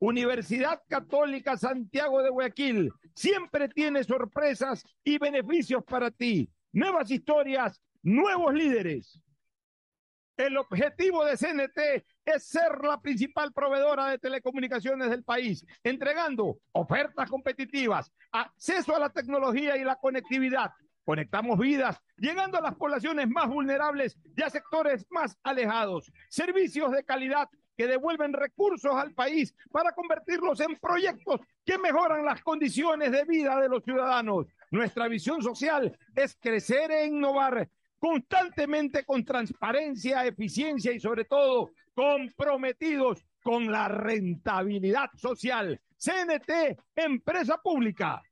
[0.00, 6.50] Universidad Católica Santiago de Guayaquil siempre tiene sorpresas y beneficios para ti.
[6.72, 9.22] Nuevas historias, nuevos líderes.
[10.38, 17.28] El objetivo de CNT es ser la principal proveedora de telecomunicaciones del país, entregando ofertas
[17.28, 20.70] competitivas, acceso a la tecnología y la conectividad.
[21.04, 26.10] Conectamos vidas, llegando a las poblaciones más vulnerables y a sectores más alejados.
[26.30, 27.50] Servicios de calidad
[27.80, 33.58] que devuelven recursos al país para convertirlos en proyectos que mejoran las condiciones de vida
[33.58, 34.48] de los ciudadanos.
[34.70, 43.24] Nuestra visión social es crecer e innovar constantemente con transparencia, eficiencia y sobre todo comprometidos
[43.42, 45.80] con la rentabilidad social.
[45.96, 48.22] CNT, empresa pública.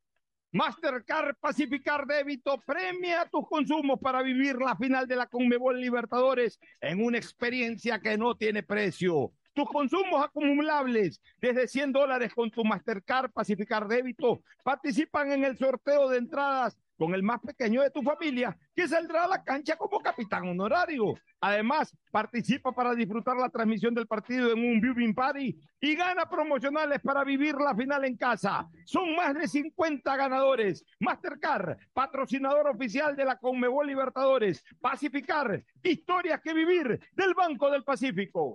[0.52, 7.04] Mastercard Pacificar Débito premia tus consumos para vivir la final de la Conmebol Libertadores en
[7.04, 9.32] una experiencia que no tiene precio.
[9.58, 16.08] Tus consumos acumulables desde 100 dólares con tu Mastercard Pacificar Débito participan en el sorteo
[16.08, 19.98] de entradas con el más pequeño de tu familia, que saldrá a la cancha como
[19.98, 21.14] capitán honorario.
[21.40, 27.00] Además, participa para disfrutar la transmisión del partido en un viewing party y gana promocionales
[27.00, 28.68] para vivir la final en casa.
[28.84, 30.84] Son más de 50 ganadores.
[31.00, 34.64] Mastercard, patrocinador oficial de la Conmebol Libertadores.
[34.80, 38.54] Pacificar, historias que vivir del Banco del Pacífico.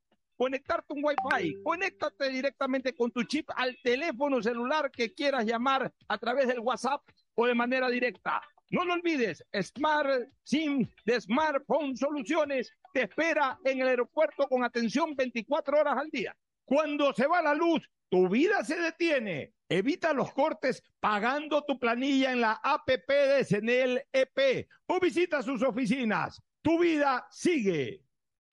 [0.41, 1.61] conectarte un Wi-Fi.
[1.61, 7.03] Conéctate directamente con tu chip al teléfono celular que quieras llamar a través del WhatsApp
[7.35, 8.41] o de manera directa.
[8.71, 10.09] No lo olvides, Smart
[10.41, 16.35] SIM de Smartphone Soluciones te espera en el aeropuerto con atención 24 horas al día.
[16.65, 19.53] Cuando se va la luz, tu vida se detiene.
[19.69, 25.61] Evita los cortes pagando tu planilla en la APP de Senel EP o visita sus
[25.61, 26.41] oficinas.
[26.63, 28.01] Tu vida sigue.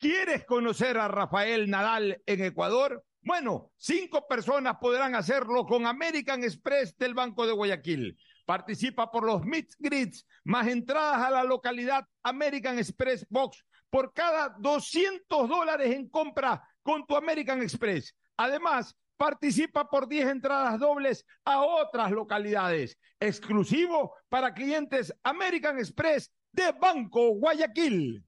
[0.01, 3.05] ¿Quieres conocer a Rafael Nadal en Ecuador?
[3.21, 8.17] Bueno, cinco personas podrán hacerlo con American Express del Banco de Guayaquil.
[8.47, 14.51] Participa por los Meet Grids, más entradas a la localidad American Express Box por cada
[14.61, 18.15] 200 dólares en compra con tu American Express.
[18.37, 26.71] Además, participa por 10 entradas dobles a otras localidades, exclusivo para clientes American Express de
[26.71, 28.28] Banco Guayaquil.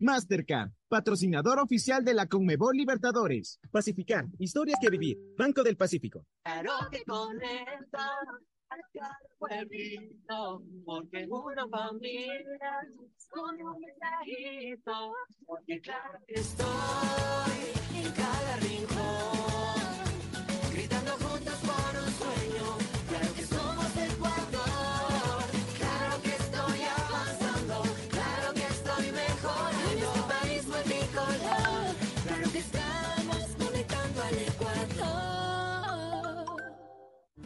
[0.00, 3.60] Mastercard, patrocinador oficial de la Conmebol Libertadores.
[3.70, 5.18] Pacificar, historias que vivir.
[5.36, 6.26] Banco del Pacífico.
[6.42, 8.10] Claro que conecta
[9.38, 12.80] pueblito, porque una familia
[13.30, 15.14] con un mensajito,
[15.46, 16.66] porque claro que estoy
[17.94, 19.82] en cada rincón,
[20.72, 22.78] gritando juntos por un sueño,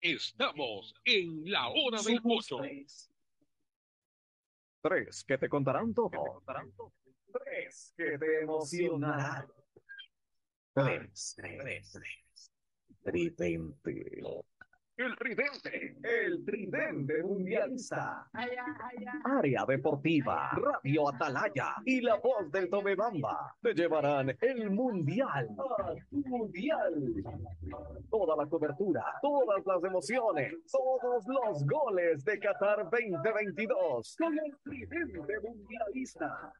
[0.00, 2.58] Estamos en la hora del pocho.
[4.82, 6.42] Tres que te contarán todo.
[7.32, 9.46] Tres que te emocionarán.
[10.72, 12.52] Tres, tres, tres.
[13.02, 14.22] Tridente.
[14.96, 15.96] El tridente.
[16.02, 18.26] El tridente mundialista.
[19.24, 25.48] Área Deportiva, Radio Atalaya y la voz del Tomebamba te llevarán el Mundial.
[26.10, 27.12] Mundial.
[28.08, 35.40] Toda la cobertura, todas las emociones, todos los goles de Qatar 2022 con el tridente
[35.40, 36.54] mundialista.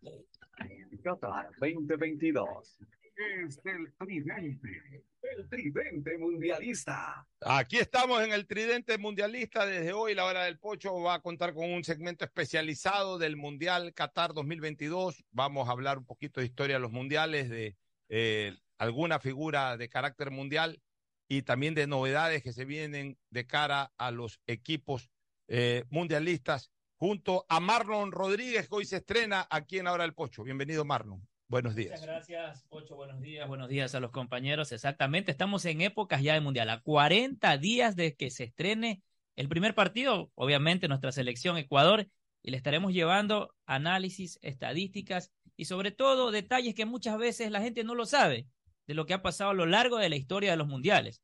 [1.02, 2.78] Qatar 2022
[3.16, 5.04] es el tridente,
[5.36, 7.26] el tridente mundialista.
[7.40, 9.66] Aquí estamos en el Tridente Mundialista.
[9.66, 13.92] Desde hoy, la hora del pocho va a contar con un segmento especializado del Mundial
[13.92, 15.24] Qatar 2022.
[15.30, 17.76] Vamos a hablar un poquito de historia de los mundiales, de
[18.08, 20.80] eh, alguna figura de carácter mundial
[21.28, 25.10] y también de novedades que se vienen de cara a los equipos
[25.48, 30.42] eh, mundialistas, junto a Marlon Rodríguez, hoy se estrena aquí en la hora del pocho.
[30.44, 31.26] Bienvenido, Marlon.
[31.48, 32.00] Buenos días.
[32.00, 32.96] Muchas gracias, Pocho.
[32.96, 34.72] Buenos días, buenos días a los compañeros.
[34.72, 39.02] Exactamente, estamos en épocas ya de Mundial, a 40 días de que se estrene
[39.36, 42.08] el primer partido, obviamente nuestra selección Ecuador,
[42.42, 47.84] y le estaremos llevando análisis, estadísticas y sobre todo detalles que muchas veces la gente
[47.84, 48.48] no lo sabe
[48.86, 51.22] de lo que ha pasado a lo largo de la historia de los mundiales.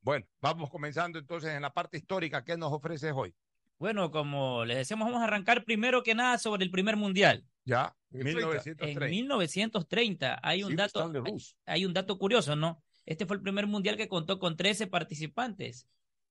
[0.00, 2.44] Bueno, vamos comenzando entonces en la parte histórica.
[2.44, 3.34] ¿Qué nos ofreces hoy?
[3.78, 7.44] Bueno, como les decíamos, vamos a arrancar primero que nada sobre el primer mundial.
[7.68, 9.06] Ya, En 1930.
[9.08, 11.12] 1930 hay un Sí, dato,
[11.66, 12.82] hay, un dato curioso, ¿no?
[13.04, 15.86] Este fue el primer mundial que contó con 13 participantes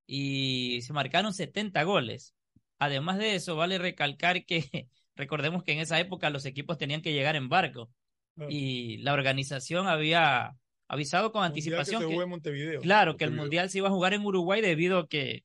[0.08, 2.34] y se marcaron 70 goles.
[2.80, 7.14] Además de eso, vale recalcar que recordemos que en esa época los equipos tenían que
[7.14, 7.92] llegar en barco
[8.36, 8.52] Claro.
[8.52, 10.56] y la organización había
[10.88, 12.82] avisado con Mundial que anticipación se que, jugó en Montevideo.
[12.82, 15.44] claro, que el mundial se iba a jugar en Uruguay debido a que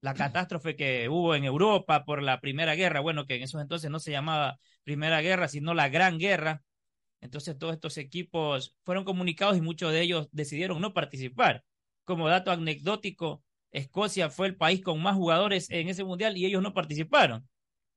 [0.00, 3.90] la catástrofe que hubo en Europa por la Primera Guerra, bueno, que en esos entonces
[3.90, 6.62] no se llamaba Primera Guerra, sino la Gran Guerra.
[7.20, 11.64] Entonces todos estos equipos fueron comunicados y muchos de ellos decidieron no participar.
[12.04, 16.62] Como dato anecdótico, Escocia fue el país con más jugadores en ese mundial y ellos
[16.62, 17.48] no participaron,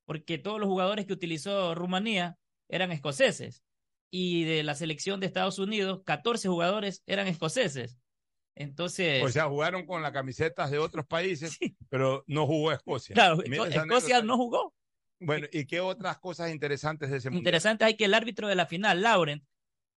[0.06, 3.64] porque todos los jugadores que utilizó Rumanía eran escoceses.
[4.12, 7.98] Y de la selección de Estados Unidos, 14 jugadores eran escoceses.
[8.56, 11.58] Entonces, O sea, jugaron con las camisetas de otros países,
[11.90, 13.14] pero no jugó Escocia.
[13.14, 14.74] claro, Mira Escocia no jugó.
[15.20, 17.42] Bueno, ¿y qué otras cosas interesantes de ese mundial?
[17.42, 19.44] Interesante hay que el árbitro de la final, Laurent,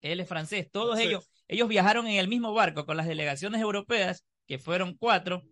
[0.01, 4.23] él es francés, todos ellos, ellos viajaron en el mismo barco con las delegaciones europeas,
[4.47, 5.43] que fueron cuatro,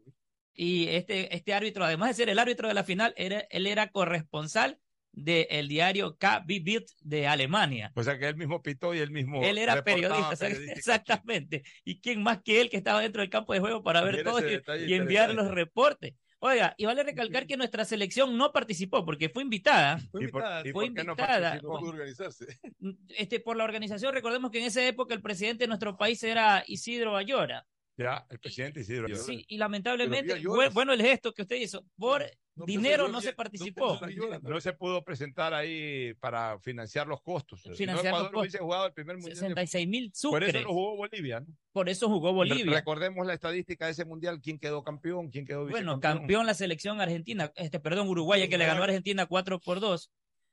[0.55, 3.89] Y este, este árbitro, además de ser el árbitro de la final, era, él era
[3.89, 4.79] corresponsal
[5.13, 7.91] del diario KB Bild de Alemania.
[7.95, 9.43] O sea que él mismo pitó y él mismo.
[9.43, 11.63] Él era periodista, exactamente.
[11.85, 14.39] ¿Y quién más que él que estaba dentro del campo de juego para ver todo
[14.39, 16.15] y, y enviar los reportes?
[16.45, 20.01] Oiga, y vale recalcar que nuestra selección no participó porque fue invitada.
[20.19, 21.79] ¿Y por- y fue por qué no invitada participó?
[21.79, 22.59] pudo organizarse.
[23.17, 24.13] este, por la organización.
[24.13, 27.65] Recordemos que en esa época el presidente de nuestro país era Isidro Ayora.
[27.95, 29.05] Ya, el presidente Isidro.
[29.05, 29.21] Ayora.
[29.21, 30.41] Sí, y lamentablemente,
[30.73, 32.25] bueno, el gesto que usted hizo, por
[32.55, 33.99] dinero no se participó.
[34.41, 37.61] No se pudo presentar ahí para financiar los costos.
[37.61, 38.65] Si no, Financiar Ecuador los no hubiese costos.
[38.65, 39.33] jugado el primer mundial.
[39.35, 41.39] de 66 mil Por eso lo jugó Bolivia.
[41.41, 41.47] ¿no?
[41.71, 42.65] Por eso jugó Bolivia.
[42.65, 46.55] Re- Recordemos la estadística de ese mundial, quién quedó campeón, quién quedó Bueno, campeón la
[46.55, 50.11] selección argentina, este, perdón, Uruguaya, que le ganó a Argentina 4 por 2.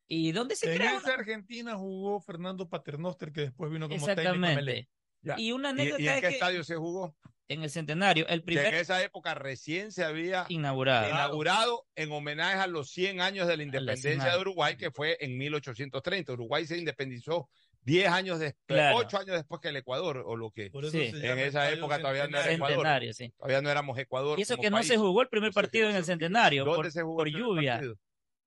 [0.09, 0.97] ¿Y dónde se En crea?
[0.99, 4.89] esa Argentina jugó Fernando Paternoster, que después vino como técnico de Exactamente.
[5.22, 5.34] Ya.
[5.38, 7.14] Y una ¿Y- anécdota ¿Y, en es qué que estadio se jugó?
[7.48, 11.10] en el centenario, el esa época recién se había inaugurado.
[11.10, 15.36] inaugurado en homenaje a los 100 años de la independencia de Uruguay, que fue en
[15.36, 16.32] 1830.
[16.32, 17.51] Uruguay se independizó
[17.82, 18.98] 10 años después, Claro.
[18.98, 21.10] 8 años después que el Ecuador, o lo que Sí.
[21.12, 22.52] en esa época todavía no era.
[22.52, 23.14] Ecuador.
[23.14, 23.32] sí.
[23.36, 24.38] Todavía no éramos Ecuador.
[24.38, 24.86] Y eso como que no país.
[24.86, 27.48] se jugó el primer partido en el centenario ¿Dónde por, se jugó por el primer
[27.51, 27.72] lluvia.
[27.74, 27.97] partido?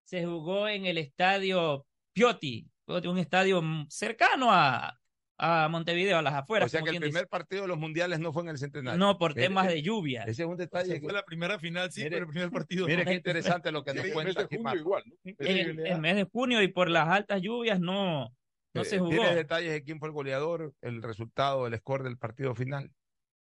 [0.06, 4.98] Se jugó en el estadio Pioti, un estadio cercano a,
[5.46, 6.68] a Montevideo, a las afueras.
[6.68, 7.06] O sea que el dice.
[7.08, 8.98] primer partido de los mundiales no fue en el centenario.
[8.98, 10.24] No, por Mire, temas de lluvia.
[10.24, 10.94] Ese es un detalle.
[10.96, 13.10] Que- fue la primera final, sí, Mire, pero el primer partido Mire no.
[13.12, 15.16] qué interesante lo que nos En el mes cuenta de aquí junio igual, ¿no?
[15.26, 18.34] En el, el mes de junio y por las altas lluvias no,
[18.74, 19.12] no Eh, se jugó.
[19.12, 22.90] ¿Tiene detalles de quién fue el goleador, el resultado, el score del partido final?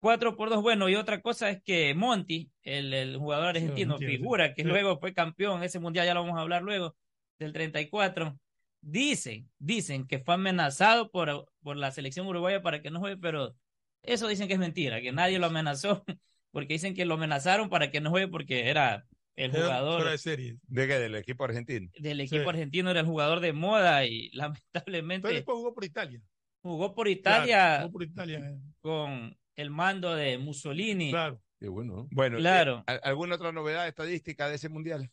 [0.01, 4.05] 4 por 2, bueno, y otra cosa es que Monti, el, el jugador argentino, sí.
[4.05, 4.67] figura que Sí.
[4.67, 6.95] luego fue campeón, ese mundial ya lo vamos a hablar luego,
[7.39, 8.37] del 34,
[8.85, 13.55] dicen, dicen que fue amenazado por, por la selección uruguaya para que no juegue, pero
[14.03, 16.03] eso dicen que es mentira, que nadie lo amenazó,
[16.51, 19.05] porque dicen que lo amenazaron para que no juegue porque era
[19.35, 20.57] el jugador fuera de serie.
[20.67, 20.93] ¿De qué?
[20.99, 21.89] Del equipo argentino.
[21.99, 22.49] del equipo Sí.
[22.49, 26.21] argentino, era el jugador de moda y Pero lamentablemente después jugó por Italia.
[26.61, 28.39] jugó por Claro, Italia jugó por Italia.
[28.39, 28.57] eh.
[28.81, 31.09] con el mando de Mussolini.
[31.11, 31.41] Claro.
[31.59, 32.07] Qué bueno, ¿no?
[32.11, 32.83] Bueno, Claro.
[32.87, 35.09] eh, ¿alguna otra novedad estadística de ese mundial?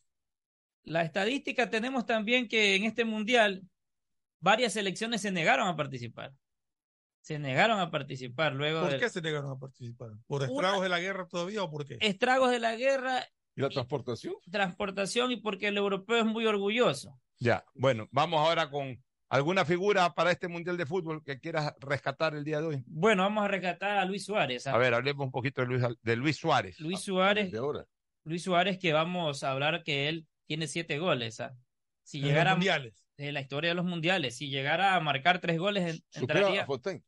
[0.85, 3.63] La estadística tenemos también que en este mundial
[4.41, 6.33] varias selecciones se negaron a participar.
[7.21, 10.11] Se negaron a participar luego ¿Por qué se negaron a participar?
[10.27, 11.97] ¿Por estragos de la guerra todavía o por qué?
[12.01, 14.35] estragos de la guerra, ¿Y la transportación?
[14.51, 17.17] transportación y porque el europeo es muy orgulloso.
[17.39, 22.35] Ya, bueno, vamos ahora con alguna figura para este mundial de fútbol que quieras rescatar
[22.35, 22.85] el día de hoy.
[22.87, 24.67] Bueno, vamos a rescatar a Luis Suárez.
[24.67, 24.75] ¿ah?
[24.75, 26.81] A ver, hablemos un poquito de Luis, de Luis Suárez.
[26.81, 27.87] Luis Suárez, De ahora.
[28.25, 31.41] Luis Suárez que vamos a hablar que él tiene siete goles.
[31.41, 31.57] ¿ah?
[32.03, 35.59] Si En los llegara en la historia de los mundiales, si llegara a marcar tres
[35.59, 36.63] goles, entraría.
[36.63, 37.03] a Fontaine.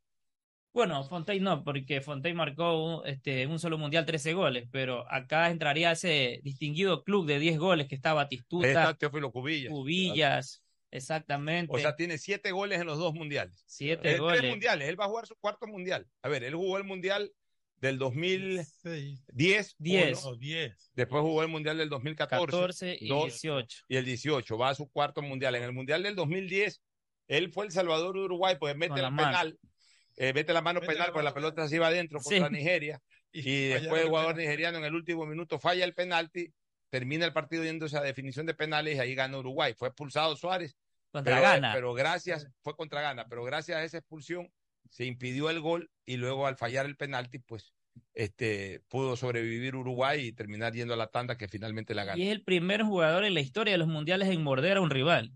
[0.72, 5.04] Bueno, Fontaine no, porque Fontaine marcó un- este, en un solo mundial 13 goles, pero
[5.12, 9.70] acá entraría ese distinguido club de 10 goles que está Batistuta, está Teófilo Cubillas.
[9.72, 11.70] Cubillas, exactamente.
[11.74, 13.62] O sea, tiene siete goles en los dos mundiales.
[13.66, 14.50] siete Eh, tres goles.
[14.50, 14.88] mundiales.
[14.88, 16.06] Él va a jugar su cuarto mundial.
[16.22, 17.30] A ver, él jugó el mundial
[17.76, 19.24] del 2010, Seis.
[19.32, 20.24] Diez.
[20.24, 20.90] O diez.
[20.94, 23.84] después jugó el mundial del 2014 14 y dos, 18.
[23.88, 24.58] y el 18.
[24.58, 25.54] Va a su cuarto mundial.
[25.56, 26.80] En el mundial del 2010,
[27.28, 29.58] él fue el salvador de Uruguay, pues mete la penal,
[30.16, 32.30] eh, mete la mano Mete penal, la pues la pelota se iba adentro Sí.
[32.30, 33.00] contra Nigeria.
[33.36, 34.46] Y, después el jugador penal.
[34.46, 36.54] nigeriano en el último minuto falla el penalti,
[36.88, 39.74] termina el partido yéndose a definición de penales y ahí gana Uruguay.
[39.76, 40.76] Fue expulsado Suárez.
[41.10, 41.72] Contra pero, Ghana.
[41.74, 44.48] pero gracias, fue contra Gana, pero gracias a esa expulsión
[44.94, 47.74] se impidió el gol y luego al fallar el penalti, pues
[48.14, 52.22] este pudo sobrevivir Uruguay y terminar yendo a la tanda que finalmente la ganó.
[52.22, 54.90] Y es el primer jugador en la historia de los mundiales en morder a un
[54.90, 55.32] rival.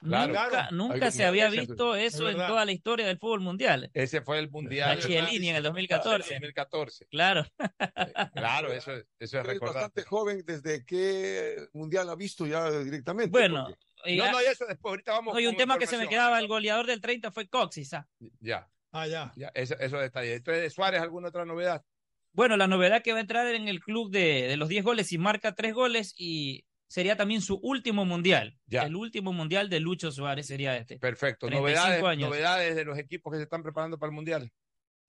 [0.00, 0.28] Claro.
[0.28, 0.76] nunca Claro.
[0.76, 3.90] nunca Hay se había visto eso en toda la historia del fútbol mundial.
[3.92, 6.34] Ese fue el mundial La Chiellini en el 2014.
[6.34, 7.06] 2014.
[7.10, 7.44] Claro.
[8.32, 9.74] Claro, eso, es- eso es recordar.
[9.74, 10.44] bastante joven.
[10.46, 13.30] ¿Desde qué mundial ha visto ya directamente?
[13.30, 13.66] Bueno,
[13.96, 16.06] Porque- No, no, y eso después, ahorita vamos no, y un tema que se me
[16.08, 17.90] quedaba, el goleador del 30 fue Coxis.
[18.38, 19.32] Ya, Ah, ya.
[19.36, 20.36] ya, eso, esos detalles.
[20.38, 21.84] Entonces, de Suárez, ¿alguna otra novedad?
[22.32, 25.12] Bueno, la novedad que va a entrar en el club de, de los 10 goles
[25.12, 28.58] y marca 3 goles y sería también su último mundial.
[28.66, 28.82] Ya.
[28.84, 30.98] El último mundial de Lucho Suárez sería este.
[30.98, 31.46] Perfecto.
[31.48, 32.30] 35 Novedades, años.
[32.30, 34.50] novedades de los equipos que se están preparando para el mundial.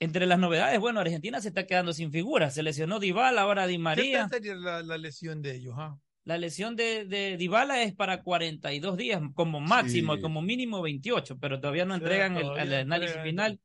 [0.01, 2.53] Entre las novedades, bueno, Argentina se está quedando sin figuras.
[2.53, 4.19] Se lesionó Dybala, ahora Di ¿Qué María.
[4.29, 5.75] tal sería la, la lesión de ellos?
[5.77, 5.97] ah?
[6.23, 10.19] La lesión de, de Dybala es para 42 días como máximo Sí.
[10.19, 13.25] y como mínimo 28, pero todavía no entregan el, todavía el no análisis entregan.
[13.25, 13.59] final.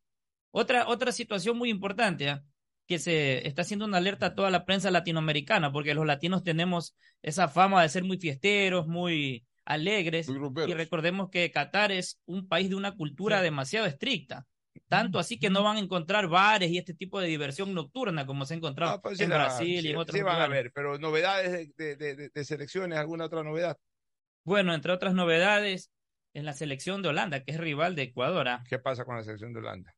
[0.56, 2.44] Otra, otra situación muy importante, ¿ah?
[2.86, 6.94] que se está haciendo una alerta a toda la prensa latinoamericana, porque los latinos tenemos
[7.22, 12.46] esa fama de ser muy fiesteros, muy alegres, Muy y recordemos que Qatar es un
[12.46, 13.44] país de una cultura Sí.
[13.44, 14.46] demasiado estricta.
[14.88, 18.44] tanto así que no van a encontrar bares y este tipo de diversión nocturna como
[18.44, 20.64] se ha encontrado Pues sí en Brasil sí- y en otros sí van a lugares.
[20.64, 23.76] ver, pero novedades de, de- de- de selecciones, ¿alguna otra novedad?
[24.44, 25.90] Bueno, entre otras novedades,
[26.34, 28.64] en la selección de Holanda, que es rival de Ecuador, ¿ah?
[28.68, 29.94] ¿Qué pasa con la selección de Holanda?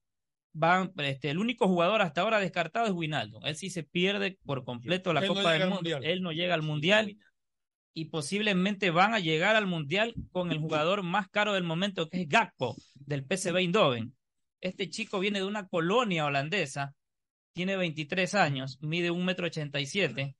[0.57, 3.41] Van, este, el único jugador hasta ahora descartado es Winaldo.
[3.45, 5.77] Él sí se pierde por completo la Él Copa del Mundo.
[5.77, 6.05] Mundial.
[6.05, 7.17] Él no llega al Mundial
[7.93, 12.23] y posiblemente van a llegar al Mundial con el jugador más caro del momento, que
[12.23, 14.15] es Gakpo, del PSV Eindhoven.
[14.61, 16.95] Este chico viene de una colonia holandesa,
[17.53, 20.37] tiene 23 años, mide un metro ochenta y siete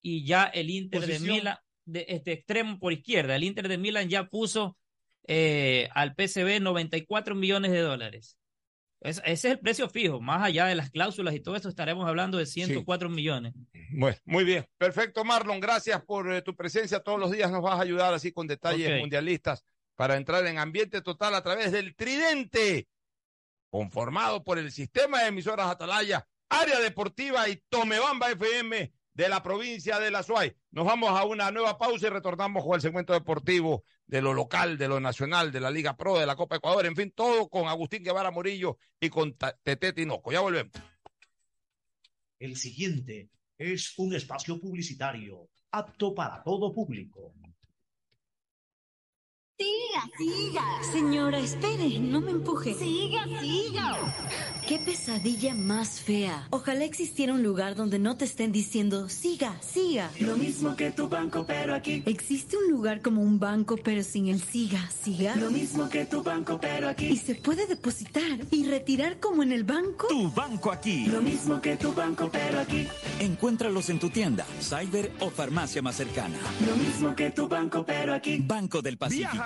[0.00, 1.18] y ya el Inter de.
[1.20, 4.76] Milán, de este extremo por izquierda, el Inter de Milán ya puso
[5.28, 8.38] eh, al PSV 94 millones de dólares.
[9.00, 12.08] Es- ese es el precio fijo, más allá de las cláusulas y todo eso, estaremos
[12.08, 13.52] hablando de 104 millones.
[13.90, 14.66] Bueno, muy bien.
[14.78, 15.60] Perfecto, Marlon.
[15.60, 17.00] Gracias por eh, tu presencia.
[17.00, 19.64] Todos los días nos vas a ayudar así con detalles mundialistas
[19.94, 22.88] para entrar en ambiente total a través del tridente,
[23.70, 29.98] conformado por el sistema de emisoras Atalaya, área deportiva y Tomebamba FM de la provincia
[29.98, 30.54] de La Suay.
[30.70, 34.78] Nos vamos a una nueva pausa y retornamos con el segmento deportivo de lo local,
[34.78, 37.68] de lo nacional, de la Liga Pro, de la Copa Ecuador, en fin, todo con
[37.68, 40.32] Agustín Guevara Morillo y con Tete Tinoco.
[40.32, 40.72] Ya volvemos.
[42.38, 47.34] El siguiente es un espacio publicitario apto para todo público.
[49.58, 50.92] Siga, siga.
[50.92, 52.74] Señora, espere, no me empuje.
[52.74, 53.96] Siga, siga.
[54.68, 56.46] Qué pesadilla más fea.
[56.50, 60.10] Ojalá existiera un lugar donde no te estén diciendo, siga, siga.
[60.20, 62.02] Lo mismo que tu banco, pero aquí.
[62.04, 65.36] ¿Existe un lugar como un banco, pero sin el siga, siga?
[65.36, 67.06] Lo mismo que tu banco, pero aquí.
[67.06, 70.08] ¿Y se puede depositar y retirar como en el banco?
[70.08, 71.06] Tu banco aquí.
[71.06, 72.86] Lo mismo que tu banco, pero aquí.
[73.20, 76.36] Encuéntralos en tu tienda, cyber o farmacia más cercana.
[76.68, 78.38] Lo mismo que tu banco, pero aquí.
[78.38, 79.45] Banco del Viaja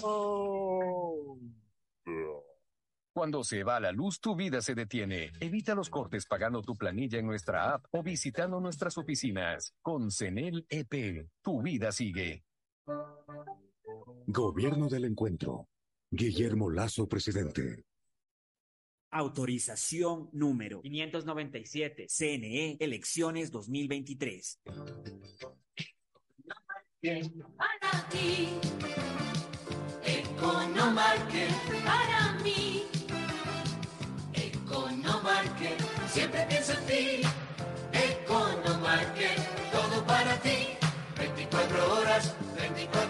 [3.13, 5.33] Cuando se va la luz, tu vida se detiene.
[5.41, 9.75] Evita los cortes pagando tu planilla en nuestra app o visitando nuestras oficinas.
[9.83, 12.45] Con CENEL EP, tu vida sigue.
[14.29, 15.67] Gobierno del Encuentro.
[16.09, 17.90] Guillermo Lazo, presidente.
[19.11, 22.07] Autorización número 597.
[22.09, 24.61] CNE, elecciones 2023.
[27.57, 28.49] Para ti,
[30.05, 31.51] Economarket,
[31.85, 32.85] para mí.
[34.35, 37.23] Economarket, siempre pienso en ti.
[37.93, 39.39] Economarket,
[39.73, 40.77] todo para ti.
[41.17, 43.10] 24 horas, 24 horas.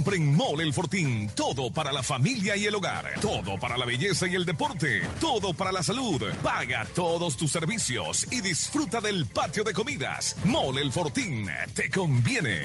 [0.00, 1.28] Siempre en Mole el Fortín.
[1.34, 3.04] Todo para la familia y el hogar.
[3.20, 5.02] Todo para la belleza y el deporte.
[5.20, 6.22] Todo para la salud.
[6.42, 10.36] Paga todos tus servicios y disfruta del patio de comidas.
[10.46, 11.50] Mole el Fortín.
[11.74, 12.62] Te conviene.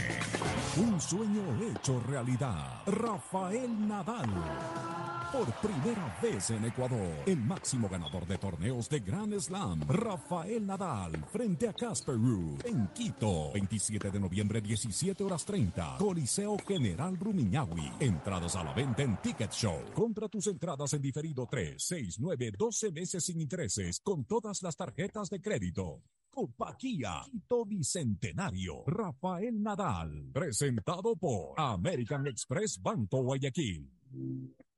[0.77, 2.83] Un sueño hecho realidad.
[2.85, 4.29] Rafael Nadal.
[5.35, 11.11] Por primera vez en Ecuador, el máximo ganador de torneos de Grand Slam, Rafael Nadal,
[11.29, 17.91] frente a Casper Ruud, en Quito, 27 de noviembre, 17 horas 30, Coliseo General Rumiñahui.
[17.99, 19.81] Entradas a la venta en Ticket Show.
[19.93, 24.77] Compra tus entradas en diferido 3, 6, 9, 12 meses sin intereses con todas las
[24.77, 26.03] tarjetas de crédito.
[26.29, 33.89] Copaquía, Quito Bicentenario, Rafael Nadal, presentado por American Express Banco Guayaquil.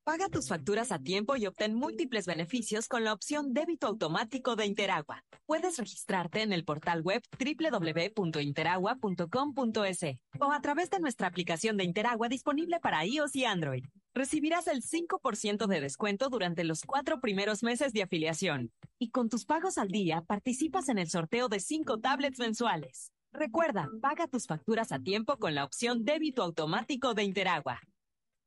[0.08, 4.66] Paga tus facturas a tiempo y obtén múltiples beneficios con la opción débito automático de
[4.66, 5.26] Interagua.
[5.46, 10.04] Puedes registrarte en el portal web www.interagua.com.es
[10.40, 13.84] o a través de nuestra aplicación de Interagua disponible para iOS y Android.
[14.14, 18.72] Recibirás el 5% de descuento durante los cuatro primeros meses de afiliación.
[18.98, 23.12] Y con tus pagos al día participas en el sorteo de cinco tablets mensuales.
[23.34, 27.82] Recuerda, paga tus facturas a tiempo con la opción débito automático de Interagua.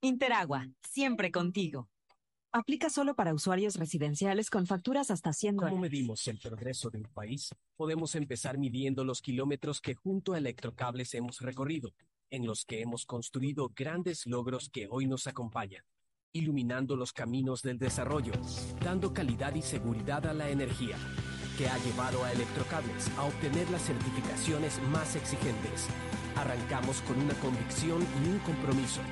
[0.03, 1.91] Interagua, siempre contigo.
[2.53, 5.91] Aplica solo para usuarios residenciales con facturas hasta 100 ¿Cómo dólares.
[5.93, 7.55] medimos el progreso de un país?
[7.77, 11.93] Podemos empezar midiendo los kilómetros que junto a Electrocables hemos recorrido,
[12.31, 15.85] en los que hemos construido grandes logros que hoy nos acompañan,
[16.33, 18.33] iluminando los caminos del desarrollo,
[18.83, 20.97] dando calidad y seguridad a la energía,
[21.59, 25.89] que ha llevado a Electrocables a obtener las certificaciones más exigentes.
[26.37, 29.03] Arrancamos con una convicción y un compromiso.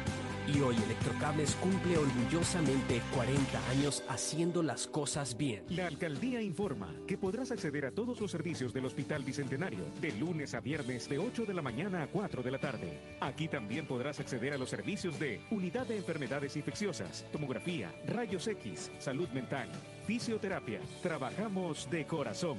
[0.55, 5.65] Y hoy Electrocables cumple orgullosamente 40 años haciendo las cosas bien.
[5.69, 10.55] La alcaldía informa que podrás acceder a todos los servicios del Hospital Bicentenario de lunes
[10.55, 12.99] a viernes de 8 de la mañana a 4 de la tarde.
[13.21, 18.91] Aquí también podrás acceder a los servicios de Unidad de Enfermedades Infecciosas, Tomografía, Rayos X,
[18.99, 19.69] Salud Mental,
[20.07, 20.81] Fisioterapia.
[21.03, 22.59] Trabajamos de corazón.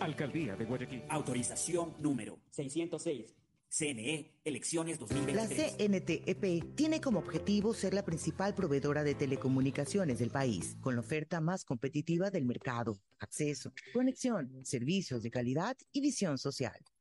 [0.00, 1.02] Alcaldía de Guayaquil.
[1.10, 3.39] Autorización número 606.
[3.70, 5.76] CNE, elecciones La 2023.
[5.76, 11.40] CNTEP tiene como objetivo ser la principal proveedora de telecomunicaciones del país, con la oferta
[11.40, 16.74] más competitiva del mercado, acceso, conexión, servicios de calidad y visión social.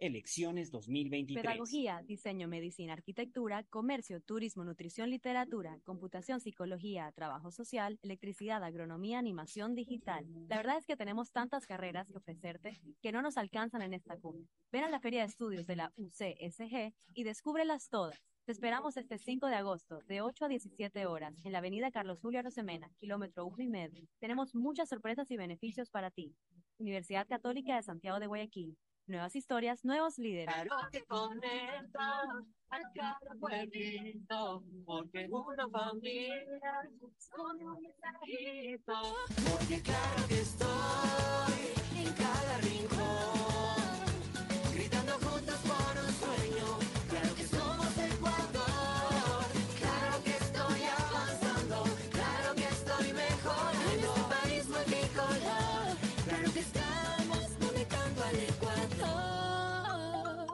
[0.00, 1.44] elecciones 2023.
[1.44, 9.74] Pedagogía, diseño, medicina, arquitectura, comercio, turismo, nutrición, literatura, computación, psicología, trabajo social, electricidad, agronomía, animación
[9.74, 10.26] digital.
[10.48, 14.16] La verdad es que tenemos tantas carreras que ofrecerte que no nos alcanzan en esta
[14.16, 14.48] cumbre.
[14.72, 18.18] Ven a la Feria de Estudios de la UCSG y descúbrelas todas.
[18.46, 22.20] Te esperamos este 5 de agosto, de 8 a 17 horas, en la avenida Carlos
[22.20, 24.08] Julio Arosemena, kilómetro 1 y medio.
[24.18, 26.34] Tenemos muchas sorpresas y beneficios para ti.
[26.78, 28.76] Universidad Católica de Santiago de Guayaquil.
[29.10, 30.54] Nuevas historias, nuevos líderes.
[30.92, 32.22] que conecta
[32.70, 36.88] a cada pueblito, porque una familia
[37.30, 39.16] con un mensajito.
[39.50, 43.49] Porque claro que estoy en cada rincón,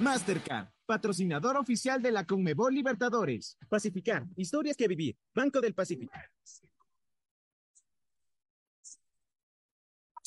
[0.00, 3.56] Mastercard, patrocinador oficial de la Conmebol Libertadores.
[3.68, 5.16] Pacificar, historias que vivir.
[5.32, 6.12] Banco del Pacífico.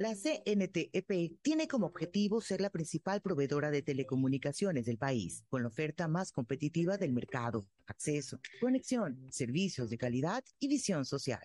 [0.00, 5.68] La CNTEP tiene como objetivo ser la principal proveedora de telecomunicaciones del país, con la
[5.68, 11.44] oferta más competitiva del mercado, acceso, conexión, servicios de calidad y visión social.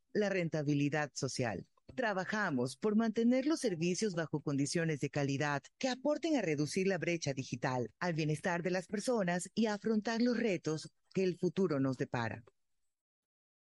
[0.13, 1.65] la rentabilidad social.
[1.95, 7.33] Trabajamos por mantener los servicios bajo condiciones de calidad que aporten a reducir la brecha
[7.33, 11.97] digital, al bienestar de las personas y a afrontar los retos que el futuro nos
[11.97, 12.43] depara.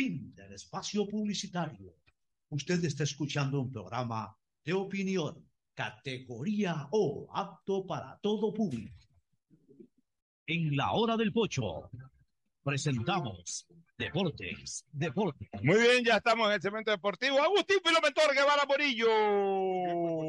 [0.00, 1.94] Fin del espacio publicitario.
[2.48, 8.96] Usted está escuchando un programa de opinión, categoría O, apto para todo público.
[10.46, 11.90] En la hora del pocho,
[12.64, 13.66] presentamos
[13.98, 15.50] Deportes, Deportes.
[15.62, 17.38] Muy bien, ya estamos en el segmento deportivo.
[17.38, 19.06] Agustín Filomentor Guevara Morillo.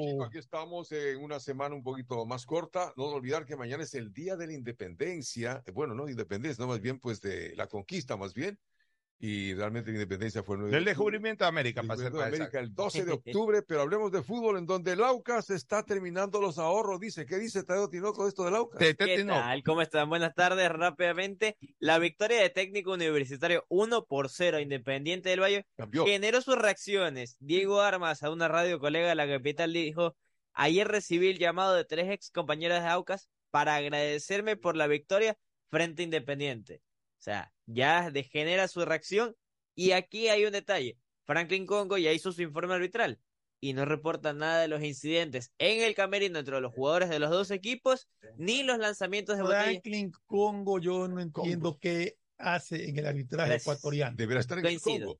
[0.01, 2.91] Chicos, aquí estamos en una semana un poquito más corta.
[2.97, 5.63] No olvidar que mañana es el Día de la Independencia.
[5.73, 8.59] Bueno, no independencia, no más bien pues de la conquista, más bien.
[9.23, 10.91] Y realmente la independencia fue el 9 de octubre.
[10.91, 14.11] descubrimiento de América, para ser Descubrimiento de más América, el 12 de octubre, pero hablemos
[14.11, 16.99] de fútbol en donde el Aucas está terminando los ahorros.
[16.99, 18.79] Dice, ¿qué dice Tadeo Tinoco de esto del Aucas?
[18.79, 19.61] ¿Qué tal?
[19.63, 20.09] ¿Cómo están?
[20.09, 20.67] Buenas tardes.
[20.69, 25.67] Rápidamente, la victoria de técnico universitario 1 por 0 a Independiente del Valle
[26.03, 27.37] generó sus reacciones.
[27.39, 30.15] Diego Armas, a una radio colega de la capital, dijo,
[30.53, 35.37] ayer recibí el llamado de tres ex compañeras de Aucas para agradecerme por la victoria
[35.69, 36.81] frente a Independiente.
[37.21, 39.35] O sea, ya degenera su reacción
[39.75, 40.97] y aquí hay un detalle.
[41.27, 43.19] Franklin Congo ya hizo su informe arbitral
[43.59, 47.29] y no reporta nada de los incidentes en el camerino entre los jugadores de los
[47.29, 49.65] dos equipos ni los lanzamientos de botella.
[49.65, 53.61] Franklin Congo, yo no entiendo qué hace en el arbitraje Gracias.
[53.61, 54.17] ecuatoriano.
[54.17, 54.81] Deberá estar en el.
[54.81, 55.19] Congo.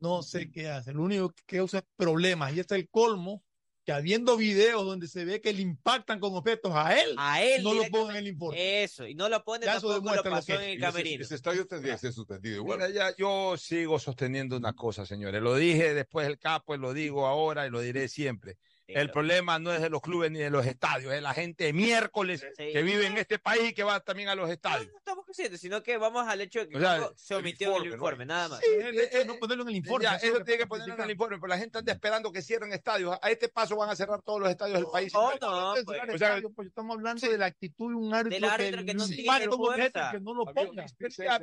[0.00, 0.94] No sé qué hace.
[0.94, 2.56] Lo único que causa es problemas.
[2.56, 3.44] Y este es el colmo
[3.84, 7.62] que habiendo videos donde se ve que le impactan con objetos a él, A él
[7.64, 8.84] no lo pongan en el informe.
[8.84, 10.68] Eso, y no lo pone Ya eso tampoco, lo demuestra lo pasó que en el
[10.68, 11.24] Y ese- camerino.
[11.24, 12.78] Ese estadio tendría que ser suspendido igual.
[12.78, 15.42] Mira, ya yo sigo sosteniendo una cosa, señores.
[15.42, 18.56] Lo dije después del capo y lo digo ahora y lo diré siempre.
[18.86, 21.72] El problema no es de los clubes ni de los estadios, es la gente de
[21.72, 24.90] miércoles que vive en este país y que va también a los estadios.
[24.92, 27.68] No estamos conscientes, sino que vamos al hecho de que O sea, se el omitió
[27.68, 28.34] en el informe, informe, ¿no?
[28.34, 28.60] nada más.
[28.60, 30.04] Sí, eh, no ponerlo en el informe.
[30.04, 31.92] Ya, eso es lo eso tiene que ponerlo en el informe, pero la gente anda
[31.92, 33.16] esperando que cierren estadios.
[33.20, 35.12] A este paso van a cerrar todos los estadios del país.
[35.14, 36.00] Oh, no, pues.
[36.14, 39.06] O sea, pues, estamos hablando de la actitud de un árbitro, Del árbitro que no
[39.06, 40.10] le tiene fuerza.
[40.12, 40.86] que no lo ponga.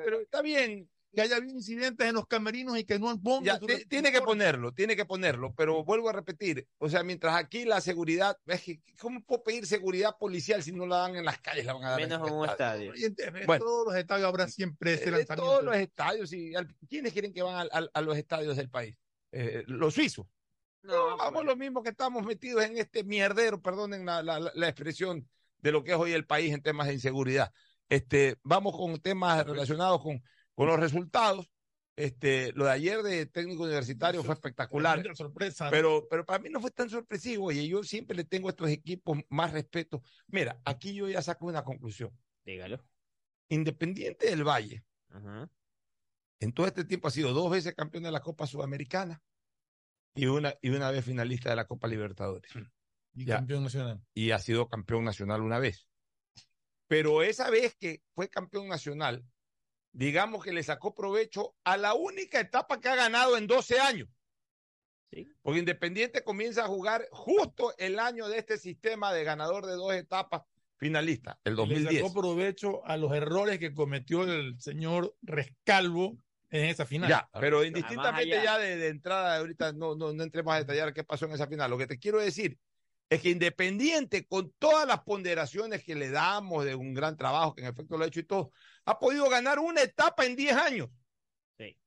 [0.04, 0.90] Pero está bien.
[1.12, 4.96] Que haya habido incidentes en los camerinos y que no ti- tiene que ponerlo, tiene
[4.96, 9.22] que ponerlo, pero vuelvo a repetir, o sea, mientras aquí la seguridad, es que, ¿cómo
[9.24, 11.66] puedo pedir seguridad policial si no la dan en las calles?
[11.66, 12.94] La van a dar Menos en un estadio.
[12.96, 13.66] Y en- en Bueno.
[13.66, 15.36] todos los estadios habrá siempre ese lanzamiento.
[15.36, 18.96] todos los estadios, y al- ¿quiénes quieren que van a, los estadios del país?
[19.32, 20.28] Eh, los suizos.
[20.82, 24.68] No, vamos lo mismo que estamos metidos en este mierdero, perdonen la, la- la- la
[24.68, 25.28] expresión
[25.58, 27.52] de lo que es hoy el país en temas de inseguridad.
[27.90, 30.24] Este, vamos con temas relacionados con,
[30.60, 31.50] con los resultados.
[31.96, 35.02] Este, lo de ayer de técnico universitario fue espectacular.
[35.16, 35.70] Sorpresa.
[35.70, 37.46] Pero, pero para mí no fue tan sorpresivo.
[37.46, 40.04] Oye, yo siempre le tengo a estos equipos más respeto.
[40.28, 42.12] Mira, aquí yo ya saco una conclusión.
[42.44, 42.84] Dígalo.
[43.48, 45.50] Independiente del Valle, Ajá.
[46.42, 49.24] en todo este tiempo ha sido dos veces campeón de la Copa Sudamericana
[50.16, 52.52] y una, y una vez finalista de la Copa Libertadores.
[53.14, 53.38] Y Ya.
[53.38, 54.02] campeón nacional.
[54.14, 55.88] Y ha sido campeón nacional una vez.
[56.88, 59.24] Pero esa vez que fue campeón nacional,
[59.92, 64.08] digamos que le sacó provecho a la única etapa que ha ganado en 12 años.
[65.42, 69.94] Porque Independiente comienza a jugar justo el año de este sistema de ganador de dos
[69.94, 70.44] etapas
[70.78, 72.02] finalistas, el Le 2010.
[72.02, 76.18] sacó provecho a los errores que cometió el señor Rescalvo
[76.50, 77.10] en esa final.
[77.10, 81.04] Ya, pero indistintamente ya de, de entrada, ahorita no, no, no entremos a detallar qué
[81.04, 81.70] pasó en esa final.
[81.70, 82.58] Lo que te quiero decir
[83.10, 87.62] es que Independiente, con todas las ponderaciones que le damos de un gran trabajo, que
[87.62, 88.52] en efecto lo ha hecho y todo,
[88.90, 90.90] ha podido ganar una etapa en 10 años.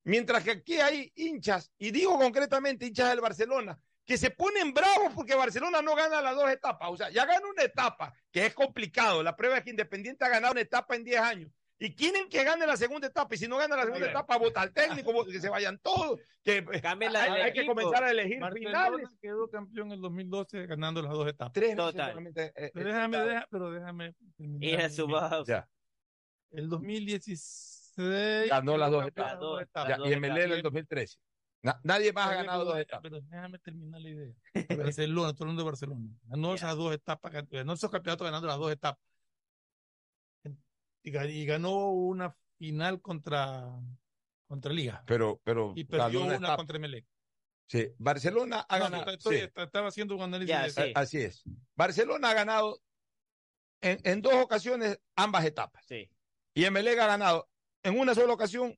[0.04, 5.12] Mientras que aquí hay hinchas, y digo concretamente hinchas del Barcelona, que se ponen bravos
[5.14, 6.88] porque Barcelona no gana las dos etapas.
[6.90, 9.22] O sea, ya gana una etapa, que es complicado.
[9.22, 11.50] La prueba es que Independiente ha ganado una etapa en 10 años.
[11.78, 13.34] Y quieren que gane la segunda etapa.
[13.34, 16.20] Y si no gana la segunda etapa, vota al técnico, vota- que se vayan todos.
[16.44, 16.80] Que eh,
[17.10, 19.08] la hay, que comenzar a elegir Barcelona finales.
[19.20, 21.52] quedó campeón en el 2012 ganando las dos etapas.
[21.52, 22.10] Tres veces Total.
[22.10, 24.82] solamente, eh, pero eh, déjame, deja- pero déjame terminar.
[24.82, 25.42] De su mi- baja.
[25.44, 25.68] Ya.
[26.52, 29.32] El 2016 Ganó las dos etapas.
[29.32, 29.98] las dos Ya, etapas.
[30.08, 31.18] y en Melero el 2013.
[31.62, 33.02] Na- nadie más ha ganado dos etapas.
[33.02, 34.34] Pero déjame terminar la idea.
[34.96, 36.08] Barcelona, estoy hablando de Barcelona.
[36.24, 39.02] Ganó esas dos etapas, ganó esos campeonatos ganando las dos etapas.
[41.04, 43.68] Y, ga- y ganó una final contra,
[44.46, 45.02] contra Liga.
[45.06, 46.56] Pero, pero Y perdió ganó una, etapa.
[46.56, 47.04] contra Emelec.
[47.68, 49.12] Sí, Barcelona ha No, no, ganado.
[49.12, 49.48] estoy- sí.
[49.56, 50.74] Estaba haciendo un análisis.
[50.76, 51.42] de- Eh, Así es.
[51.74, 52.80] Barcelona ha ganado
[53.80, 55.84] en, en dos ocasiones ambas etapas.
[55.86, 56.08] Sí.
[56.54, 57.48] Y Emelec ha ganado
[57.82, 58.70] en una sola ocasión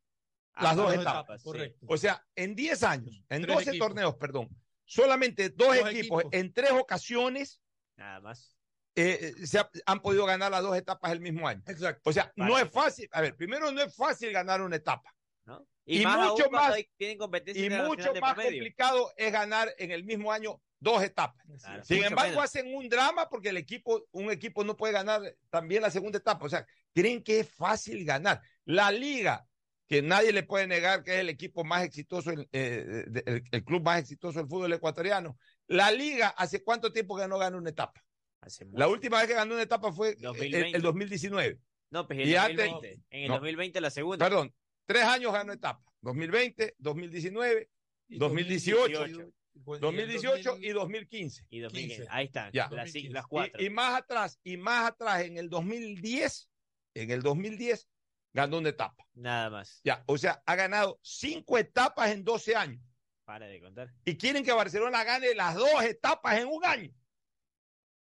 [0.57, 1.15] las Ambas dos dos etapas.
[1.23, 1.87] etapas, correcto.
[1.89, 3.89] O sea, en 10 años, en Tres 12 equipos.
[3.89, 4.49] torneos, perdón,
[4.85, 6.25] solamente dos, Dos equipos, equipos.
[6.33, 7.61] en tres ocasiones
[7.97, 8.57] Nada más.
[8.95, 11.63] eh, se ha- han podido ganar las dos etapas el mismo año.
[11.67, 12.09] Exacto.
[12.09, 13.09] O sea, no es fácil.
[13.13, 15.13] A ver, primero no es fácil ganar una etapa.
[15.47, 15.67] ¿no?
[15.85, 19.75] Y, Y, más aún mucho más, hay- tienen competencia y mucho más complicado es ganar
[19.79, 21.45] en el mismo año dos etapas.
[21.61, 22.45] Claro, Sin mucho embargo, menos.
[22.45, 25.21] hacen un drama porque el equipo, un equipo no puede ganar
[25.51, 26.47] también la segunda etapa.
[26.47, 28.41] O sea, creen que es fácil ganar.
[28.65, 29.47] La liga,
[29.89, 33.43] que nadie le puede negar que es el equipo más exitoso, el, eh, de- el-
[33.51, 35.37] el club más exitoso del fútbol ecuatoriano.
[35.67, 38.03] La liga, ¿hace cuánto tiempo que no gana una etapa?
[38.41, 40.77] Hace La última vez que ganó una etapa fue el, 2020.
[40.77, 41.59] el 2019.
[41.91, 43.03] No, pues en el Y antes- 2020.
[43.11, 43.35] En el no.
[43.35, 44.25] 2020 la segunda.
[44.27, 44.55] Perdón,
[44.87, 45.83] tres años ganó etapa.
[46.03, 47.71] 2020, 2019,
[48.09, 51.47] 2018, 2018 y 2015.
[51.51, 52.07] Y 2015.
[52.11, 52.53] Ahí están.
[52.53, 52.69] Ya.
[52.71, 53.63] Las, cuatro.
[53.63, 56.51] Y, y más atrás, y más atrás, en el 2010,
[56.95, 57.89] en el 2010,
[58.33, 59.07] ganó una etapa.
[59.15, 59.81] Nada más.
[59.85, 62.83] Ya, o sea, ha ganado cinco etapas en 12 años.
[63.25, 63.91] Para de contar.
[64.05, 66.93] Y quieren que Barcelona gane las dos etapas en un año.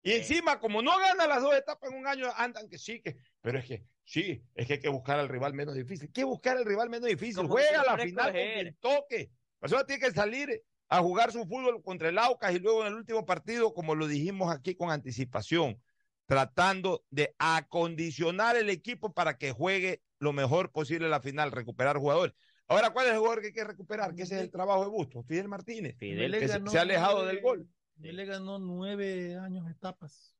[0.02, 3.16] Y encima, como no gana las dos etapas en un año, andan que sí, que,
[3.40, 6.10] pero es que sí, es que hay que buscar al rival menos difícil.
[6.12, 7.46] ¿Qué buscar al rival menos difícil?
[7.46, 9.30] Juega la final con quien toque.
[9.60, 12.94] Barcelona tiene que salir a jugar su fútbol contra el Aucas y luego en el
[12.94, 15.80] último partido, como lo dijimos aquí con anticipación,
[16.26, 22.34] tratando de acondicionar el equipo para que juegue lo mejor posible la final, recuperar jugadores.
[22.66, 24.14] Ahora, ¿cuál es el jugador que hay que recuperar?
[24.14, 26.82] Que ese es el trabajo de Bustos, Fidel Martínez, Emelec que se, ganó se ha
[26.82, 27.68] alejado nueve- del gol.
[27.96, 30.34] Emelec ganó nueve años etapas.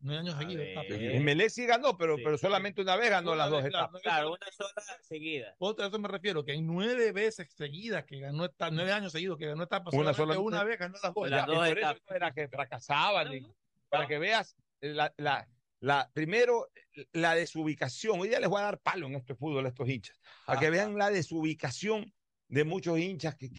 [0.00, 0.64] Nueve años seguidos.
[0.90, 4.02] Emelec sí ganó, pero, pero solamente una vez ganó Una las dos vez, etapas.
[4.02, 4.72] Claro, una sola
[5.02, 5.54] seguida.
[5.58, 9.12] Otra, a eso me refiero, que en nueve veces seguidas que ganó etapas, nueve años
[9.12, 11.28] seguidos que ganó etapas, Una sola- una vez ganó las dos.
[11.30, 13.32] Ya, eso era que fracasaban.
[13.34, 13.46] y-
[13.88, 15.48] para que veas la, la,
[15.80, 16.68] la, primero
[17.12, 18.20] la desubicación.
[18.20, 20.20] Hoy día les voy a dar palo en este fútbol a estos hinchas.
[20.46, 22.12] Para que vean la desubicación
[22.48, 23.50] de muchos hinchas que,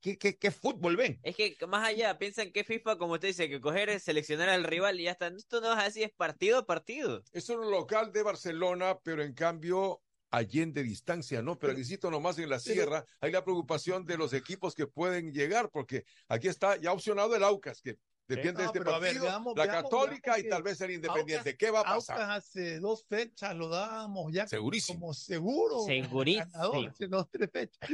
[0.00, 1.18] que, que- que fútbol ven.
[1.22, 4.64] Es que más allá, piensan que FIFA, como usted dice, que coger es seleccionar al
[4.64, 5.28] rival y ya está.
[5.28, 7.22] Esto no es así, es partido a partido.
[7.32, 11.58] Es un local de Barcelona, pero en cambio allende distancia, ¿no?
[11.58, 15.70] Pero necesito nomás en la sierra, hay la preocupación de los equipos que pueden llegar,
[15.70, 17.96] porque aquí está ya opcionado el Aucas, que
[18.28, 21.48] Depende de este ver, partido, veamos- la veamos- Católica veamos y tal vez el Independiente.
[21.48, 22.20] Aucas- ¿Qué va a pasar?
[22.20, 25.00] Aucas hace dos fechas lo dábamos ya Segurísimo.
[25.00, 25.80] como seguro.
[25.86, 26.44] Segurísimo.
[26.52, 27.88] ganador, hace dos, tres fechas.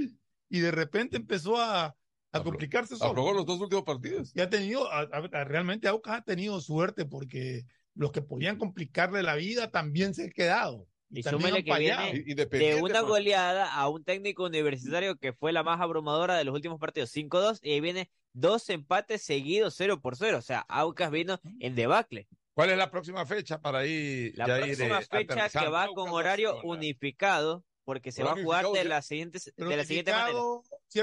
[0.55, 1.97] Y de repente empezó a,
[2.33, 3.11] a complicarse solo.
[3.11, 4.31] Aprobó los dos últimos partidos.
[4.37, 7.65] Y ha tenido, a- a- a- realmente Aucas ha tenido suerte porque
[7.95, 10.87] los que podían complicarle la vida también se han quedado.
[11.11, 12.13] Y también súmele que fallado.
[12.13, 13.05] viene de una pues.
[13.05, 17.59] goleada a un técnico universitario que fue la más abrumadora de los últimos partidos, 5-2,
[17.63, 20.39] y ahí viene dos empates seguidos 0 por 0.
[20.39, 22.29] O sea, Aucas vino en debacle.
[22.53, 24.33] ¿Cuál es la próxima fecha para ir?
[24.39, 28.43] La ya ir, próxima eh, fecha que va con horario unificado, porque se va a
[28.43, 30.39] jugar de la siguiente, de la siguiente manera.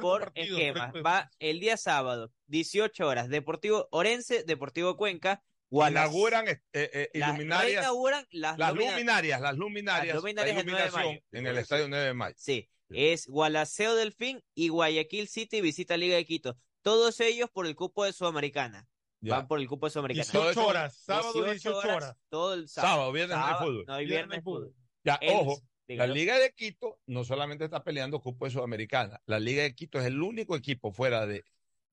[0.01, 0.91] Por esquema.
[1.05, 7.29] Va el día sábado, 18 horas, Deportivo Orense, Deportivo Cuenca, Gualas- Inauguran eh, eh, La-
[7.29, 7.85] iluminarias.
[8.31, 11.09] las, las lumina- luminarias, las luminarias, Las luminarias la el 9 de mayo.
[11.09, 12.35] iluminación en el estadio 9 de mayo.
[12.37, 16.57] Sí, es Gualaceo Delfín y Guayaquil City visita Liga de Quito.
[16.81, 18.87] Todos ellos por el cupo de Sudamericana.
[19.21, 19.35] Ya.
[19.35, 20.23] Van por el cupo de Sudamericana.
[20.31, 22.17] 18 horas, sábado 18 horas.
[22.29, 22.93] Todo el sábado.
[22.93, 23.85] Sábado, viernes Sábado, fútbol.
[23.87, 24.75] No hay Viernes viernes fútbol.
[25.03, 25.61] Ya, El- ojo,
[25.97, 26.07] la.
[26.07, 30.05] Liga de Quito no solamente está peleando cupo de Sudamericana, la Liga de Quito es
[30.05, 31.43] el único equipo fuera de,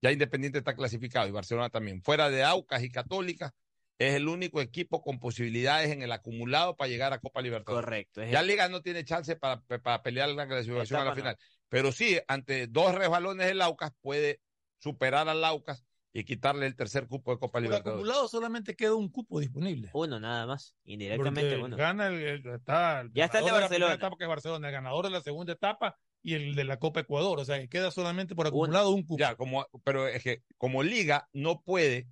[0.03, 3.55] ya Independiente está clasificado y Barcelona también, fuera de Aucas y Católica,
[3.99, 7.85] es el único equipo con posibilidades en el acumulado para llegar a Copa Libertadores.
[7.85, 8.25] Correcto.
[8.25, 11.17] Ya Liga no tiene chance para, para pelear la clasificación a la no.
[11.17, 11.37] final,
[11.69, 14.41] pero sí, ante dos resbalones el Aucas puede
[14.79, 15.85] superar al Aucas
[16.19, 18.01] y quitarle el tercer cupo de Copa Por Libertadores.
[18.03, 19.89] acumulado solamente queda un cupo disponible.
[19.93, 20.75] Uno nada más.
[20.85, 21.77] Indirectamente Porque uno.
[21.77, 23.69] Gana el, el- está el Ya está el de Barcelona.
[23.69, 26.79] primera etapa que es Barcelona, el ganador de la segunda etapa y el de la
[26.79, 27.39] Copa Ecuador.
[27.39, 29.19] O sea, que queda solamente por acumulado un cupo.
[29.21, 32.09] Ya, como, pero es que como liga no puede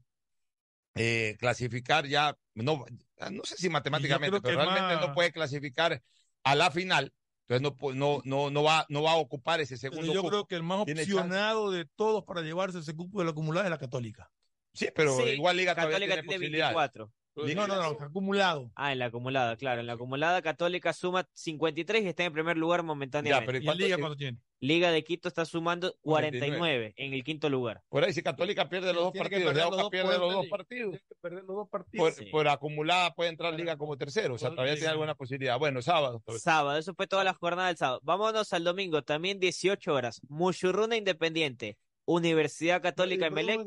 [0.94, 2.84] eh, clasificar ya, no,
[3.30, 6.02] no sé si matemáticamente, pero realmente más- no puede clasificar
[6.44, 7.12] a la final,
[7.48, 10.24] entonces no, no, no, no, va, no va a ocupar ese segundo yo cupo.
[10.24, 13.70] Yo creo que el más opcionado de todos para llevarse ese cupo del acumulado es
[13.70, 14.30] la Católica.
[14.72, 17.12] Sí, pero igual Liga Católica tiene, tiene 24.
[17.44, 18.70] Digo, no, no, no, acumulado.
[18.74, 19.80] Ah, en la acumulada, claro.
[19.80, 23.40] En la acumulada Católica suma 53 y está en primer lugar momentáneamente.
[23.40, 24.38] Ya, pero ¿Y Liga cuánto tiene?
[24.58, 26.94] Liga de Quito está sumando 49, 49.
[26.96, 27.82] en el quinto lugar.
[27.90, 30.98] Por ahí, si Católica pierde los dos partidos, de pierde los dos partidos.
[31.20, 32.16] Perder los dos partidos.
[32.30, 35.58] Por, acumulada puede entrar Liga como tercero, o sea, todavía tiene alguna posibilidad.
[35.58, 36.22] Bueno, sábado.
[36.24, 36.40] Pues.
[36.40, 38.00] Sábado, eso fue toda la jornada del sábado.
[38.02, 40.22] Vámonos al domingo, también 18 horas.
[40.28, 41.76] Muchurruna Independiente,
[42.06, 43.60] Universidad Católica de Melec.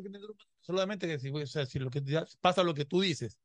[0.61, 1.31] Solamente que si,
[2.41, 3.37] pasa lo que tú dices,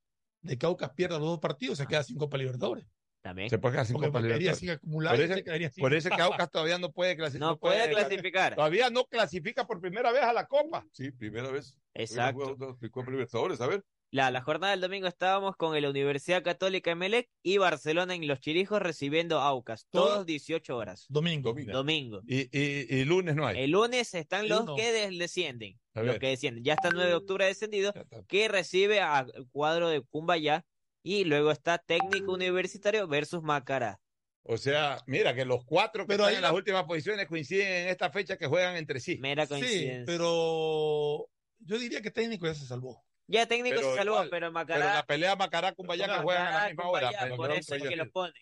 [0.44, 2.86] de que Aucas pierda los dos partidos, se queda sin Copa Libertadores.
[3.22, 3.48] También.
[3.48, 4.58] Se puede quedar sin Porque Copa Libertadores.
[4.58, 6.92] sin acumular Por y eso, se quedaría sin por eso es que Aucas todavía no
[6.92, 7.48] puede clasificar.
[7.48, 8.54] No puede clasificar.
[8.54, 10.86] Todavía no clasifica por primera vez a la Copa.
[10.92, 11.78] Sí, primera vez.
[11.94, 12.76] Exacto.
[12.90, 13.82] Copa Libertadores, a ver.
[14.14, 18.38] La, la jornada del domingo estábamos con la Universidad Católica Emelec y Barcelona en Los
[18.38, 19.88] Chirijos recibiendo Aucas.
[19.90, 21.06] Todo- Todos 18 horas.
[21.08, 21.52] Domingo.
[21.52, 22.20] Domingo.
[22.24, 23.58] Y, y, y lunes no hay.
[23.64, 25.80] El lunes están los que des- descienden.
[25.94, 26.62] Los que descienden.
[26.62, 27.92] Ya está el 9 de octubre descendido,
[28.28, 30.64] que recibe al cuadro de Cumbayá.
[31.02, 34.00] Y luego está Técnico Universitario versus Macará.
[34.44, 37.26] O sea, mira que los cuatro que Pero están ahí en la- las últimas posiciones
[37.26, 39.18] coinciden en esta fecha que juegan entre sí.
[39.18, 40.04] Mera Sí, coincidencia.
[40.06, 41.26] pero
[41.58, 43.04] yo diría que técnico ya se salvó.
[43.26, 44.94] Ya técnico Pero se salvó, igual, pero Pero Macará.
[44.94, 47.10] la pelea Macará con que Macará, juegan a la misma hora.
[47.20, 48.34] Pero por no eso es que lo ponen.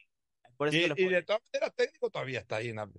[0.56, 1.12] Por eso Y, que lo y ponen.
[1.12, 2.72] de todas maneras, técnico todavía está ahí.
[2.72, 2.90] ¿no?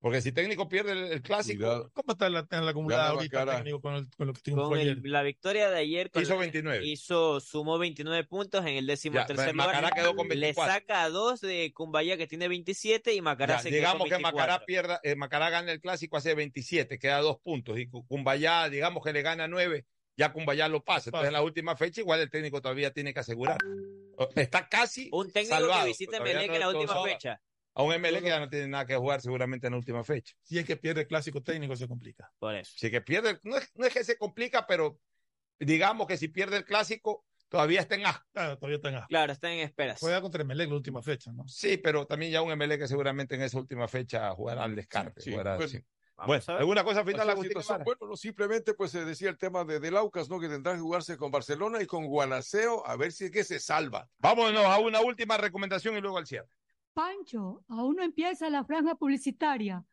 [0.00, 1.90] Porque si técnico pierde el, el clásico, Cuidado.
[1.92, 3.56] ¿Cómo está la, en la acumulada ahorita Macará.
[3.58, 6.40] técnico con, el- con lo que Con el- la victoria de ayer con hizo la-
[6.40, 6.86] 29.
[6.86, 9.94] hizo sumó 29 puntos en el décimo Ya, tercer Macará lugar.
[9.94, 10.72] quedó con Le 24.
[10.72, 14.08] saca a dos de Cumbayá que tiene 27 y Macará Ya, se quedó digamos con
[14.08, 14.38] que 24.
[14.38, 17.76] Macará pierda, eh, Macará gana el clásico hace 27, queda dos puntos.
[17.78, 19.84] Y Cu- Cumbayá, digamos que le gana 9,
[20.18, 21.08] ya Cumbayá lo pasa.
[21.08, 23.56] Entonces en la última fecha, igual el técnico todavía tiene que asegurar.
[24.34, 27.40] Está casi Un técnico salvado, que visita todavía Melec no en la es última fecha.
[27.74, 30.34] A un ML que ya no tiene nada que jugar seguramente en la última fecha.
[30.42, 32.28] Si es que pierde el clásico técnico, se complica.
[32.40, 32.72] Por eso.
[32.76, 34.98] Así que pierde, no es, no es que se complica, pero
[35.60, 38.26] digamos que si pierde el clásico, todavía está en A.
[38.32, 39.06] Claro, todavía está en A.
[39.06, 40.00] Claro, está en esperas.
[40.00, 41.46] Juega contra Emelec la última fecha, ¿no?
[41.46, 45.20] Sí, pero también ya un ML que seguramente en esa última fecha jugará al descarte.
[45.20, 45.78] Sí, jugará- sí.
[46.18, 46.58] Vamos Bueno.
[46.58, 47.34] ¿alguna cosa final, la?
[47.84, 50.40] Bueno, no, simplemente pues se decía el tema de, del Aucas, ¿no?
[50.40, 53.60] Que tendrá que jugarse con Barcelona y con Gualaceo a ver si es que se
[53.60, 54.08] salva.
[54.18, 56.48] Vámonos a una última recomendación y luego al cierre.
[56.92, 59.84] Pancho, aún no empieza la franja publicitaria.